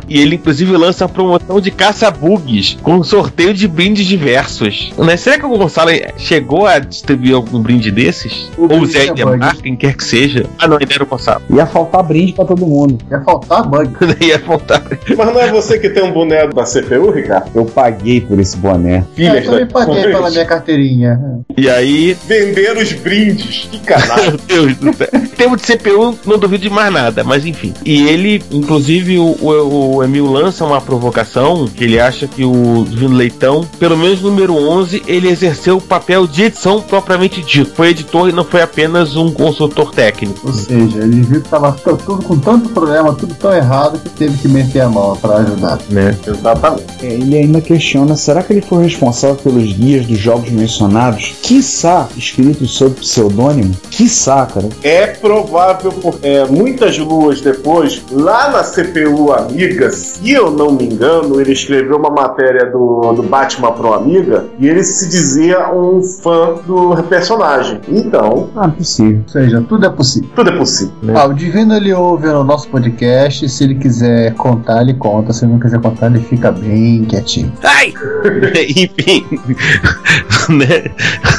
E 0.07 0.19
ele, 0.19 0.35
inclusive, 0.35 0.75
lança 0.75 1.05
uma 1.05 1.09
promoção 1.09 1.59
de 1.61 1.71
caça-bugs 1.71 2.77
com 2.81 2.95
um 2.95 3.03
sorteio 3.03 3.53
de 3.53 3.67
brindes 3.67 4.05
diversos. 4.07 4.91
Né? 4.97 5.17
Será 5.17 5.37
que 5.37 5.45
o 5.45 5.57
Gonçalo 5.57 5.91
chegou 6.17 6.65
a 6.65 6.79
distribuir 6.79 7.35
algum 7.35 7.59
brinde 7.61 7.91
desses? 7.91 8.49
O 8.57 8.63
Ou 8.71 8.81
o 8.81 8.85
Zé 8.85 9.05
é 9.07 9.13
quem 9.61 9.75
quer 9.75 9.95
que 9.95 10.03
seja? 10.03 10.45
Ah, 10.57 10.67
não, 10.67 10.77
ainda 10.77 10.93
era 10.93 11.03
o 11.03 11.07
Gonçalo. 11.07 11.41
ia 11.49 11.65
faltar 11.65 12.03
brinde 12.03 12.33
pra 12.33 12.45
todo 12.45 12.65
mundo. 12.65 12.97
Ia 13.09 13.21
faltar 13.21 13.67
bug. 13.67 13.91
Ia 14.21 14.39
faltar. 14.39 14.83
Mas 15.17 15.33
não 15.33 15.39
é 15.39 15.51
você 15.51 15.79
que 15.79 15.89
tem 15.89 16.03
um 16.03 16.11
boné 16.11 16.47
da 16.47 16.63
CPU, 16.63 17.11
Ricardo? 17.11 17.49
Eu 17.55 17.65
paguei 17.65 18.21
por 18.21 18.39
esse 18.39 18.57
boné. 18.57 19.03
É, 19.17 19.39
eu 19.39 19.45
também 19.45 19.65
da 19.65 19.73
paguei 19.73 20.03
pela 20.03 20.29
minha 20.29 20.45
carteirinha. 20.45 21.19
E 21.57 21.69
aí, 21.69 22.17
Vender 22.27 22.77
os 22.77 22.93
brindes. 22.93 23.67
Que 23.71 23.79
canal. 23.79 24.17
Meu 24.17 24.37
Deus 24.37 24.77
do 24.77 24.93
céu. 24.93 25.07
Em 25.13 25.27
termos 25.27 25.61
de 25.61 25.67
CPU, 25.67 26.17
não 26.25 26.37
duvido 26.37 26.63
de 26.63 26.69
mais 26.69 26.93
nada, 26.93 27.23
mas 27.23 27.45
enfim. 27.45 27.73
E 27.85 28.07
ele, 28.07 28.43
inclusive, 28.51 29.17
o, 29.17 29.35
o, 29.41 29.95
o 29.95 30.03
Emil 30.03 30.25
lança 30.31 30.65
uma 30.65 30.81
provocação 30.81 31.67
que 31.67 31.83
ele 31.83 31.99
acha 31.99 32.27
que 32.27 32.43
o 32.43 32.85
Divino 32.87 33.15
Leitão, 33.15 33.65
pelo 33.79 33.97
menos 33.97 34.21
no 34.21 34.29
número 34.29 34.55
11, 34.55 35.03
ele 35.07 35.29
exerceu 35.29 35.77
o 35.77 35.81
papel 35.81 36.27
de 36.27 36.43
edição 36.43 36.81
propriamente 36.81 37.41
dito. 37.41 37.71
Foi 37.73 37.89
editor 37.89 38.29
e 38.29 38.31
não 38.31 38.43
foi 38.43 38.61
apenas 38.61 39.15
um 39.15 39.31
consultor 39.31 39.91
técnico. 39.93 40.47
Ou 40.47 40.53
seja, 40.53 40.99
ele 40.99 41.21
viu 41.21 41.41
que 41.41 41.49
tava 41.49 41.71
tudo 41.71 42.23
com 42.23 42.37
tanto 42.37 42.69
problema, 42.69 42.98
tudo 43.13 43.33
tão 43.35 43.53
errado 43.53 43.99
que 43.99 44.09
teve 44.09 44.37
que 44.37 44.47
meter 44.47 44.81
a 44.81 44.89
mão 44.89 45.15
pra 45.17 45.37
ajudar. 45.37 45.79
Né? 45.89 46.15
Exatamente. 46.27 46.85
É, 47.01 47.13
Ele 47.13 47.37
ainda 47.37 47.61
questiona: 47.61 48.15
será 48.15 48.43
que 48.43 48.53
ele 48.53 48.61
foi 48.61 48.83
responsável 48.83 49.35
pelos 49.37 49.71
guias 49.73 50.05
dos 50.05 50.17
jogos 50.17 50.49
mencionados? 50.49 51.35
Quiçá 51.41 52.07
escritos 52.17 52.71
sob 52.71 52.95
pseudônimo? 52.95 53.73
Quiçá, 53.89 54.45
cara. 54.45 54.67
É 54.83 55.07
provável, 55.07 55.91
porque 55.91 56.27
é, 56.27 56.45
muitas 56.45 56.97
luas 56.97 57.41
depois, 57.41 58.01
lá 58.11 58.49
na 58.51 58.63
CPU 58.63 59.31
Amiga, 59.33 59.89
se 59.91 60.31
eu 60.31 60.51
não 60.51 60.71
me 60.71 60.85
engano, 60.85 61.39
ele 61.39 61.51
escreveu 61.53 61.97
uma 61.97 62.09
matéria 62.09 62.65
do, 62.71 63.13
do 63.13 63.23
Batman 63.23 63.71
pro 63.71 63.93
Amiga 63.93 64.45
e 64.59 64.67
ele 64.67 64.83
se 64.83 65.07
dizia 65.09 65.73
um 65.73 66.01
fã 66.01 66.55
do 66.65 66.95
personagem. 67.03 67.79
Então, 67.87 68.49
Ah, 68.55 68.67
possível. 68.67 69.21
Ou 69.25 69.29
seja, 69.31 69.65
tudo 69.67 69.85
é 69.85 69.89
possível. 69.89 70.29
tudo 70.35 70.49
é 70.49 70.57
possível. 70.57 70.93
Ah, 71.15 71.25
o 71.25 71.33
Divino 71.33 71.73
ele 71.75 71.93
ouve 71.93 72.27
o 72.27 72.43
nosso 72.43 72.67
podcast. 72.69 72.88
Se 73.47 73.63
ele 73.63 73.75
quiser 73.75 74.33
contar, 74.35 74.81
ele 74.81 74.93
conta. 74.93 75.33
Se 75.33 75.45
ele 75.45 75.53
não 75.53 75.59
quiser 75.59 75.79
contar, 75.79 76.07
ele 76.07 76.19
fica 76.19 76.51
bem 76.51 77.05
quietinho. 77.05 77.51
Ai! 77.63 77.93
enfim. 78.69 79.25
né? 80.49 80.91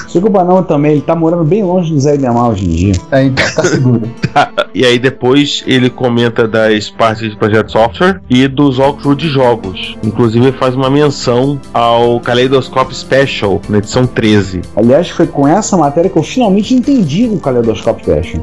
Desculpa 0.05 0.45
não 0.45 0.63
também, 0.63 0.93
ele 0.93 1.01
tá 1.01 1.15
morando 1.15 1.45
bem 1.45 1.63
longe 1.63 1.93
do 1.93 2.01
Zé 2.01 2.15
Idemar 2.15 2.51
hoje 2.51 2.65
em 2.65 2.71
dia. 2.71 2.93
É, 3.11 3.25
então, 3.25 3.45
tá 3.55 3.65
seguro. 3.65 4.03
E 4.73 4.85
aí 4.85 5.01
depois 5.01 5.65
ele 5.67 5.91
comenta 5.91 6.47
das 6.47 6.89
partes 6.89 7.29
de 7.29 7.37
projeto 7.37 7.73
software 7.73 8.21
e 8.31 8.47
dos 8.47 8.79
walkthrough 8.79 9.17
de 9.17 9.29
jogos. 9.29 9.97
Inclusive 10.03 10.47
ele 10.47 10.57
faz 10.57 10.77
uma 10.77 10.89
menção 10.89 11.61
ao 11.75 12.21
Kaleidoscope 12.21 12.95
Special 12.95 13.61
na 13.69 13.79
edição 13.79 14.07
13. 14.07 14.61
Aliás, 14.77 15.11
foi 15.11 15.27
com 15.27 15.47
essa 15.47 15.77
matéria 15.77 16.09
que 16.09 16.17
eu 16.17 16.23
finalmente 16.23 16.73
entendi 16.73 17.27
o 17.27 17.41
Kaleidoscope 17.41 18.05
Fashion. 18.05 18.41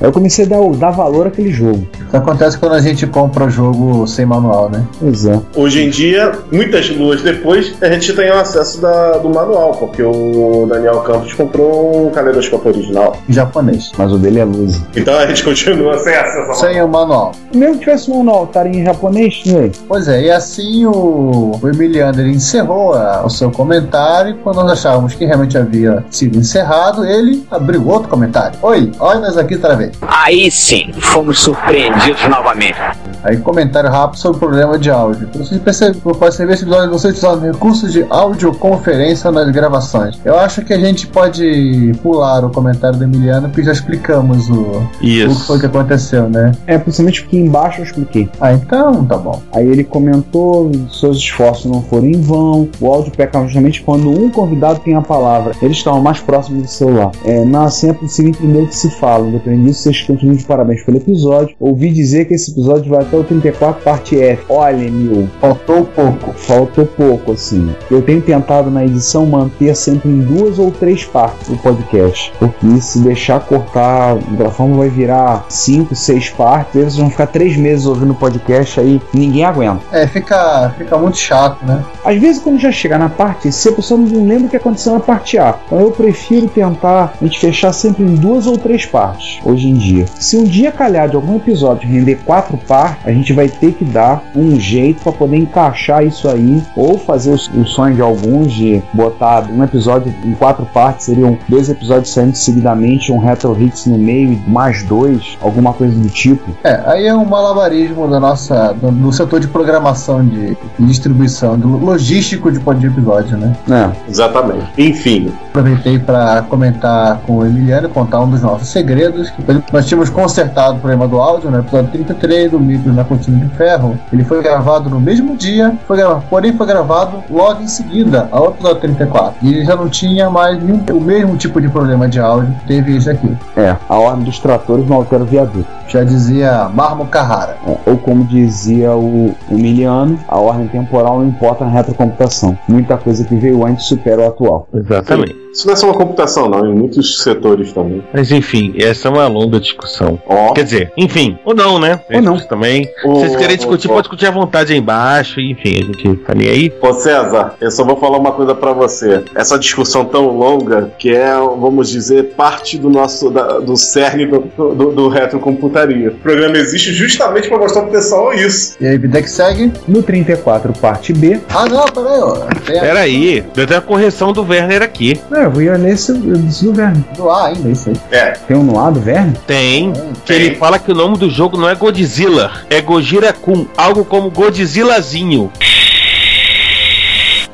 Aí 0.00 0.06
eu 0.08 0.12
comecei 0.12 0.44
a 0.46 0.48
dar, 0.48 0.60
dar 0.76 0.90
valor 0.90 1.26
àquele 1.26 1.52
jogo. 1.52 1.86
Isso 2.06 2.16
acontece 2.16 2.58
quando 2.58 2.72
a 2.74 2.80
gente 2.80 3.06
compra 3.06 3.44
o 3.46 3.50
jogo 3.50 4.06
sem 4.06 4.24
manual, 4.24 4.70
né? 4.70 4.84
É. 5.02 5.40
Hoje 5.58 5.82
em 5.84 5.90
dia, 5.90 6.32
muitas 6.50 6.88
luas 6.90 7.20
depois, 7.22 7.74
a 7.82 7.88
gente 7.90 8.12
tem 8.14 8.30
o 8.30 8.34
acesso 8.38 8.80
da- 8.80 9.18
do 9.18 9.28
manual, 9.28 9.74
porque 9.74 10.02
o 10.02 10.66
Daniel 10.68 11.00
Campos 11.00 11.32
comprou 11.34 12.06
um 12.06 12.10
caleidoscópio 12.10 12.70
original. 12.70 13.16
Em 13.28 13.32
japonês. 13.32 13.92
Mas 13.98 14.12
o 14.12 14.18
dele 14.18 14.40
é 14.40 14.44
luz. 14.44 14.80
Então 14.96 15.16
a 15.18 15.26
gente 15.26 15.44
continua 15.44 15.98
sem 15.98 16.14
acesso 16.14 16.50
ao 16.50 16.54
Sem 16.56 16.82
o 16.82 16.88
manual. 16.88 17.32
Mesmo 17.54 17.74
que 17.74 17.80
tivesse 17.80 18.10
um 18.10 18.18
manual, 18.18 18.44
estaria 18.44 18.80
em 18.80 18.84
japonês, 18.84 19.42
aí? 19.46 19.70
Pois 19.86 20.08
é, 20.08 20.22
e 20.22 20.30
assim 20.30 20.86
o, 20.86 21.58
o 21.62 21.68
Emiliano 21.68 22.20
ele 22.20 22.30
encerrou 22.32 22.94
a- 22.94 23.22
o 23.24 23.28
seu 23.30 23.50
comentário. 23.50 24.30
E 24.32 24.34
quando 24.34 24.56
nós 24.56 24.72
achávamos 24.72 25.14
que 25.14 25.24
realmente 25.24 25.58
havia 25.58 26.04
sido 26.10 26.38
encerrado, 26.38 27.04
ele 27.04 27.44
abriu 27.50 27.86
outro 27.86 28.08
comentário. 28.08 28.58
Oi, 28.62 28.90
olha 28.98 29.20
nós 29.20 29.36
aqui 29.36 29.54
outra 29.54 29.76
vez. 29.76 29.89
Aí 30.02 30.50
sim, 30.50 30.92
fomos 30.92 31.40
surpreendidos 31.40 32.28
novamente. 32.28 32.78
Aí 33.22 33.36
comentário 33.36 33.90
rápido 33.90 34.18
sobre 34.18 34.36
o 34.36 34.40
problema 34.40 34.78
de 34.78 34.90
áudio. 34.90 35.28
Vocês 35.34 35.60
percebem, 35.60 36.00
perceber 36.00 36.54
esse 36.54 36.64
episódio 36.64 36.90
vocês 36.90 37.16
usaram 37.18 37.40
recursos 37.40 37.92
de 37.92 38.04
audioconferência 38.08 39.30
nas 39.30 39.50
gravações. 39.50 40.18
Eu 40.24 40.38
acho 40.38 40.62
que 40.62 40.72
a 40.72 40.78
gente 40.78 41.06
pode 41.06 41.92
pular 42.02 42.44
o 42.44 42.50
comentário 42.50 42.98
do 42.98 43.04
Emiliano, 43.04 43.48
porque 43.48 43.64
já 43.64 43.72
explicamos 43.72 44.48
o, 44.48 44.54
o 44.54 44.90
que 45.00 45.46
foi 45.46 45.60
que 45.60 45.66
aconteceu, 45.66 46.28
né? 46.28 46.52
É, 46.66 46.78
principalmente 46.78 47.22
porque 47.22 47.36
embaixo 47.36 47.80
eu 47.80 47.84
expliquei. 47.84 48.28
Ah, 48.40 48.52
então 48.52 49.04
tá 49.04 49.16
bom. 49.16 49.42
Aí 49.52 49.66
ele 49.66 49.84
comentou: 49.84 50.70
seus 50.90 51.18
esforços 51.18 51.70
não 51.70 51.82
foram 51.82 52.06
em 52.06 52.20
vão. 52.20 52.68
O 52.80 52.86
áudio 52.92 53.12
peca 53.12 53.40
justamente 53.42 53.82
quando 53.82 54.10
um 54.10 54.30
convidado 54.30 54.80
tem 54.80 54.94
a 54.94 55.00
palavra. 55.00 55.52
Eles 55.60 55.76
estavam 55.76 56.00
mais 56.00 56.20
próximos 56.20 56.62
do 56.62 56.68
celular. 56.68 57.10
É, 57.24 57.44
não 57.44 57.64
assim 57.64 57.90
é 57.90 57.92
possível 57.92 58.30
entender 58.30 58.62
o 58.62 58.66
que 58.66 58.76
se 58.76 58.90
fala. 58.90 59.26
Independente 59.26 59.66
disso, 59.66 59.79
vocês 59.80 60.02
continuam 60.02 60.36
de 60.36 60.44
parabéns 60.44 60.82
pelo 60.82 60.98
episódio. 60.98 61.54
Ouvi 61.58 61.90
dizer 61.90 62.26
que 62.26 62.34
esse 62.34 62.50
episódio 62.50 62.90
vai 62.90 63.00
até 63.02 63.16
o 63.16 63.24
34, 63.24 63.82
parte 63.82 64.20
F. 64.20 64.44
Olha, 64.48 64.90
Mil, 64.90 65.28
Faltou 65.40 65.84
pouco. 65.84 66.32
faltou 66.34 66.86
pouco, 66.86 67.32
assim. 67.32 67.70
Eu 67.90 68.02
tenho 68.02 68.20
tentado 68.20 68.70
na 68.70 68.84
edição 68.84 69.24
manter 69.26 69.74
sempre 69.74 70.10
em 70.10 70.20
duas 70.20 70.58
ou 70.58 70.70
três 70.70 71.04
partes 71.04 71.48
o 71.48 71.56
podcast. 71.56 72.32
Porque 72.38 72.80
se 72.80 72.98
deixar 73.00 73.40
cortar, 73.40 74.14
o 74.16 74.36
grafão 74.36 74.74
vai 74.74 74.88
virar 74.88 75.46
cinco, 75.48 75.94
seis 75.94 76.28
partes. 76.28 76.74
Eles 76.74 76.96
vão 76.96 77.10
ficar 77.10 77.26
três 77.26 77.56
meses 77.56 77.86
ouvindo 77.86 78.12
o 78.12 78.16
podcast 78.16 78.78
aí, 78.80 79.00
ninguém 79.14 79.44
aguenta. 79.44 79.80
É, 79.92 80.06
fica, 80.06 80.74
fica 80.76 80.98
muito 80.98 81.16
chato, 81.16 81.64
né? 81.64 81.82
Às 82.04 82.18
vezes, 82.20 82.42
quando 82.42 82.58
já 82.58 82.70
chegar 82.72 82.98
na 82.98 83.08
parte 83.08 83.50
C, 83.50 83.70
a 83.70 83.72
pessoa 83.72 83.98
não 84.00 84.26
lembra 84.26 84.46
o 84.46 84.50
que 84.50 84.56
aconteceu 84.56 84.92
na 84.92 85.00
parte 85.00 85.38
A. 85.38 85.54
Então, 85.66 85.80
eu 85.80 85.90
prefiro 85.90 86.48
tentar 86.48 87.14
a 87.20 87.24
gente 87.24 87.38
fechar 87.38 87.72
sempre 87.72 88.02
em 88.02 88.14
duas 88.14 88.46
ou 88.46 88.58
três 88.58 88.84
partes, 88.84 89.38
hoje 89.44 89.69
em 89.70 89.74
dia. 89.78 90.04
Se 90.18 90.36
um 90.36 90.44
dia 90.44 90.70
calhar 90.72 91.08
de 91.08 91.16
algum 91.16 91.36
episódio 91.36 91.88
render 91.88 92.16
quatro 92.24 92.56
partes, 92.56 93.06
a 93.06 93.12
gente 93.12 93.32
vai 93.32 93.48
ter 93.48 93.72
que 93.72 93.84
dar 93.84 94.22
um 94.34 94.58
jeito 94.58 95.02
para 95.02 95.12
poder 95.12 95.36
encaixar 95.36 96.04
isso 96.04 96.28
aí, 96.28 96.62
ou 96.76 96.98
fazer 96.98 97.30
os- 97.32 97.48
o 97.54 97.64
sonho 97.64 97.94
de 97.94 98.02
alguns 98.02 98.52
de 98.52 98.82
botar 98.92 99.44
um 99.50 99.62
episódio 99.62 100.12
em 100.24 100.32
quatro 100.32 100.64
partes, 100.66 101.06
seriam 101.06 101.38
dois 101.48 101.68
episódios 101.68 102.12
saindo 102.12 102.34
seguidamente, 102.36 103.12
um 103.12 103.18
Retro 103.18 103.56
Hits 103.60 103.86
no 103.86 103.98
meio 103.98 104.32
e 104.32 104.50
mais 104.50 104.82
dois, 104.84 105.36
alguma 105.42 105.72
coisa 105.72 105.94
do 105.94 106.08
tipo. 106.08 106.50
É, 106.64 106.80
aí 106.86 107.06
é 107.06 107.14
um 107.14 107.24
malabarismo 107.24 108.08
da 108.08 108.18
nossa, 108.20 108.72
do, 108.74 108.90
do 108.90 109.12
setor 109.12 109.40
de 109.40 109.48
programação 109.48 110.24
de, 110.24 110.56
de 110.78 110.86
distribuição, 110.86 111.58
do 111.58 111.68
logístico 111.76 112.50
de, 112.50 112.58
de 112.58 112.86
episódio, 112.86 113.36
né? 113.36 113.54
É. 113.70 113.90
Exatamente. 114.10 114.66
Enfim, 114.78 115.30
Aproveitei 115.50 115.98
para 115.98 116.42
comentar 116.42 117.18
com 117.26 117.38
o 117.38 117.46
Emiliano, 117.46 117.88
contar 117.88 118.20
um 118.20 118.30
dos 118.30 118.40
nossos 118.42 118.68
segredos, 118.68 119.30
que 119.30 119.42
nós 119.72 119.86
tínhamos 119.86 120.10
consertado 120.10 120.76
o 120.76 120.80
problema 120.80 121.06
do 121.06 121.18
áudio 121.18 121.50
no 121.50 121.58
episódio 121.58 121.90
33 121.90 122.50
do 122.50 122.60
micro 122.60 122.92
na 122.92 123.04
cortina 123.04 123.44
de 123.44 123.54
ferro. 123.56 123.98
Ele 124.12 124.24
foi 124.24 124.42
gravado 124.42 124.90
no 124.90 125.00
mesmo 125.00 125.36
dia, 125.36 125.76
foi 125.86 125.96
gravado, 125.96 126.24
porém 126.28 126.52
foi 126.52 126.66
gravado 126.66 127.22
logo 127.30 127.62
em 127.62 127.68
seguida 127.68 128.28
ao 128.30 128.50
episódio 128.50 128.80
34. 128.80 129.34
E 129.42 129.54
ele 129.54 129.64
já 129.64 129.76
não 129.76 129.88
tinha 129.88 130.30
mais 130.30 130.62
nenhum, 130.62 130.84
o 130.92 131.00
mesmo 131.00 131.36
tipo 131.36 131.60
de 131.60 131.68
problema 131.68 132.08
de 132.08 132.20
áudio 132.20 132.54
que 132.60 132.66
teve 132.66 132.96
esse 132.96 133.10
aqui. 133.10 133.36
É, 133.56 133.76
a 133.88 133.96
ordem 133.96 134.24
dos 134.24 134.38
tratores 134.38 134.86
não 134.88 134.96
altera 134.96 135.22
o 135.22 135.26
viaduto. 135.26 135.66
Já 135.88 136.04
dizia 136.04 136.68
Marmo 136.72 137.06
Carrara. 137.06 137.56
É, 137.66 137.90
ou 137.90 137.98
como 137.98 138.24
dizia 138.24 138.92
o, 138.92 139.34
o 139.50 139.54
Miliano, 139.54 140.18
a 140.28 140.38
ordem 140.38 140.68
temporal 140.68 141.18
não 141.18 141.26
importa 141.26 141.64
na 141.64 141.70
retrocomputação. 141.70 142.56
Muita 142.68 142.96
coisa 142.96 143.24
que 143.24 143.34
veio 143.34 143.66
antes 143.66 143.86
supera 143.86 144.22
o 144.22 144.26
atual. 144.26 144.68
Exatamente. 144.72 145.36
isso 145.52 145.66
não 145.66 145.72
é 145.74 145.76
só 145.76 145.86
uma 145.86 145.94
computação, 145.94 146.48
não, 146.48 146.66
em 146.66 146.74
muitos 146.74 147.22
setores 147.22 147.72
também. 147.72 148.02
Mas 148.12 148.30
enfim, 148.30 148.74
essa 148.78 149.08
é 149.08 149.10
uma 149.10 149.26
longa 149.26 149.39
discussão. 149.48 150.20
Ó, 150.26 150.52
Quer 150.52 150.64
dizer, 150.64 150.92
enfim, 150.96 151.38
ou 151.44 151.54
não, 151.54 151.78
né? 151.78 152.00
Ou 152.12 152.20
não. 152.20 152.36
Também. 152.40 152.88
o- 153.04 153.14
vocês 153.20 153.36
querem 153.36 153.56
discutir, 153.56 153.86
o- 153.86 153.90
pode 153.90 154.02
discutir 154.02 154.26
à 154.26 154.30
vontade 154.30 154.72
aí 154.72 154.78
embaixo. 154.78 155.40
Enfim, 155.40 155.76
a 155.76 155.84
gente 155.86 156.16
tá 156.16 156.34
nem 156.34 156.48
aí. 156.48 156.72
Ô 156.82 156.92
César, 156.92 157.54
eu 157.60 157.70
só 157.70 157.84
vou 157.84 157.96
falar 157.96 158.18
uma 158.18 158.32
coisa 158.32 158.54
pra 158.54 158.72
você. 158.72 159.22
Essa 159.34 159.58
discussão 159.58 160.04
tão 160.04 160.28
longa, 160.36 160.90
que 160.98 161.14
é, 161.14 161.32
vamos 161.36 161.88
dizer, 161.88 162.34
parte 162.36 162.76
do 162.76 162.90
nosso 162.90 163.30
da- 163.30 163.58
do 163.60 163.76
cerne 163.76 164.26
do, 164.26 164.40
do, 164.56 164.92
do 164.92 165.08
retrocomputaria. 165.08 166.08
O 166.10 166.14
programa 166.14 166.56
existe 166.58 166.92
justamente 166.92 167.48
pra 167.48 167.58
mostrar 167.58 167.82
pro 167.82 167.92
pessoal 167.92 168.32
isso. 168.34 168.76
E 168.80 168.86
aí, 168.86 168.98
vida 168.98 169.20
que 169.22 169.30
segue. 169.30 169.72
No 169.86 170.02
34, 170.02 170.72
parte 170.74 171.12
B, 171.12 171.40
Ah, 171.48 171.66
não, 171.68 171.84
peraí, 171.86 172.20
ó. 172.20 172.34
A- 172.34 172.80
Peraí, 172.80 173.44
deu 173.54 173.64
até 173.64 173.76
a 173.76 173.80
correção 173.80 174.32
do 174.32 174.42
Werner 174.42 174.82
aqui. 174.82 175.20
é, 175.32 175.44
eu 175.44 175.50
vou 175.50 175.62
ir 175.62 175.78
nesse 175.78 176.10
eu 176.12 176.16
disse 176.36 176.64
do 176.64 176.72
Verne. 176.72 177.04
do 177.16 177.30
ar 177.30 177.46
ainda, 177.48 177.68
isso 177.68 177.88
aí. 177.90 177.96
É, 178.10 178.30
Tem 178.32 178.56
um 178.56 178.62
no 178.62 178.78
A 178.78 178.90
do 178.90 179.00
Verne? 179.00 179.29
Tem. 179.46 179.92
Que 179.92 180.32
Tem. 180.32 180.36
ele 180.36 180.54
fala 180.56 180.78
que 180.78 180.90
o 180.90 180.94
nome 180.94 181.16
do 181.18 181.30
jogo 181.30 181.56
não 181.56 181.68
é 181.68 181.74
Godzilla, 181.74 182.52
é 182.68 182.80
Gojira 182.80 183.32
Kun, 183.32 183.66
algo 183.76 184.04
como 184.04 184.30
Godzillazinho. 184.30 185.50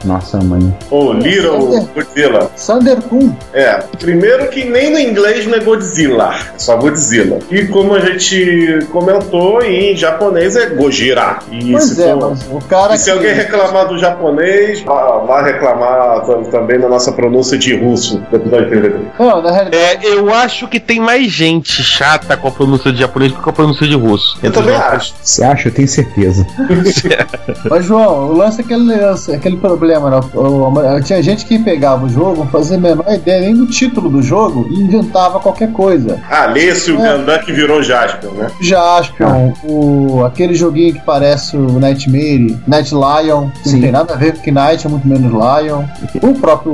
Nossa, 0.05 0.39
mãe. 0.39 0.77
o 0.91 1.13
Little 1.13 1.87
Godzilla. 1.95 2.51
Sander 2.57 3.01
Kun. 3.03 3.35
É, 3.53 3.75
primeiro 3.99 4.49
que 4.49 4.65
nem 4.65 4.91
no 4.91 4.99
inglês 4.99 5.47
não 5.47 5.55
é 5.57 5.61
Godzilla, 5.61 6.35
é 6.55 6.59
só 6.59 6.77
Godzilla. 6.77 7.39
E 7.51 7.67
como 7.67 7.95
a 7.95 8.01
gente 8.01 8.87
comentou, 8.93 9.63
em 9.63 9.97
japonês 9.97 10.55
é 10.57 10.67
Gojira. 10.71 11.39
E 11.51 11.73
Pois 11.73 11.85
se 11.85 12.03
é, 12.03 12.13
for- 12.13 12.31
mas 12.31 12.47
o 12.51 12.61
cara 12.69 12.95
E 12.95 12.99
se 12.99 13.05
que- 13.07 13.11
alguém 13.11 13.35
reclamar 13.35 13.89
do 13.89 13.99
japonês, 13.99 14.81
vá, 14.83 15.19
vá 15.27 15.43
reclamar 15.43 16.25
tam- 16.27 16.45
também 16.45 16.79
da 16.79 16.89
nossa 16.89 17.11
pronúncia 17.13 17.57
de 17.59 17.75
russo 17.77 18.19
do 18.31 18.37
episódio 18.37 18.69
33. 18.69 19.07
Não, 19.19 19.43
na 19.43 19.51
realidade. 19.51 20.07
É, 20.07 20.15
eu 20.15 20.33
acho 20.33 20.69
que 20.69 20.79
tem 20.79 21.01
mais 21.01 21.31
gente 21.33 21.83
chata 21.83 22.37
com 22.37 22.49
a 22.49 22.51
pronúncia 22.51 22.93
de 22.93 22.99
japonês 23.01 23.33
do 23.33 23.39
que 23.39 23.45
com 23.45 23.51
a 23.51 23.53
pronúncia 23.53 23.87
de 23.87 23.95
russo. 23.97 24.39
Eu 24.43 24.53
também 24.53 24.77
acho. 24.77 25.15
Você 25.23 25.43
acha? 25.43 25.69
Eu 25.69 25.73
tenho 25.73 25.89
certeza. 25.89 26.47
Mas, 27.71 27.85
João, 27.85 28.29
o 28.31 28.33
lance 28.37 28.61
é 28.61 28.65
aquele, 28.65 28.95
lance- 29.01 29.33
aquele 29.35 29.57
problema, 29.57 29.86
né? 29.87 30.21
O- 30.35 30.69
o- 30.69 31.01
tinha 31.03 31.23
gente 31.23 31.45
que 31.47 31.59
pegava 31.59 32.05
o 32.07 32.09
jogo, 32.09 32.39
não 32.39 32.47
fazia 32.49 32.77
a 32.77 32.81
menor 32.81 33.05
ideia 33.13 33.41
nem 33.41 33.55
do 33.55 33.67
título 33.67 34.09
do 34.09 34.23
jogo 34.23 34.67
e 34.71 34.81
inventava 34.81 35.39
qualquer 35.41 35.73
coisa. 35.73 36.21
Ah, 36.31 36.47
Lesse 36.47 36.91
o 36.93 37.01
É. 37.01 37.17
Gandan 37.17 37.39
que 37.39 37.53
virou 37.53 37.83
Jasper, 37.83 38.31
né? 38.33 38.49
Jaspion, 38.61 39.53
o, 39.65 40.25
aquele 40.25 40.55
joguinho 40.55 40.95
que 40.95 41.01
parece 41.05 41.57
o 41.57 41.79
Nightmare, 41.79 42.57
Night 42.67 42.95
Lion, 42.95 43.49
que 43.63 43.69
Sim. 43.69 43.75
não 43.77 43.83
tem 43.83 43.93
nada 43.93 44.15
a 44.15 44.17
ver 44.17 44.37
com 44.37 44.51
Knight, 44.51 44.87
é 44.87 44.91
muito 44.91 45.07
menos 45.07 45.31
Lion. 45.33 45.83
O 46.23 46.35
próprio 46.35 46.73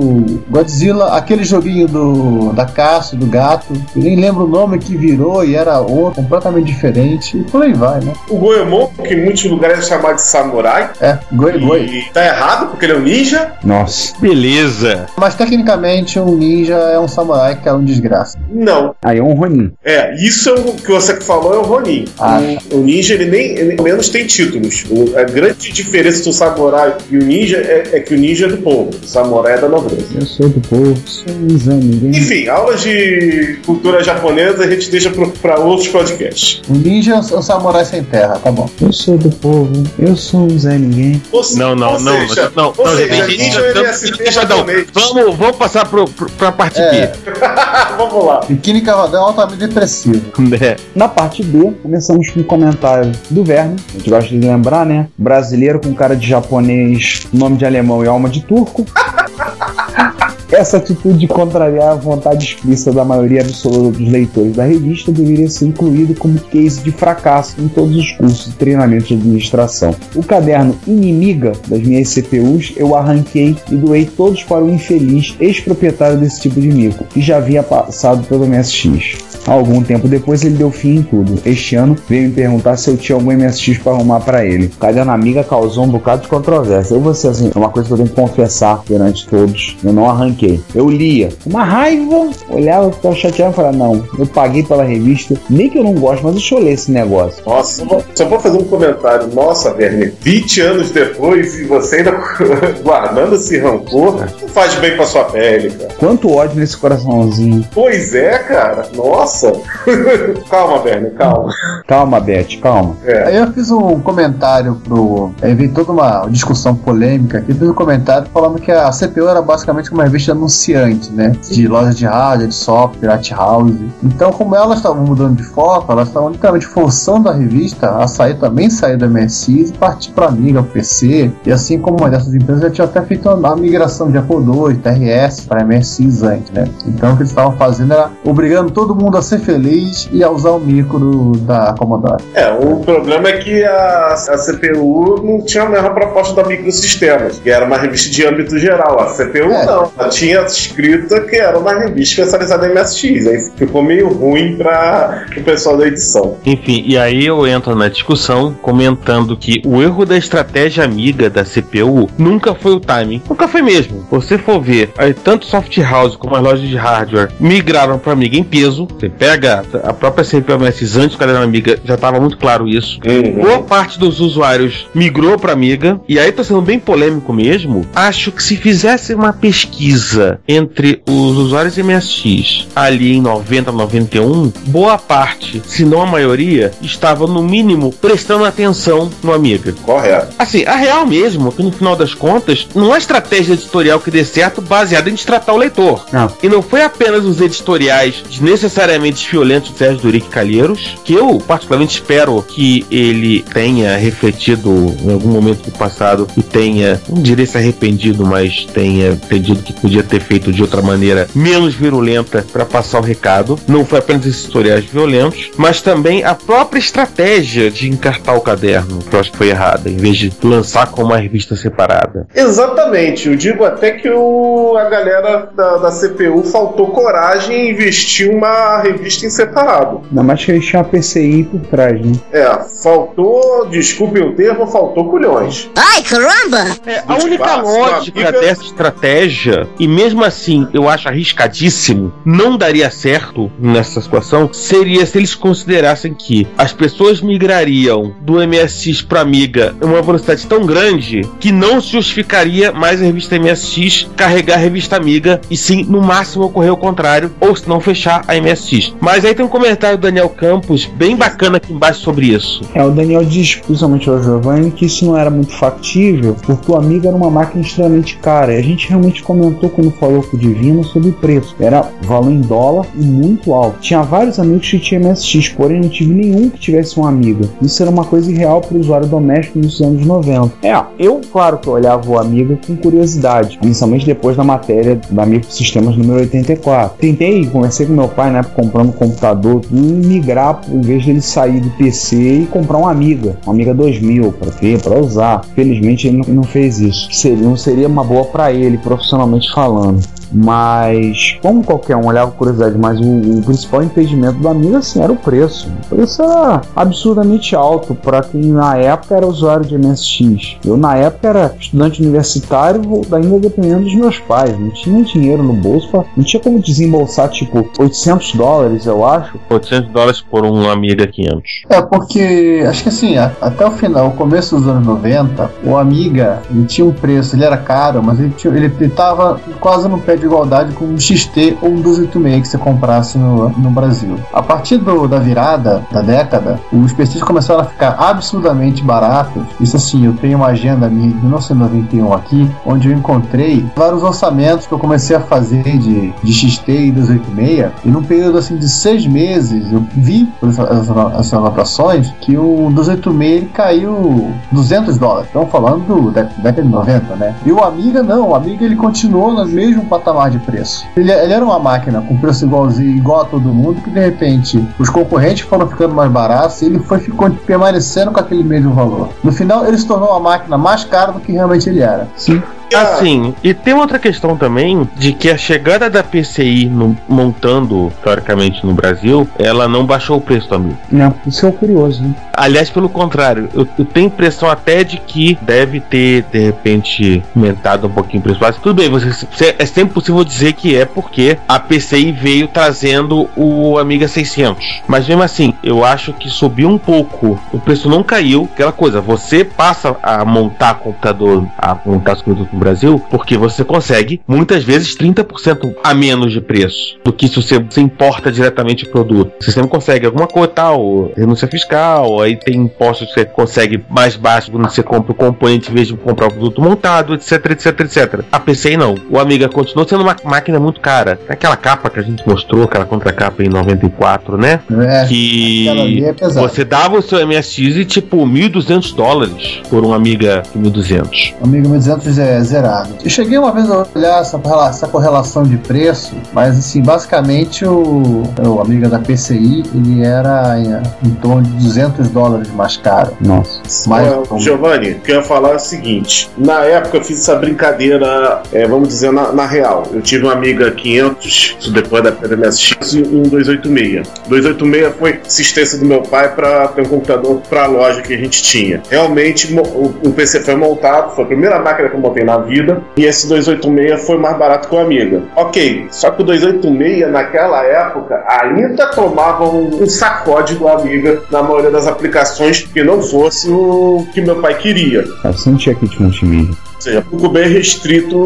Godzilla, 0.49 1.17
aquele 1.17 1.45
joguinho 1.45 1.87
do 1.89 2.53
da 2.53 2.65
caça, 2.67 3.17
do 3.17 3.27
gato, 3.27 3.73
eu 3.97 4.03
nem 4.03 4.17
lembro 4.17 4.45
o 4.45 4.49
nome 4.49 4.79
que 4.79 4.97
virou 4.97 5.45
e 5.45 5.55
era 5.55 5.79
outro, 5.81 6.23
completamente 6.23 6.67
diferente, 6.67 7.37
e 7.39 7.43
por 7.45 7.63
aí 7.63 7.73
vai, 7.73 8.01
né? 8.01 8.13
O 8.29 8.37
Goemon, 8.37 8.89
que 9.03 9.15
em 9.15 9.25
muitos 9.25 9.45
lugares 9.45 9.79
é 9.79 9.83
chamado 9.83 10.17
de 10.17 10.23
samurai, 10.23 10.91
É, 11.01 11.19
Goi. 11.33 11.53
e 11.85 12.03
tá 12.13 12.25
errado 12.25 12.67
porque 12.71 12.85
ele 12.85 12.93
é 12.93 12.97
um 12.97 13.02
ninja. 13.03 13.53
Nossa. 13.65 14.15
Beleza. 14.21 15.07
Mas 15.17 15.35
tecnicamente 15.35 16.19
um 16.19 16.37
ninja 16.37 16.75
é 16.75 16.99
um 16.99 17.09
samurai 17.09 17.59
que 17.61 17.69
é 17.69 17.73
um 17.73 17.85
desgraça. 17.85 18.39
Não. 18.51 18.95
Aí 19.03 19.19
é 19.19 19.23
um 19.23 19.35
Ronin. 19.35 19.73
É, 19.85 20.15
isso 20.17 20.49
é 20.51 20.53
o 20.55 20.73
que 20.75 20.91
você 20.91 21.21
falou 21.21 21.55
é 21.55 21.59
o 21.59 21.63
Ronin. 21.63 22.05
Ah. 22.19 22.41
O, 22.71 22.77
o 22.77 22.81
ninja, 22.83 23.15
ele 23.15 23.27
nem 23.27 23.59
ele 23.59 23.83
menos 23.83 24.09
tem 24.09 24.27
títulos. 24.27 24.85
O- 24.91 25.17
a 25.19 25.25
grande 25.25 25.71
diferença 25.73 26.25
do 26.25 26.33
samurai 26.33 26.95
e 27.11 27.17
o 27.19 27.23
ninja 27.23 27.57
é, 27.59 27.91
é 27.97 28.01
que 28.01 28.15
o 28.15 28.19
ninja 28.19 28.47
é 28.47 28.49
do 28.49 28.59
povo, 28.59 28.91
o 29.03 29.07
samurai 29.07 29.55
é 29.55 29.59
da 29.61 29.69
nobreza. 29.69 30.07
Eu 30.15 30.27
sou 30.27 30.49
do 30.49 30.61
povo, 30.69 30.97
sou 31.07 31.33
um 31.35 31.59
Zé 31.59 31.73
ninguém. 31.75 32.11
Enfim, 32.11 32.49
aulas 32.49 32.81
de 32.83 33.59
cultura 33.67 34.03
japonesa 34.03 34.65
a 34.65 34.71
gente 34.71 34.91
deixa 34.91 35.11
para 35.41 35.59
outros 35.61 35.89
podcasts. 35.89 36.63
Um 36.69 36.75
ninja 36.75 37.13
é 37.13 37.17
um 37.19 37.43
samurai 37.43 37.85
sem 37.85 38.03
terra, 38.05 38.39
tá 38.43 38.51
bom. 38.51 38.69
Eu 38.81 38.93
sou 38.93 39.17
do 39.19 39.31
povo, 39.31 39.73
eu 39.99 40.17
sou 40.17 40.41
um 40.43 40.59
Zé 40.59 40.79
ninguém. 40.79 41.21
Ou, 41.33 41.43
Não, 41.57 41.75
não, 41.75 41.95
ou 41.95 42.01
não, 42.01 42.29
seja, 42.29 42.53
não, 42.57 42.73
ou 42.77 42.87
não, 42.87 42.92
seja, 42.97 43.27
gente, 43.27 43.39
ninja 43.39 43.61
é. 43.61 44.85
Vamos, 44.93 45.37
vamos 45.37 45.57
passar 45.57 45.87
pro, 45.87 46.05
pro, 46.07 46.31
pra 46.31 46.53
parte 46.53 46.81
É. 46.81 47.07
B. 47.09 47.13
Vamos 47.97 48.25
lá. 48.25 48.41
Biquíni 48.49 48.81
Cavadão 48.81 49.23
é 49.23 49.27
altamente 49.29 49.59
depressivo. 49.59 50.21
né? 50.39 50.77
Na 50.95 51.09
parte 51.09 51.43
B, 51.43 51.73
começamos 51.83 52.31
com 52.31 52.41
um 52.41 52.45
comentário 52.45 53.13
do 53.31 53.45
Verne. 53.45 53.77
A 53.91 53.99
gente 53.99 54.11
gosta 54.11 54.29
de 54.31 54.39
lembrar, 54.39 54.87
né? 54.87 55.09
Brasileiro 55.17 55.79
com 55.81 55.95
cara 55.95 56.17
de 56.17 56.27
japonês, 56.27 57.27
nome 57.33 57.57
de 57.57 57.65
alemão 57.67 58.05
e 58.05 58.09
alma 58.09 58.29
de 58.29 58.41
turco. 58.41 58.85
Essa 60.53 60.77
atitude 60.77 61.19
de 61.19 61.27
contrariar 61.27 61.93
a 61.93 61.95
vontade 61.95 62.45
explícita 62.45 62.93
da 62.93 63.07
maioria 63.07 63.41
absoluta 63.41 63.99
dos 63.99 64.07
leitores 64.07 64.55
da 64.55 64.65
revista 64.65 65.11
deveria 65.11 65.49
ser 65.49 65.65
incluído 65.65 66.15
como 66.15 66.39
case 66.39 66.83
de 66.83 66.93
fracasso 66.93 67.57
em 67.59 67.69
todos 67.69 67.97
os 67.97 68.13
cursos 68.13 68.45
de 68.45 68.53
treinamento 68.53 69.07
de 69.07 69.15
administração. 69.15 69.97
O 70.15 70.23
caderno 70.23 70.77
Inimiga 70.87 71.53
das 71.67 71.81
minhas 71.81 72.13
CPUs 72.13 72.75
eu 72.77 72.95
arranquei 72.95 73.57
e 73.71 73.77
doei 73.77 74.05
todos 74.05 74.43
para 74.43 74.63
o 74.63 74.69
infeliz 74.69 75.35
ex-proprietário 75.41 76.19
desse 76.19 76.43
tipo 76.43 76.61
de 76.61 76.71
mico, 76.71 77.05
que 77.05 77.23
já 77.23 77.39
havia 77.39 77.63
passado 77.63 78.23
pelo 78.25 78.47
MSX. 78.47 79.33
Algum 79.47 79.83
tempo 79.83 80.07
depois 80.07 80.45
ele 80.45 80.57
deu 80.57 80.71
fim 80.71 80.97
em 80.97 81.03
tudo. 81.03 81.41
Este 81.45 81.75
ano 81.75 81.97
veio 82.09 82.29
me 82.29 82.35
perguntar 82.35 82.77
se 82.77 82.89
eu 82.91 82.97
tinha 82.97 83.17
algum 83.17 83.33
MSX 83.33 83.79
para 83.79 83.93
arrumar 83.93 84.21
para 84.21 84.45
ele. 84.45 84.67
O 84.67 84.79
caderno 84.79 85.11
Amiga 85.11 85.43
causou 85.43 85.85
um 85.85 85.89
bocado 85.89 86.23
de 86.23 86.29
controvérsia. 86.29 86.95
Eu 86.95 87.01
vou 87.01 87.15
ser 87.15 87.29
assim, 87.29 87.51
é 87.53 87.59
uma 87.59 87.71
coisa 87.71 87.89
que 87.89 87.93
eu 87.95 87.97
tenho 87.97 88.09
que 88.09 88.15
confessar 88.15 88.83
perante 88.83 89.27
todos. 89.27 89.77
Eu 89.83 89.93
não 89.93 90.09
arranquei 90.09 90.42
fiquei. 90.43 90.61
Eu 90.75 90.89
lia. 90.89 91.29
Uma 91.47 91.65
raiva, 91.65 92.31
olhava, 92.49 92.91
ficava 92.93 93.15
chateado 93.15 93.53
e 93.53 93.55
falava, 93.55 93.77
não, 93.77 94.05
eu 94.19 94.27
paguei 94.27 94.63
pela 94.63 94.85
revista, 94.85 95.35
nem 95.49 95.71
que 95.71 95.79
eu 95.79 95.85
não 95.85 95.95
gosto, 95.95 96.25
mas 96.25 96.35
deixa 96.35 96.55
eu 96.55 96.59
ler 96.59 96.73
esse 96.73 96.91
negócio. 96.91 97.43
Nossa, 97.47 97.85
só 98.15 98.25
vou 98.29 98.41
fazer 98.41 98.59
um 98.59 98.65
comentário. 98.65 99.29
Nossa, 99.29 99.73
Verne, 99.73 100.13
20 100.21 100.61
anos 100.61 100.91
depois 100.91 101.59
e 101.59 101.65
você 101.65 101.97
ainda 101.97 102.13
guardando 102.83 103.37
esse 103.37 103.59
rancor, 103.59 104.27
não 104.41 104.49
faz 104.49 104.75
bem 104.77 104.97
pra 104.97 105.07
sua 105.07 105.25
pele, 105.25 105.71
cara. 105.71 105.91
Quanto 105.99 106.31
ódio 106.31 106.59
nesse 106.59 106.77
coraçãozinho. 106.77 107.67
Pois 107.73 108.15
é, 108.15 108.39
cara. 108.39 108.89
Nossa. 108.95 109.53
calma, 110.51 110.79
Verne, 110.83 111.11
calma. 111.11 111.53
Calma, 111.87 112.21
Beth, 112.21 112.59
calma. 112.61 112.97
É. 113.05 113.25
Aí 113.25 113.37
eu 113.37 113.53
fiz 113.53 113.71
um 113.71 114.01
comentário 114.01 114.81
pro. 114.85 115.33
Aí 115.41 115.55
veio 115.55 115.73
toda 115.73 115.93
uma 115.93 116.27
discussão 116.29 116.75
polêmica 116.75 117.39
aqui. 117.39 117.53
Fiz 117.53 117.69
um 117.69 117.75
comentário 117.75 118.29
falando 118.33 118.61
que 118.61 118.71
a 118.71 118.91
CPU 118.91 119.29
era 119.29 119.43
basicamente 119.43 119.93
uma 119.93 120.05
revista 120.05 120.32
anunciante, 120.33 121.11
né? 121.13 121.33
De 121.51 121.67
loja 121.69 121.93
de 121.95 122.05
rádio, 122.07 122.49
de 122.49 122.55
software, 122.55 123.11
art 123.11 123.31
house. 123.31 123.73
Então, 124.03 124.33
como 124.33 124.55
elas 124.57 124.79
estavam 124.79 125.05
mudando 125.05 125.37
de 125.37 125.45
foco, 125.45 125.91
elas 125.93 126.09
estavam 126.09 126.31
literalmente 126.31 126.67
forçando 126.67 127.29
a 127.29 127.33
revista 127.33 127.91
a 127.91 128.07
sair 128.07 128.35
também, 128.35 128.69
sair 128.71 128.97
do 128.97 129.09
MSX 129.09 129.71
e 129.71 129.73
partir 129.73 130.11
para 130.13 130.27
Amiga, 130.27 130.63
pro 130.63 130.73
PC. 130.73 131.31
E 131.45 131.53
assim 131.53 131.79
como 131.79 131.99
uma 131.99 132.11
dessas 132.11 132.35
empresas 132.35 132.63
já 132.63 132.71
tinha 132.71 132.85
até 132.85 133.03
feito 133.03 133.29
a 133.29 133.57
migração 133.57 134.11
de 134.11 134.19
Apple 134.19 134.37
II, 134.37 134.77
TRS 134.77 135.47
para 135.47 135.65
MSX 135.65 136.23
antes, 136.23 136.51
né? 136.51 136.69
Então 136.87 137.13
o 137.13 137.17
que 137.17 137.23
eles 137.23 137.31
estavam 137.31 137.53
fazendo 137.57 137.93
era 137.93 138.11
obrigando 138.25 138.71
todo 138.71 138.95
mundo 138.95 139.19
a 139.19 139.23
ser 139.23 139.41
feliz 139.41 140.09
e 140.13 140.23
a 140.25 140.31
usar 140.31 140.51
o 140.51 140.61
micro 140.61 141.33
da 141.39 141.75
Commodore. 141.79 142.23
É, 142.35 142.51
o 142.51 142.77
problema 142.77 143.29
é 143.29 143.39
que 143.39 143.65
a, 143.65 144.15
a 144.15 144.37
CPU 144.39 145.23
não 145.23 145.45
tinha 145.45 145.65
a 145.65 145.69
mesma 145.69 145.91
proposta 145.91 146.43
da 146.43 146.49
Microsistemas, 146.49 147.39
que 147.39 147.51
era 147.51 147.65
uma 147.65 147.77
revista 147.77 148.11
de 148.11 148.27
âmbito 148.27 148.59
geral. 148.59 149.01
A 149.01 149.07
CPU 149.07 149.53
É. 149.53 149.67
não. 149.67 149.93
Ela 149.99 150.09
tinha 150.09 150.22
escrita 150.31 151.21
que 151.23 151.37
era 151.37 151.59
uma 151.59 151.75
revista 151.75 152.23
especializada 152.23 152.67
em 152.67 152.75
MSX. 152.75 153.27
Aí 153.27 153.51
ficou 153.57 153.83
meio 153.83 154.09
ruim 154.09 154.57
para 154.57 155.27
o 155.37 155.43
pessoal 155.43 155.77
da 155.77 155.87
edição. 155.87 156.37
Enfim, 156.45 156.85
e 156.87 156.97
aí 156.97 157.27
eu 157.27 157.47
entro 157.47 157.75
na 157.75 157.89
discussão 157.89 158.55
comentando 158.61 159.37
que 159.37 159.63
o 159.65 159.83
erro 159.83 160.05
da 160.05 160.17
estratégia 160.17 160.85
amiga 160.85 161.29
da 161.29 161.45
CPU 161.45 162.09
nunca 162.19 162.55
foi 162.55 162.73
o 162.73 162.81
timing. 162.81 163.23
Nunca 163.29 163.49
foi 163.49 163.63
mesmo. 163.63 164.07
Você 164.11 164.39
for 164.39 164.61
ver, 164.61 164.91
aí, 164.97 165.15
tanto 165.15 165.47
soft 165.47 165.77
house 165.79 166.17
como 166.17 166.37
as 166.37 166.43
lojas 166.43 166.69
de 166.69 166.77
hardware 166.77 167.31
migraram 167.41 167.99
para 167.99 168.13
Amiga 168.13 168.37
em 168.37 168.45
peso. 168.45 168.87
Você 168.87 169.09
pega 169.09 169.65
a 169.83 169.93
própria 169.93 170.25
CPU 170.25 170.59
MSX 170.59 170.97
antes 170.97 171.13
do 171.13 171.19
caderno 171.19 171.43
Amiga, 171.43 171.79
já 171.85 171.95
estava 171.95 172.21
muito 172.21 172.37
claro 172.37 172.69
isso. 172.69 173.01
Boa 173.41 173.63
parte 173.63 173.99
dos 173.99 174.21
usuários 174.21 174.87
migrou 174.95 175.39
para 175.39 175.53
Amiga, 175.53 176.01
e 176.09 176.19
aí 176.19 176.31
tá 176.31 176.45
sendo 176.45 176.61
bem 176.61 176.79
polêmico 176.79 177.33
mesmo. 177.33 177.87
Acho 177.95 178.31
que 178.31 178.43
se 178.43 178.57
fizesse 178.57 179.15
uma 179.15 179.33
pesquisa 179.33 180.02
entre 180.47 181.03
os 181.07 181.37
usuários 181.37 181.77
MSX 181.77 182.69
ali 182.75 183.17
em 183.17 183.21
90, 183.21 183.73
91, 183.73 184.53
boa 184.67 184.99
parte, 184.99 185.63
se 185.67 185.85
não 185.85 186.03
a 186.03 186.07
maioria, 186.07 186.73
estava 186.83 187.27
no 187.27 187.43
mínimo 187.43 187.93
prestando 187.93 188.45
atenção 188.45 189.11
no 189.23 189.33
Amiga. 189.33 189.75
Correto. 189.85 190.35
Assim, 190.39 190.65
a 190.65 190.75
real 190.77 191.07
mesmo, 191.07 191.49
é 191.49 191.53
que 191.53 191.63
no 191.63 191.73
final 191.73 191.97
das 191.97 192.15
contas, 192.15 192.67
não 192.75 192.95
é 192.95 192.99
estratégia 192.99 193.55
editorial 193.55 194.01
que 194.01 194.11
dê 194.11 194.25
certo 194.25 194.61
baseada 194.61 195.11
em 195.11 195.15
destratar 195.15 195.55
o 195.55 195.59
leitor. 195.59 196.07
Não. 196.13 196.31
E 196.43 196.49
não 196.49 196.63
foi 196.63 196.83
apenas 196.83 197.25
os 197.25 197.41
editoriais 197.41 198.23
desnecessariamente 198.29 199.29
violentos 199.31 199.73
de 199.73 199.79
Sérgio 199.79 200.03
Duric 200.03 200.29
Calheiros, 200.29 200.97
que 201.05 201.15
eu 201.15 201.39
particularmente 201.39 201.95
espero 201.95 202.43
que 202.43 202.85
ele 202.91 203.43
tenha 203.53 203.97
refletido 203.97 204.71
em 205.03 205.13
algum 205.13 205.29
momento 205.29 205.71
do 205.71 205.79
passado 205.79 206.27
e 206.37 206.43
tenha, 206.43 207.01
não 207.09 207.23
diria 207.23 207.47
se 207.47 207.57
arrependido, 207.57 208.25
mas 208.25 208.67
tenha 208.73 209.11
entendido 209.11 209.63
que 209.63 209.73
podia 209.73 209.92
ter 210.01 210.21
feito 210.21 210.53
de 210.53 210.63
outra 210.63 210.81
maneira 210.81 211.27
menos 211.35 211.75
virulenta 211.75 212.47
para 212.53 212.65
passar 212.65 213.01
o 213.01 213.03
recado. 213.03 213.59
Não 213.67 213.85
foi 213.85 213.99
apenas 213.99 214.25
esses 214.25 214.45
editoriais 214.45 214.85
violentos, 214.85 215.51
mas 215.57 215.83
também 215.83 216.23
a 216.23 216.37
própria 216.37 216.79
estratégia 216.79 217.69
de 217.69 217.89
encartar 217.89 218.35
o 218.35 218.41
caderno, 218.41 219.01
que 219.01 219.15
eu 219.15 219.19
acho 219.19 219.33
que 219.33 219.39
foi 219.39 219.49
errada, 219.49 219.91
em 219.91 219.97
vez 219.97 220.17
de 220.17 220.33
lançar 220.45 220.87
como 220.93 221.09
uma 221.09 221.17
revista 221.17 221.57
separada. 221.57 222.29
Exatamente, 222.35 223.29
eu 223.29 223.35
digo 223.35 223.65
até 223.65 223.93
que 223.93 224.09
o, 224.09 224.77
a 224.77 224.85
galera 224.85 225.51
da, 225.55 225.79
da 225.79 225.91
CPU 225.91 226.45
faltou 226.45 226.89
coragem 226.89 227.69
em 227.69 227.71
investir 227.71 228.31
uma 228.31 228.79
revista 228.79 229.27
em 229.27 229.31
separado. 229.31 230.03
Ainda 230.09 230.23
mais 230.23 230.45
que 230.45 230.53
eles 230.53 230.65
tinham 230.65 230.83
a 230.83 230.85
PCI 230.85 231.45
por 231.45 231.61
trás, 231.63 232.01
né? 232.01 232.13
É, 232.31 232.47
faltou, 232.83 233.67
desculpem 233.67 234.23
o 234.23 234.35
termo, 234.35 234.67
faltou 234.67 235.09
culhões. 235.09 235.71
Ai, 235.77 236.03
caramba! 236.03 236.77
É, 236.87 237.03
a 237.07 237.17
única 237.17 237.57
lógica 237.57 238.21
amiga. 238.21 238.41
dessa 238.41 238.63
estratégia, 238.63 239.69
e 239.83 239.89
mesmo 239.89 240.23
assim 240.23 240.69
eu 240.73 240.89
acho 240.89 241.09
arriscadíssimo, 241.09 242.13
não 242.25 242.57
daria 242.57 242.89
certo 242.89 243.51
nessa 243.59 244.01
situação, 244.01 244.49
seria 244.53 245.05
se 245.05 245.19
eles 245.19 245.35
considerassem 245.35 246.15
que 246.15 246.47
as 246.57 246.73
pessoas 246.73 247.21
migrariam 247.21 248.15
do 248.21 248.35
MSX 248.35 249.03
para 249.03 249.21
Amiga 249.23 249.75
em 249.83 249.85
uma 249.85 250.01
velocidade 250.01 250.47
tão 250.47 250.65
grande 250.65 251.23
que 251.41 251.51
não 251.51 251.81
se 251.81 251.91
justificaria 251.93 252.71
mais 252.71 253.03
a 253.03 253.05
revista 253.05 253.37
MSX 253.37 254.09
carregar 254.17 254.55
a 254.55 254.59
revista 254.59 254.97
Amiga 254.97 255.41
e 255.51 255.57
sim, 255.57 255.83
no 255.83 256.01
máximo, 256.01 256.45
ocorrer 256.45 256.73
o 256.73 256.77
contrário, 256.77 257.33
ou 257.41 257.57
se 257.57 257.69
não 257.69 257.81
fechar 257.81 258.23
a 258.29 258.37
MSX. 258.37 258.95
Mas 259.01 259.25
aí 259.25 259.35
tem 259.35 259.45
um 259.45 259.49
comentário 259.49 259.99
do 259.99 260.03
Daniel 260.03 260.29
Campos 260.29 260.85
bem 260.85 261.17
bacana 261.17 261.57
aqui 261.57 261.73
embaixo 261.73 262.01
sobre 262.01 262.27
isso. 262.27 262.63
É, 262.73 262.85
o 262.85 262.91
Daniel 262.91 263.25
diz, 263.25 263.57
principalmente 263.57 264.09
ao 264.09 264.23
Giovanni, 264.23 264.71
que 264.71 264.87
isso 264.87 265.05
não 265.05 265.17
era 265.17 265.31
muito 265.31 265.53
factível, 265.53 266.37
porque 266.41 266.71
o 266.71 266.77
Amiga 266.77 267.09
era 267.09 267.17
uma 267.17 267.31
máquina 267.31 267.65
extremamente 267.65 268.17
cara. 268.19 268.55
E 268.55 268.59
a 268.59 268.63
gente 268.63 268.89
realmente 268.89 269.23
comentou 269.23 269.72
com 269.73 269.83
o 269.83 270.39
Divino 270.39 270.85
sobre 270.85 271.11
o 271.11 271.13
preço. 271.13 271.55
Era 271.59 271.91
valor 272.03 272.31
em 272.31 272.41
dólar 272.41 272.87
e 272.95 273.03
muito 273.03 273.53
alto. 273.53 273.79
Tinha 273.81 274.03
vários 274.03 274.39
amigos 274.39 274.71
que 274.71 274.79
tinham 274.79 275.03
MSX, 275.03 275.49
porém 275.51 275.81
não 275.81 275.89
tive 275.89 276.13
nenhum 276.13 276.49
que 276.49 276.59
tivesse 276.59 276.99
um 276.99 277.07
Amiga. 277.07 277.49
Isso 277.61 277.83
era 277.83 277.91
uma 277.91 278.05
coisa 278.05 278.31
irreal 278.31 278.61
para 278.61 278.77
o 278.77 278.81
usuário 278.81 279.07
doméstico 279.07 279.59
nos 279.59 279.81
anos 279.81 280.07
90. 280.07 280.53
É, 280.63 280.83
eu, 280.99 281.21
claro 281.33 281.59
que 281.59 281.69
olhava 281.69 282.09
o 282.11 282.19
Amiga 282.19 282.59
com 282.67 282.77
curiosidade, 282.77 283.59
principalmente 283.59 284.07
depois 284.07 284.37
da 284.37 284.45
matéria 284.45 285.01
da 285.11 285.27
Microsistemas 285.27 285.97
número 285.97 286.21
84. 286.21 286.97
Tentei, 286.99 287.47
conversei 287.47 287.87
com 287.87 287.93
meu 287.93 288.09
pai, 288.09 288.31
né, 288.31 288.43
comprando 288.55 288.91
um 288.91 288.93
computador, 288.93 289.63
migrar, 289.71 290.61
em 290.69 290.81
vez 290.81 291.05
dele 291.05 291.21
sair 291.21 291.61
do 291.61 291.71
PC 291.71 292.17
e 292.17 292.47
comprar 292.47 292.79
uma 292.79 292.91
Amiga, 292.91 293.37
uma 293.45 293.53
Amiga 293.53 293.75
2000 293.75 294.33
para 294.33 294.51
ter, 294.51 294.81
para 294.81 294.99
usar. 294.99 295.45
Felizmente 295.55 296.07
ele 296.07 296.19
não, 296.19 296.35
não 296.35 296.43
fez 296.43 296.81
isso. 296.81 297.09
Seria, 297.13 297.43
não 297.43 297.57
seria 297.57 297.89
uma 297.89 298.05
boa 298.05 298.25
para 298.25 298.53
ele, 298.53 298.79
profissionalmente 298.79 299.51
falando. 299.53 299.62
falando. 299.63 300.22
Mas, 300.33 301.39
como 301.41 301.63
qualquer 301.63 301.97
um 301.97 302.07
olhava 302.07 302.31
com 302.31 302.39
curiosidade, 302.39 302.77
mas 302.79 302.99
o, 303.01 303.39
o 303.39 303.43
principal 303.43 303.83
impedimento 303.83 304.39
do 304.39 304.49
Amiga 304.49 304.79
assim, 304.79 305.01
era 305.03 305.13
o 305.13 305.17
preço. 305.17 305.71
O 305.91 305.95
preço 305.97 306.23
era 306.23 306.61
absurdamente 306.75 307.55
alto 307.55 307.95
para 307.95 308.23
quem 308.23 308.43
na 308.53 308.77
época 308.77 309.15
era 309.17 309.27
usuário 309.27 309.65
de 309.65 309.77
MSX. 309.79 310.57
Eu, 310.65 310.77
na 310.77 310.97
época, 310.97 311.29
era 311.29 311.55
estudante 311.59 312.01
universitário, 312.03 312.83
ainda 313.13 313.39
dependendo 313.39 313.85
dos 313.85 313.95
meus 313.95 314.19
pais. 314.19 314.59
Não 314.59 314.71
tinha 314.71 315.03
dinheiro 315.05 315.43
no 315.43 315.53
bolso, 315.53 315.89
pra, 315.91 316.05
não 316.17 316.25
tinha 316.25 316.43
como 316.43 316.59
desembolsar 316.61 317.29
tipo 317.29 317.67
800 317.79 318.35
dólares, 318.35 318.87
eu 318.87 319.05
acho. 319.07 319.39
800 319.51 319.91
dólares 319.91 320.21
por 320.21 320.45
um 320.45 320.69
Amiga 320.71 321.07
500. 321.07 321.43
É, 321.69 321.83
porque 321.83 322.65
acho 322.69 322.83
que 322.83 322.89
assim, 322.89 323.17
a- 323.19 323.33
até 323.41 323.67
o 323.67 323.71
final, 323.73 324.09
o 324.09 324.13
começo 324.13 324.57
dos 324.57 324.67
anos 324.69 324.87
90, 324.87 325.51
o 325.65 325.77
Amiga 325.77 326.41
ele 326.51 326.65
tinha 326.67 326.87
um 326.87 326.93
preço, 326.93 327.37
ele 327.37 327.45
era 327.45 327.57
caro, 327.57 328.03
mas 328.03 328.19
ele, 328.19 328.31
tinha, 328.37 328.55
ele, 328.55 328.73
ele 328.81 328.91
tava 328.91 329.41
quase 329.61 329.89
no 329.89 329.99
pé 329.99 330.17
de 330.23 330.27
igualdade 330.27 330.73
com 330.75 330.85
um 330.87 330.99
XT 330.99 331.59
ou 331.61 331.69
um 331.71 331.75
1286 331.75 332.43
que 332.43 332.49
você 332.49 332.59
comprasse 332.59 333.19
no, 333.19 333.49
no 333.51 333.71
Brasil. 333.71 334.17
A 334.33 334.43
partir 334.43 334.79
do- 334.79 335.07
da 335.09 335.19
virada 335.19 335.83
da 335.91 336.01
década, 336.01 336.59
os 336.73 336.93
PCs 336.93 337.23
começaram 337.23 337.61
a 337.61 337.65
ficar 337.65 337.97
absurdamente 337.99 338.83
baratos. 338.83 339.43
Isso 339.61 339.77
assim, 339.77 340.07
eu 340.07 340.13
tenho 340.15 340.39
uma 340.39 340.49
agenda 340.49 340.89
minha 340.89 341.09
de 341.11 341.17
1991 341.17 342.13
aqui, 342.13 342.51
onde 342.65 342.89
eu 342.89 342.97
encontrei 342.97 343.65
vários 343.77 344.03
orçamentos 344.03 344.67
que 344.67 344.73
eu 344.73 344.79
comecei 344.79 345.17
a 345.17 345.21
fazer 345.21 345.63
de, 345.79 346.13
de 346.23 346.33
XT 346.33 346.73
e 346.89 346.93
286, 346.93 347.73
e 347.85 347.89
num 347.89 348.03
período 348.03 348.39
assim 348.39 348.57
de 348.57 348.69
seis 348.69 349.07
meses, 349.07 349.71
eu 349.73 349.85
vi 349.93 350.27
por 350.41 350.49
essa- 350.49 350.63
essa- 350.63 351.13
essas 351.19 351.35
anotações 351.35 352.13
que 352.21 352.37
o 352.37 352.71
286 352.73 353.33
ele 353.33 353.47
caiu 353.53 354.31
200 354.51 354.99
dólares. 354.99 355.27
Estamos 355.27 355.51
falando 355.51 355.87
do, 355.87 356.11
da 356.11 356.23
década 356.23 356.63
de 356.63 356.69
90, 356.69 357.17
né? 357.17 357.35
E 357.45 357.53
o 357.53 357.63
Amiga 357.63 358.03
não, 358.03 358.29
o 358.31 358.35
Amiga 358.35 358.65
ele 358.65 358.77
continuou 358.77 359.33
no 359.33 359.45
mesmo 359.47 359.85
patamar 359.87 360.12
de 360.31 360.39
preço. 360.39 360.87
Ele, 360.97 361.11
ele 361.11 361.33
era 361.33 361.45
uma 361.45 361.59
máquina 361.59 362.01
com 362.01 362.17
preço 362.17 362.45
igualzinho, 362.45 362.97
igual 362.97 363.23
a 363.23 363.25
todo 363.25 363.43
mundo, 363.43 363.81
que 363.83 363.91
de 363.91 364.01
repente 364.01 364.65
os 364.79 364.89
concorrentes 364.89 365.47
foram 365.47 365.67
ficando 365.69 365.95
mais 365.95 366.11
baratos 366.11 366.61
e 366.63 366.67
ele 366.67 366.79
foi 366.79 366.99
ficou 366.99 367.31
permanecendo 367.31 368.11
com 368.11 368.21
aquele 368.21 368.45
mesmo 368.45 368.73
valor. 368.73 369.09
No 369.23 369.33
final, 369.33 369.67
ele 369.67 369.79
se 369.79 369.87
tornou 369.87 370.11
uma 370.11 370.21
máquina 370.21 370.57
mais 370.57 370.85
cara 370.85 371.13
do 371.13 371.21
que 371.21 371.33
realmente 371.33 371.69
ele 371.69 371.81
era. 371.81 372.09
Sim. 372.17 372.43
Assim, 372.81 373.35
e 373.43 373.53
tem 373.55 373.75
outra 373.75 373.99
questão 373.99 374.37
também 374.37 374.89
de 374.97 375.13
que 375.13 375.31
a 375.31 375.37
chegada 375.37 375.89
da 375.91 376.03
PCI 376.03 376.67
no- 376.67 376.97
montando, 377.09 377.93
teoricamente, 378.03 378.65
no 378.65 378.73
Brasil, 378.75 379.29
ela 379.39 379.69
não 379.69 379.85
baixou 379.85 380.19
o 380.19 380.21
preço 380.21 380.55
amigo. 380.55 380.77
Não, 380.91 381.15
isso 381.27 381.47
é 381.47 381.53
curioso, 381.53 382.03
né? 382.03 382.15
Aliás, 382.33 382.71
pelo 382.71 382.89
contrário, 382.89 383.49
eu, 383.55 383.67
eu 383.79 383.85
tenho 383.85 384.07
impressão 384.07 384.49
até 384.51 384.83
de 384.85 384.97
que 384.99 385.39
deve 385.43 385.81
ter, 385.81 386.23
de 386.33 386.39
repente, 386.39 387.23
aumentado 387.35 387.87
um 387.87 387.91
pouquinho 387.91 388.21
o 388.21 388.23
preço. 388.25 388.39
Mas 388.41 388.57
tudo 388.57 388.75
bem, 388.75 388.89
você, 388.89 389.55
é 389.59 389.67
sempre 389.67 389.95
possível 389.95 390.25
dizer 390.25 390.53
que 390.55 390.75
é 390.77 390.85
porque 390.85 391.39
a 391.49 391.59
PCI 391.59 392.13
veio 392.13 392.49
trazendo 392.49 393.29
o 393.37 393.79
Amiga 393.79 394.09
600. 394.09 394.83
Mas 394.87 395.07
mesmo 395.07 395.23
assim, 395.23 395.55
eu 395.63 395.85
acho 395.85 396.13
que 396.13 396.29
subiu 396.31 396.69
um 396.69 396.79
pouco. 396.79 397.39
O 397.53 397.59
preço 397.59 397.89
não 397.89 398.03
caiu. 398.03 398.49
Aquela 398.53 398.73
coisa, 398.73 399.01
você 399.01 399.45
passa 399.45 399.97
a 400.03 400.25
montar 400.25 400.75
computador, 400.75 401.47
a 401.59 401.77
montar 401.85 402.17
seu 402.17 402.25
produto 402.25 402.49
no 402.53 402.59
Brasil, 402.63 403.03
porque 403.11 403.37
você 403.37 403.65
consegue, 403.65 404.21
muitas 404.27 404.63
vezes, 404.63 404.97
30% 404.97 405.75
a 405.83 405.95
menos 405.95 406.33
de 406.33 406.41
preço 406.41 406.97
do 407.05 407.13
que 407.13 407.29
se 407.29 407.37
você, 407.37 407.59
você 407.59 407.81
importa 407.81 408.31
diretamente 408.31 408.85
o 408.85 408.89
produto. 408.89 409.33
Você 409.41 409.53
sempre 409.53 409.71
consegue 409.71 410.07
alguma 410.07 410.27
coisa 410.27 410.49
tal, 410.49 411.13
renúncia 411.17 411.49
fiscal, 411.49 412.21
aí 412.21 412.37
tem 412.37 412.57
impostos 412.57 413.09
que 413.09 413.15
você 413.15 413.25
consegue 413.25 413.85
mais 413.91 414.17
baixo 414.17 414.51
quando 414.51 414.69
você 414.69 414.83
compra 414.83 415.13
o 415.13 415.15
componente 415.15 415.71
em 415.71 415.75
vez 415.75 415.89
de 415.89 415.95
comprar 415.95 416.29
o 416.29 416.31
produto 416.31 416.63
montado, 416.63 417.15
etc, 417.15 417.33
etc, 417.51 417.81
etc. 417.81 418.21
A 418.31 418.39
PCI 418.39 418.77
não. 418.77 418.95
O 419.11 419.19
Amiga 419.19 419.49
continuou 419.49 419.89
sendo 419.89 420.03
uma 420.03 420.17
máquina 420.25 420.59
muito 420.61 420.81
cara. 420.81 421.19
Aquela 421.29 421.57
capa 421.57 421.91
que 421.91 421.99
a 421.99 422.03
gente 422.03 422.27
mostrou, 422.27 422.65
aquela 422.65 422.85
contracapa 422.85 423.43
em 423.43 423.49
94, 423.49 424.37
né? 424.37 424.61
É, 424.71 425.07
que 425.07 426.05
é 426.05 426.29
você 426.29 426.65
dava 426.65 426.99
o 426.99 427.03
seu 427.03 427.27
MSX 427.27 427.77
e 427.77 427.85
tipo 427.85 428.19
1.200 428.27 428.95
dólares 428.95 429.61
por 429.69 429.85
um 429.85 429.93
Amiga 429.93 430.43
1200. 430.55 431.35
Amigo 431.43 431.69
1200 431.69 432.19
é 432.19 432.43
zerado. 432.53 432.95
Eu 433.03 433.11
cheguei 433.11 433.39
uma 433.39 433.53
vez 433.53 433.71
a 433.71 433.87
olhar 433.95 434.21
essa, 434.21 434.41
essa 434.69 434.87
correlação 434.89 435.43
de 435.43 435.57
preço, 435.57 436.15
mas 436.33 436.59
assim, 436.59 436.83
basicamente 436.83 437.65
o, 437.65 438.23
o 438.39 438.61
Amiga 438.61 438.89
da 438.89 438.99
PCI 438.99 439.65
ele 439.75 440.05
era 440.05 440.59
em, 440.59 441.09
em 441.09 441.15
torno 441.15 441.43
de 441.43 441.65
200 441.65 442.09
dólares 442.09 442.51
mais 442.53 442.77
caro. 442.77 443.13
Nossa. 443.21 443.89
Mais 443.89 444.09
Ó, 444.31 444.39
Giovanni, 444.39 444.93
o 444.93 445.01
que 445.01 445.13
eu 445.13 445.17
ia 445.17 445.23
falar 445.23 445.53
é 445.53 445.57
o 445.57 445.59
seguinte: 445.59 446.31
na 446.37 446.65
época 446.65 446.99
eu 446.99 447.05
fiz 447.05 447.21
essa 447.21 447.35
brincadeira, 447.37 448.43
é, 448.53 448.67
vamos 448.67 448.89
dizer, 448.89 449.13
na, 449.13 449.33
na 449.33 449.47
real. 449.47 449.85
Eu 449.93 450.01
tive 450.01 450.25
uma 450.25 450.33
amiga 450.33 450.71
500, 450.71 451.57
isso 451.59 451.73
depois 451.73 452.03
da 452.03 452.11
da 452.11 452.37
MSX, 452.37 452.95
e 452.95 453.03
um 453.03 453.23
286. 453.23 454.09
286 454.29 454.95
foi 454.99 455.21
assistência 455.25 455.79
do 455.79 455.85
meu 455.85 456.03
pai 456.03 456.35
para 456.35 456.69
ter 456.69 456.83
um 456.83 456.87
computador 456.87 457.41
para 457.49 457.65
a 457.65 457.67
loja 457.67 458.03
que 458.03 458.15
a 458.15 458.17
gente 458.17 458.43
tinha. 458.43 458.83
Realmente, 458.89 459.53
o, 459.55 460.09
o 460.09 460.13
PC 460.13 460.41
foi 460.41 460.55
montado, 460.55 461.15
foi 461.15 461.25
a 461.25 461.27
primeira 461.27 461.59
máquina 461.59 461.89
que 461.89 461.97
eu 461.97 462.01
montei 462.01 462.25
na 462.25 462.32
vida, 462.39 462.83
e 462.97 463.05
esse 463.05 463.29
286 463.29 464.07
foi 464.07 464.19
mais 464.19 464.37
barato 464.37 464.69
que 464.69 464.75
o 464.75 464.79
Amiga. 464.79 465.23
Ok, 465.37 465.87
só 465.91 466.11
que 466.11 466.23
o 466.23 466.25
286 466.25 467.11
naquela 467.11 467.65
época 467.65 468.25
ainda 468.27 468.87
tomava 468.89 469.45
um, 469.45 469.83
um 469.83 469.87
sacode 469.87 470.57
do 470.57 470.69
Amiga 470.69 471.23
na 471.31 471.43
maioria 471.43 471.71
das 471.71 471.87
aplicações 471.87 472.63
que 472.63 472.83
não 472.83 473.01
fosse 473.03 473.51
o 473.51 474.07
que 474.13 474.21
meu 474.21 474.41
pai 474.41 474.55
queria. 474.55 475.05
Você 475.25 475.51
não 475.51 475.57
tinha 475.57 475.75
kit 475.75 476.01
multimídia. 476.01 476.55
Ou 476.83 476.85
seja, 476.85 477.03
ficou 477.03 477.29
bem 477.31 477.49
restrito 477.49 478.17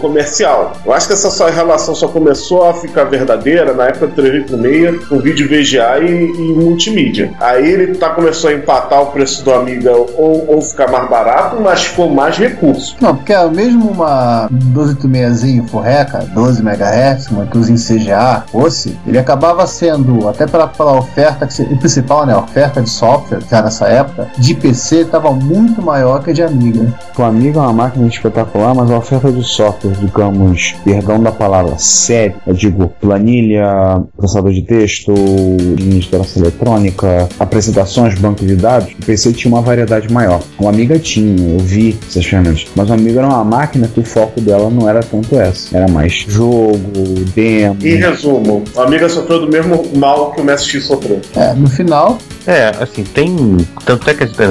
comercial. 0.00 0.72
Eu 0.84 0.92
acho 0.94 1.06
que 1.08 1.12
essa 1.12 1.30
sua 1.30 1.50
relação 1.50 1.94
só 1.94 2.08
começou 2.08 2.64
a 2.68 2.72
ficar 2.72 3.04
verdadeira 3.04 3.74
na 3.74 3.88
época 3.88 4.06
do 4.06 4.14
386 4.14 5.06
com 5.08 5.18
vídeo 5.20 5.46
VGA 5.46 5.98
e, 6.00 6.30
e 6.30 6.54
multimídia. 6.54 7.32
Aí 7.38 7.68
ele 7.70 7.94
tá, 7.96 8.10
começou 8.10 8.48
a 8.48 8.54
empatar 8.54 9.02
o 9.02 9.06
preço 9.06 9.44
do 9.44 9.52
Amiga 9.52 9.92
ou, 9.92 10.46
ou 10.48 10.62
ficar 10.62 10.90
mais 10.90 11.08
barato, 11.10 11.60
mas 11.60 11.86
com 11.88 12.08
mais 12.08 12.38
recursos. 12.38 12.96
Não, 12.98 13.14
porque 13.14 13.34
é 13.34 13.46
mesmo 13.50 13.90
uma 13.90 14.48
1286zinho 14.50 15.68
forreca, 15.68 16.20
12 16.32 16.62
MHz, 16.62 17.28
uma 17.30 17.46
coisa 17.46 17.70
em 17.72 17.76
CGA, 17.76 18.44
fosse, 18.50 18.98
ele 19.06 19.18
acabava 19.18 19.66
sendo, 19.66 20.28
até 20.28 20.46
pela, 20.46 20.66
pela 20.68 20.96
oferta, 20.96 21.46
que 21.46 21.52
se- 21.52 21.62
o 21.62 21.76
principal, 21.76 22.24
né, 22.24 22.32
a 22.32 22.38
oferta 22.38 22.80
de 22.80 22.88
software, 22.88 23.40
já 23.50 23.60
nessa 23.62 23.86
época, 23.86 24.28
de 24.38 24.54
PC 24.54 25.02
estava 25.02 25.30
muito 25.30 25.82
maior 25.82 26.22
que 26.22 26.30
a 26.30 26.32
de 26.32 26.42
Amiga. 26.42 26.86
Amiga 27.34 27.58
é 27.58 27.62
uma 27.62 27.72
máquina 27.72 28.06
espetacular, 28.06 28.74
mas 28.76 28.88
a 28.92 28.96
oferta 28.96 29.32
de 29.32 29.42
software, 29.42 29.90
digamos, 30.00 30.76
perdão 30.84 31.20
da 31.20 31.32
palavra, 31.32 31.76
sério, 31.78 32.36
eu 32.46 32.54
digo, 32.54 32.88
planilha, 33.00 34.02
processador 34.16 34.52
de 34.52 34.62
texto, 34.62 35.12
interação 35.80 36.42
eletrônica, 36.42 37.28
apresentações, 37.40 38.16
banco 38.18 38.46
de 38.46 38.54
dados, 38.54 38.92
o 38.92 39.04
PC 39.04 39.32
tinha 39.32 39.52
uma 39.52 39.60
variedade 39.60 40.12
maior. 40.12 40.40
O 40.60 40.68
Amiga 40.68 40.96
tinha, 40.96 41.54
eu 41.54 41.58
vi 41.58 41.98
essas 42.08 42.24
ferramentas, 42.24 42.66
mas 42.76 42.88
o 42.88 42.92
Amiga 42.92 43.18
era 43.18 43.28
uma 43.28 43.44
máquina 43.44 43.88
que 43.88 43.98
o 43.98 44.04
foco 44.04 44.40
dela 44.40 44.70
não 44.70 44.88
era 44.88 45.00
tanto 45.00 45.36
essa, 45.36 45.76
era 45.76 45.90
mais 45.90 46.12
jogo, 46.28 46.78
demo. 47.34 47.76
Em 47.82 47.96
resumo, 47.96 48.62
o 48.76 48.80
Amiga 48.80 49.08
sofreu 49.08 49.40
do 49.40 49.50
mesmo 49.50 49.82
mal 49.96 50.30
que 50.30 50.40
o 50.40 50.44
MSX 50.44 50.84
sofreu. 50.84 51.20
É, 51.34 51.52
no 51.52 51.68
final, 51.68 52.16
É, 52.46 52.72
assim, 52.78 53.02
tem. 53.02 53.56
Tanto 53.86 54.08
é 54.08 54.14
que 54.14 54.22
a 54.22 54.26
gente 54.26 54.36
tá 54.36 54.44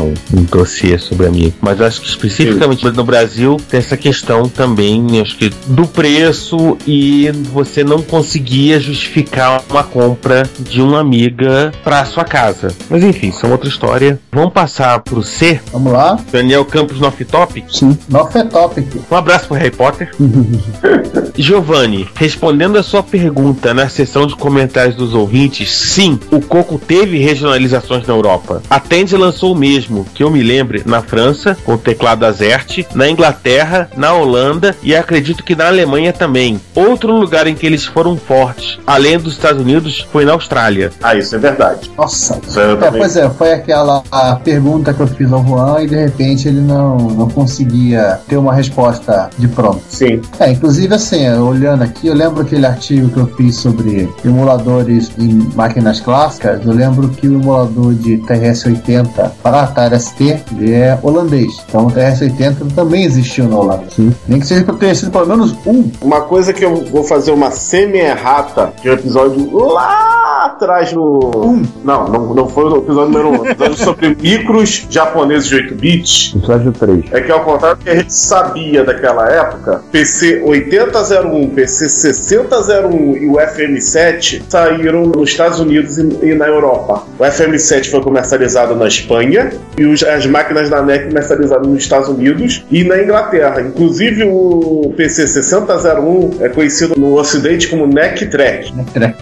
um, 0.00 0.38
um 0.38 0.42
dossiê 0.44 0.98
sobre 0.98 1.26
a 1.26 1.30
minha. 1.30 1.52
Mas 1.60 1.80
eu 1.80 1.86
acho 1.88 2.00
que 2.00 2.08
especificamente 2.08 2.84
no 2.84 3.04
Brasil 3.04 3.56
tem 3.68 3.78
essa 3.78 3.96
questão 3.96 4.48
também, 4.48 5.20
acho 5.20 5.36
que 5.36 5.50
do 5.66 5.86
preço 5.86 6.76
e 6.86 7.30
você 7.52 7.82
não 7.82 8.02
conseguia 8.02 8.78
justificar 8.78 9.62
uma 9.68 9.82
compra 9.82 10.48
de 10.58 10.80
uma 10.80 11.00
amiga 11.00 11.72
pra 11.82 12.04
sua 12.04 12.24
casa. 12.24 12.68
Mas 12.88 13.02
enfim, 13.02 13.28
isso 13.28 13.44
é 13.44 13.48
outra 13.48 13.68
história. 13.68 14.20
Vamos 14.30 14.52
passar 14.52 15.00
pro 15.00 15.22
C. 15.22 15.60
vamos 15.72 15.92
lá. 15.92 16.18
Daniel 16.30 16.64
Campos 16.64 17.00
no 17.00 17.08
Topic. 17.10 17.64
Sim. 17.70 17.96
Nofe 18.08 18.44
Topic. 18.44 18.86
Um 19.10 19.16
abraço 19.16 19.48
pro 19.48 19.56
Harry 19.56 19.70
Potter. 19.70 20.10
Giovanni, 21.36 22.08
respondendo 22.14 22.76
a 22.76 22.82
sua 22.82 23.02
pergunta 23.02 23.72
na 23.72 23.88
seção 23.88 24.26
de 24.26 24.36
comentários 24.36 24.96
dos 24.96 25.14
ouvintes, 25.14 25.70
sim, 25.70 26.18
o 26.30 26.40
Coco 26.40 26.78
teve 26.78 27.18
regionalizações 27.18 28.06
na 28.06 28.14
Europa. 28.14 28.62
A 28.68 28.78
Tandy 28.78 29.16
lançou 29.16 29.52
o 29.52 29.58
mesmo, 29.58 30.04
que 30.14 30.22
eu 30.22 30.30
me 30.30 30.42
lembre, 30.42 30.82
na 30.84 31.00
França, 31.00 31.56
com 31.68 31.74
o 31.74 31.78
teclado 31.78 32.24
Azerte, 32.24 32.88
na 32.94 33.10
Inglaterra, 33.10 33.90
na 33.94 34.14
Holanda 34.14 34.74
e 34.82 34.96
acredito 34.96 35.44
que 35.44 35.54
na 35.54 35.66
Alemanha 35.66 36.14
também. 36.14 36.58
Outro 36.74 37.14
lugar 37.14 37.46
em 37.46 37.54
que 37.54 37.66
eles 37.66 37.84
foram 37.84 38.16
fortes, 38.16 38.78
além 38.86 39.18
dos 39.18 39.34
Estados 39.34 39.60
Unidos, 39.60 40.08
foi 40.10 40.24
na 40.24 40.32
Austrália. 40.32 40.90
Ah, 41.02 41.14
isso 41.14 41.34
é 41.34 41.38
verdade. 41.38 41.90
Nossa. 41.94 42.40
É, 42.56 42.74
também. 42.76 43.00
pois 43.00 43.16
é, 43.18 43.28
foi 43.28 43.52
aquela 43.52 44.02
pergunta 44.42 44.94
que 44.94 45.00
eu 45.00 45.06
fiz 45.08 45.30
ao 45.30 45.46
Juan 45.46 45.82
e 45.82 45.88
de 45.88 45.96
repente 45.96 46.48
ele 46.48 46.62
não, 46.62 46.96
não 46.96 47.28
conseguia 47.28 48.18
ter 48.26 48.38
uma 48.38 48.54
resposta 48.54 49.28
de 49.36 49.46
pronto. 49.46 49.82
Sim. 49.90 50.22
É, 50.40 50.50
inclusive 50.50 50.94
assim, 50.94 51.28
olhando 51.32 51.82
aqui, 51.82 52.06
eu 52.06 52.14
lembro 52.14 52.40
aquele 52.44 52.64
artigo 52.64 53.10
que 53.10 53.18
eu 53.18 53.26
fiz 53.36 53.56
sobre 53.56 54.08
emuladores 54.24 55.12
em 55.18 55.46
máquinas 55.54 56.00
clássicas, 56.00 56.64
eu 56.64 56.72
lembro 56.72 57.10
que 57.10 57.28
o 57.28 57.34
emulador 57.34 57.92
de 57.92 58.16
TRS-80 58.18 59.32
para 59.42 59.64
Atari 59.64 60.00
ST 60.00 60.38
ele 60.56 60.72
é 60.72 60.98
holandês. 61.02 61.57
Então 61.66 61.86
o 61.86 61.90
TRS-80 61.90 62.74
também 62.74 63.04
existiu 63.04 63.48
na 63.48 63.56
Holanda. 63.56 63.84
Nem 64.26 64.40
que 64.40 64.46
seja 64.46 64.64
para 64.64 64.74
ter 64.74 64.94
sido 64.94 65.10
pelo 65.10 65.26
menos 65.26 65.52
um. 65.66 65.90
Uma 66.00 66.22
coisa 66.22 66.52
que 66.52 66.64
eu 66.64 66.84
vou 66.86 67.04
fazer 67.04 67.30
uma 67.30 67.50
semi-errata 67.50 68.72
de 68.82 68.90
um 68.90 68.92
episódio 68.92 69.56
lá 69.56 70.17
atrás 70.48 70.92
no. 70.92 71.62
Não, 71.84 72.08
não, 72.08 72.34
não 72.34 72.48
foi 72.48 72.64
no 72.70 72.78
episódio 72.78 73.10
número 73.12 73.28
1. 73.30 73.40
Um, 73.42 73.46
episódio 73.46 73.76
sobre 73.84 74.16
micros 74.20 74.86
japoneses 74.90 75.48
de 75.48 75.54
8 75.56 75.74
bits. 75.74 76.32
Episódio 76.36 76.72
3. 76.72 77.04
É 77.12 77.20
que 77.20 77.32
ao 77.32 77.40
contrário 77.44 77.78
do 77.78 77.84
que 77.84 77.90
a 77.90 77.94
gente 77.96 78.12
sabia 78.12 78.84
daquela 78.84 79.28
época, 79.28 79.82
PC 79.92 80.42
8001, 80.44 81.50
PC 81.50 81.88
6001 81.88 83.16
e 83.16 83.28
o 83.28 83.34
FM7 83.34 84.42
saíram 84.48 85.02
nos 85.04 85.30
Estados 85.30 85.60
Unidos 85.60 85.98
e, 85.98 86.02
e 86.26 86.34
na 86.34 86.46
Europa. 86.46 87.04
O 87.18 87.22
FM7 87.22 87.90
foi 87.90 88.00
comercializado 88.02 88.74
na 88.74 88.86
Espanha 88.86 89.50
e 89.76 89.84
os- 89.84 90.02
as 90.02 90.26
máquinas 90.26 90.68
da 90.70 90.82
NEC 90.82 91.08
comercializadas 91.08 91.66
nos 91.66 91.78
Estados 91.82 92.08
Unidos 92.08 92.64
e 92.70 92.84
na 92.84 93.00
Inglaterra. 93.02 93.60
Inclusive 93.60 94.24
o 94.24 94.92
PC 94.96 95.26
6001 95.26 96.30
é 96.40 96.48
conhecido 96.48 96.94
no 96.98 97.14
Ocidente 97.18 97.68
como 97.68 97.86
NEC 97.86 98.26
Track. 98.26 98.72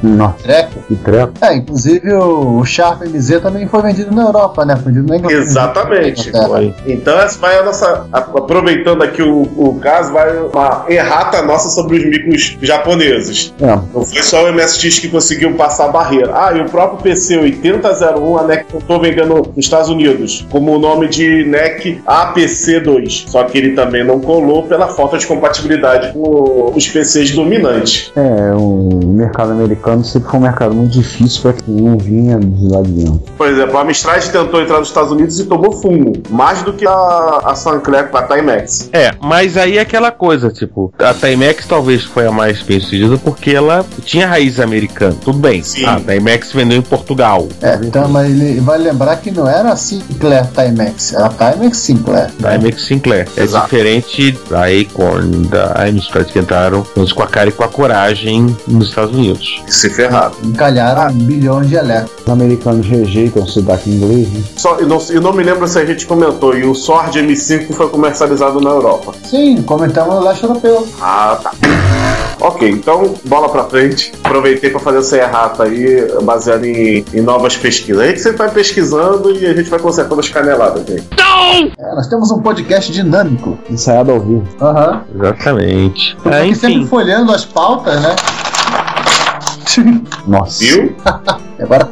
Nossa, 0.03 0.37
Treco. 0.43 0.66
Que 0.87 0.97
treco. 0.97 1.33
É, 1.41 1.55
inclusive 1.55 2.13
o, 2.13 2.65
Sharp 2.65 3.03
MZ 3.03 3.41
também 3.41 3.67
foi 3.67 3.83
vendido 3.83 4.15
na 4.15 4.23
Europa, 4.23 4.65
né? 4.65 4.77
Foi 4.77 4.93
vendido 4.93 5.09
na 5.09 5.19
Inglaterra. 5.19 5.43
Exatamente. 5.43 6.29
Inglaterra. 6.29 6.75
Então, 6.87 7.19
essa 7.19 7.39
vai 7.39 7.59
a 7.59 7.63
nossa. 7.63 8.07
aproveitando 8.13 9.03
aqui 9.03 9.23
o, 9.23 9.43
o 9.57 9.79
caso, 9.81 10.13
vai 10.13 10.37
uma 10.37 10.85
errata 10.89 11.43
nossa 11.43 11.69
sobre 11.71 11.99
os 11.99 12.05
micros 12.05 12.57
japoneses. 12.61 13.55
É, 13.61 13.67
Não 13.67 14.05
foi 14.05 14.23
só 14.23 14.45
o 14.45 14.53
MSX 14.53 14.99
que 14.99 15.09
conseguiu 15.09 15.55
passar 15.55 15.87
a 15.87 15.89
barreira. 15.89 16.33
Ah, 16.35 16.53
e 16.53 16.61
o 16.61 16.67
próprio 16.67 17.03
PC 17.03 17.39
8001, 17.39 18.39
a 18.39 18.43
NEC 18.45 18.67
tentou 18.67 19.01
vendendo 19.01 19.35
nos 19.35 19.57
Estados 19.57 19.89
Unidos, 19.89 20.47
como 20.51 20.75
o 20.75 20.79
nome 20.79 21.09
de 21.09 21.45
NEC 21.45 22.03
APC2. 22.07 23.29
Só 23.29 23.45
que 23.45 23.59
ele 23.59 23.75
também 23.75 24.05
não 24.05 24.21
colou 24.21 24.65
pela 24.65 24.89
falta 24.89 25.19
de 25.19 25.27
compatibilidade 25.27 26.13
com 26.13 26.73
os 26.75 26.89
PCs 26.89 27.33
dominantes. 27.33 28.13
é, 28.17 28.55
o 28.55 29.01
mercado 29.05 29.53
americano 29.53 30.05
sempre 30.05 30.31
foi 30.31 30.41
um 30.41 30.43
mercado 30.43 30.75
muito 30.77 30.93
difícil 30.93 31.43
para 31.43 31.53
quem 31.55 31.75
não 31.75 31.99
vinha 31.99 32.39
de 32.39 32.69
lá 32.69 32.83
de 32.83 32.91
dentro. 32.91 33.23
Por 33.37 33.49
exemplo, 33.49 33.77
a 33.79 33.83
Amstrad 33.83 34.25
tentou 34.25 34.61
entrar 34.61 34.79
nos 34.79 34.89
Estados 34.89 35.13
Unidos 35.13 35.39
e 35.41 35.45
tomou 35.45 35.73
fumo. 35.73 36.13
Mais 36.31 36.63
do 36.63 36.73
que 36.73 36.87
a, 36.87 37.41
a 37.45 37.55
Sinclair 37.55 38.09
com 38.09 38.19
a 38.19 38.23
Timex. 38.23 38.91
É, 38.93 39.13
mas 39.21 39.57
aí 39.57 39.79
é 39.79 39.81
aquela 39.81 40.11
coisa, 40.11 40.51
tipo, 40.51 40.93
a 40.99 41.15
Timex 41.15 41.67
talvez 41.67 42.05
foi 42.05 42.27
a 42.27 42.33
mais 42.33 42.63
bem 42.63 42.81
sucedida 42.81 43.17
porque 43.19 43.51
ela 43.51 43.85
tinha 44.05 44.27
raiz 44.27 44.61
americana. 44.61 45.17
Tudo 45.25 45.39
bem. 45.39 45.63
Sim. 45.63 45.85
A 45.85 46.01
Timex 46.01 46.53
vendeu 46.53 46.79
em 46.79 46.83
Portugal. 46.83 47.49
É, 47.63 47.79
então, 47.83 48.09
mas 48.09 48.31
ele 48.31 48.61
vai 48.61 48.79
lembrar 48.79 49.17
que 49.17 49.31
não 49.31 49.49
era 49.49 49.73
a 49.73 49.77
Sinclair 49.77 50.47
Timex, 50.53 51.13
era 51.15 51.27
a 51.27 51.53
Timex 51.53 51.79
Sinclair. 51.79 52.31
Timex 52.39 52.83
Sinclair. 52.83 53.29
É 53.37 53.43
Exato. 53.43 53.67
diferente 53.67 54.39
da 54.51 54.65
Acorn, 54.67 55.47
da 55.49 55.85
Amstrad 55.85 56.27
que 56.27 56.39
entraram 56.39 56.85
com 57.15 57.23
a 57.23 57.27
cara 57.27 57.49
e 57.49 57.53
com 57.53 57.65
a 57.65 57.69
coragem 57.69 58.57
nos 58.67 58.89
Estados 58.89 59.15
Unidos. 59.15 59.63
Se 59.69 59.89
ferraram. 59.91 60.35
Encalharam 60.67 61.13
bilhões 61.13 61.69
de 61.69 61.75
elétricos. 61.75 62.23
Os 62.25 62.33
americanos 62.33 62.87
rejeitam 62.87 63.43
o 63.43 63.47
sotaque 63.47 63.91
inglês, 63.91 64.27
né? 64.33 64.43
Só, 64.57 64.77
eu, 64.77 64.87
não, 64.89 64.99
eu 65.11 65.21
não 65.21 65.33
me 65.35 65.43
lembro 65.45 65.69
se 65.69 65.79
a 65.79 65.85
gente 65.85 66.07
comentou. 66.07 66.57
E 66.57 66.65
o 66.65 66.75
Sword 66.75 67.19
M5 67.21 67.73
foi 67.75 67.89
comercializado 67.91 68.59
na 68.59 68.71
Europa. 68.71 69.13
Sim, 69.25 69.63
comentamos 69.63 70.15
no 70.15 70.21
leste 70.23 70.45
europeu. 70.45 70.89
Ah, 71.01 71.39
tá. 71.43 71.53
Ok, 72.41 72.69
então 72.71 73.15
bola 73.27 73.49
pra 73.51 73.65
frente. 73.65 74.13
Aproveitei 74.25 74.71
pra 74.71 74.81
fazer 74.81 74.99
essa 74.99 75.17
errata 75.19 75.65
aí, 75.65 76.07
baseado 76.23 76.65
em, 76.65 77.05
em 77.13 77.21
novas 77.21 77.55
pesquisas. 77.57 78.01
Aí 78.03 78.13
que 78.15 78.19
você 78.21 78.33
vai 78.33 78.51
pesquisando 78.51 79.31
e 79.33 79.47
a 79.47 79.53
gente 79.55 79.69
vai 79.69 79.79
consertando 79.79 80.21
as 80.21 80.29
caneladas, 80.31 80.87
gente. 80.87 81.07
É, 81.79 81.95
nós 81.95 82.07
temos 82.09 82.31
um 82.31 82.41
podcast 82.41 82.91
dinâmico. 82.91 83.59
Ensaiado 83.71 84.11
ao 84.11 84.21
vivo. 84.21 84.45
Aham. 84.61 85.03
Exatamente. 85.15 86.17
Tô 86.23 86.31
É, 86.31 86.43
aqui 86.43 86.55
sempre 86.55 86.77
enfim. 86.79 86.87
folhando 86.87 87.33
as 87.33 87.45
pautas, 87.45 88.01
né? 88.01 88.17
Nossa. 90.27 90.65
Viu? 90.65 90.95
Agora, 91.59 91.89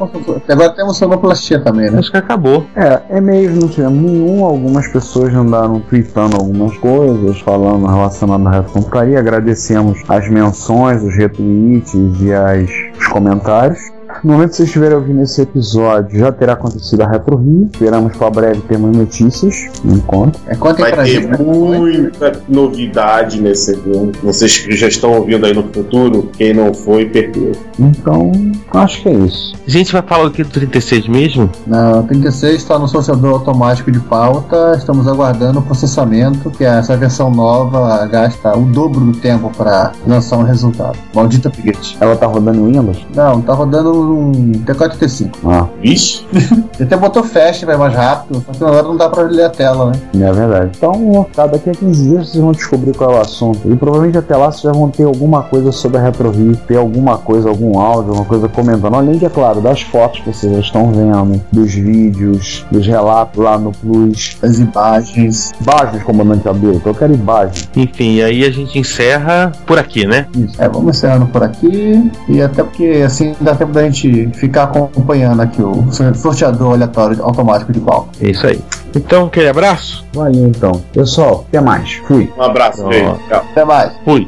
agora 0.47 0.69
temos 0.75 0.97
sonoplastia 0.97 1.59
também, 1.59 1.89
né? 1.89 1.97
Acho 1.97 2.11
que 2.11 2.17
acabou. 2.17 2.67
É, 2.75 3.17
e-mails 3.17 3.57
não 3.57 3.67
tivemos 3.67 3.99
nenhum, 3.99 4.45
algumas 4.45 4.87
pessoas 4.87 5.33
andaram 5.33 5.79
tweetando 5.79 6.35
algumas 6.35 6.77
coisas, 6.77 7.39
falando 7.41 7.87
relacionado 7.87 8.47
à 8.47 8.51
retrocomputaria. 8.51 9.17
Agradecemos 9.17 10.03
as 10.07 10.29
menções, 10.29 11.01
os 11.01 11.15
retweets 11.15 11.95
e 12.21 12.31
as, 12.31 12.69
os 12.99 13.07
comentários. 13.07 13.94
No 14.25 14.33
momento 14.33 14.49
que 14.49 14.55
vocês 14.55 14.69
estiverem 14.69 14.97
ouvindo 14.97 15.21
esse 15.21 15.39
episódio, 15.39 16.17
já 16.17 16.31
terá 16.31 16.53
acontecido 16.53 17.01
a 17.01 17.07
Retro 17.07 17.35
Rio. 17.35 17.69
Esperamos 17.71 18.17
para 18.17 18.31
breve 18.31 18.59
termos 18.61 18.97
notícias 18.97 19.67
no 19.83 19.97
encontro. 19.97 20.41
É, 20.47 20.55
Vai 20.55 20.73
pra 20.73 21.03
ter 21.03 21.09
gente. 21.09 21.27
né? 21.27 21.37
muita 21.37 22.31
novidade 22.49 23.39
nesse 23.39 23.73
evento. 23.73 24.17
Vocês 24.23 24.57
que 24.57 24.75
já 24.75 24.87
estão 24.87 25.11
ouvindo 25.11 25.45
aí 25.45 25.53
no 25.53 25.61
futuro, 25.71 26.31
quem 26.35 26.55
não 26.55 26.73
foi, 26.73 27.05
perdeu. 27.05 27.51
Então, 27.79 28.31
acho 28.73 29.03
que 29.03 29.09
é 29.09 29.13
isso. 29.13 29.53
A 29.67 29.69
gente 29.69 29.93
vai 29.93 30.01
falar 30.01 30.29
aqui 30.29 30.43
do 30.43 30.49
36 30.49 31.07
mesmo? 31.07 31.47
Não, 31.67 32.01
36 32.01 32.55
está 32.55 32.79
no 32.79 32.89
processador 32.89 33.33
automático 33.33 33.91
de 33.91 33.99
pauta. 33.99 34.73
Estamos 34.75 35.07
aguardando 35.07 35.59
o 35.59 35.61
processamento, 35.61 36.49
que 36.49 36.63
é 36.63 36.79
essa 36.79 36.97
versão 36.97 37.29
nova 37.29 38.03
gasta 38.07 38.57
o 38.57 38.65
dobro 38.65 39.01
do 39.01 39.13
tempo 39.19 39.51
para 39.55 39.91
lançar 40.07 40.37
um 40.37 40.43
resultado. 40.43 40.97
Maldita 41.13 41.49
upgrade. 41.49 41.95
Ela 41.99 42.15
tá 42.15 42.25
rodando 42.25 42.65
Windows? 42.65 43.05
Não, 43.15 43.39
tá 43.39 43.53
rodando 43.53 44.14
um 44.15 44.51
T4T5. 44.65 45.29
Ah, 45.45 45.67
Vixe? 45.81 46.25
Você 46.75 46.83
até 46.83 46.97
botou 46.97 47.23
fast, 47.23 47.65
vai 47.65 47.77
mais 47.77 47.93
rápido, 47.93 48.43
só 48.45 48.51
que 48.51 48.63
agora 48.63 48.83
não 48.83 48.97
dá 48.97 49.09
pra 49.09 49.23
ler 49.23 49.45
a 49.45 49.49
tela, 49.49 49.91
né? 49.91 50.27
é 50.27 50.31
verdade. 50.31 50.71
Então, 50.77 51.25
tá, 51.33 51.47
daqui 51.47 51.69
a 51.69 51.73
15 51.73 52.03
dias 52.09 52.29
vocês 52.29 52.43
vão 52.43 52.51
descobrir 52.51 52.93
qual 52.95 53.11
é 53.11 53.15
o 53.17 53.21
assunto. 53.21 53.71
E 53.71 53.75
provavelmente 53.75 54.17
até 54.17 54.35
lá 54.35 54.51
vocês 54.51 54.63
já 54.63 54.71
vão 54.71 54.89
ter 54.89 55.03
alguma 55.03 55.43
coisa 55.43 55.71
sobre 55.71 55.97
a 55.97 56.01
Retro 56.01 56.31
Rio, 56.31 56.55
ter 56.67 56.77
alguma 56.77 57.17
coisa, 57.17 57.49
algum 57.49 57.79
áudio, 57.79 58.09
alguma 58.11 58.25
coisa 58.25 58.47
comentando. 58.49 58.95
Além 58.95 59.17
de, 59.17 59.25
é 59.25 59.29
claro, 59.29 59.61
das 59.61 59.81
fotos 59.81 60.21
que 60.21 60.31
vocês 60.33 60.51
já 60.53 60.59
estão 60.59 60.91
vendo, 60.91 61.41
dos 61.51 61.73
vídeos, 61.73 62.65
dos 62.71 62.85
relatos 62.85 63.41
lá 63.43 63.57
no 63.57 63.71
Plus, 63.71 64.37
As 64.41 64.59
imagens. 64.59 65.51
imagens, 65.61 66.03
comandante 66.03 66.47
Abel, 66.47 66.81
eu 66.85 66.93
quero 66.93 67.13
imagem. 67.13 67.63
Enfim, 67.75 68.21
aí 68.21 68.43
a 68.43 68.51
gente 68.51 68.77
encerra 68.77 69.51
por 69.65 69.77
aqui, 69.77 70.05
né? 70.05 70.27
Isso. 70.35 70.61
É, 70.61 70.67
vamos 70.67 70.97
encerrando 70.97 71.25
por 71.27 71.43
aqui. 71.43 72.11
E 72.27 72.41
até 72.41 72.63
porque 72.63 73.03
assim 73.05 73.35
dá 73.39 73.55
tempo 73.55 73.71
da 73.71 73.83
gente 73.83 74.04
ficar 74.33 74.63
acompanhando 74.63 75.41
aqui 75.41 75.61
o 75.61 75.85
sorteador 76.15 76.73
aleatório 76.73 77.23
automático 77.23 77.71
de 77.71 77.79
pauta. 77.79 78.09
É 78.21 78.29
isso 78.29 78.45
aí. 78.47 78.59
Então, 78.95 79.25
aquele 79.25 79.49
abraço. 79.49 80.05
Valeu 80.13 80.47
então. 80.47 80.81
Pessoal, 80.93 81.45
até 81.47 81.59
mais. 81.59 81.93
Fui. 82.07 82.31
Um 82.37 82.41
abraço. 82.41 82.83
Tchau. 83.27 83.45
Até 83.51 83.65
mais. 83.65 83.91
Fui. 84.05 84.27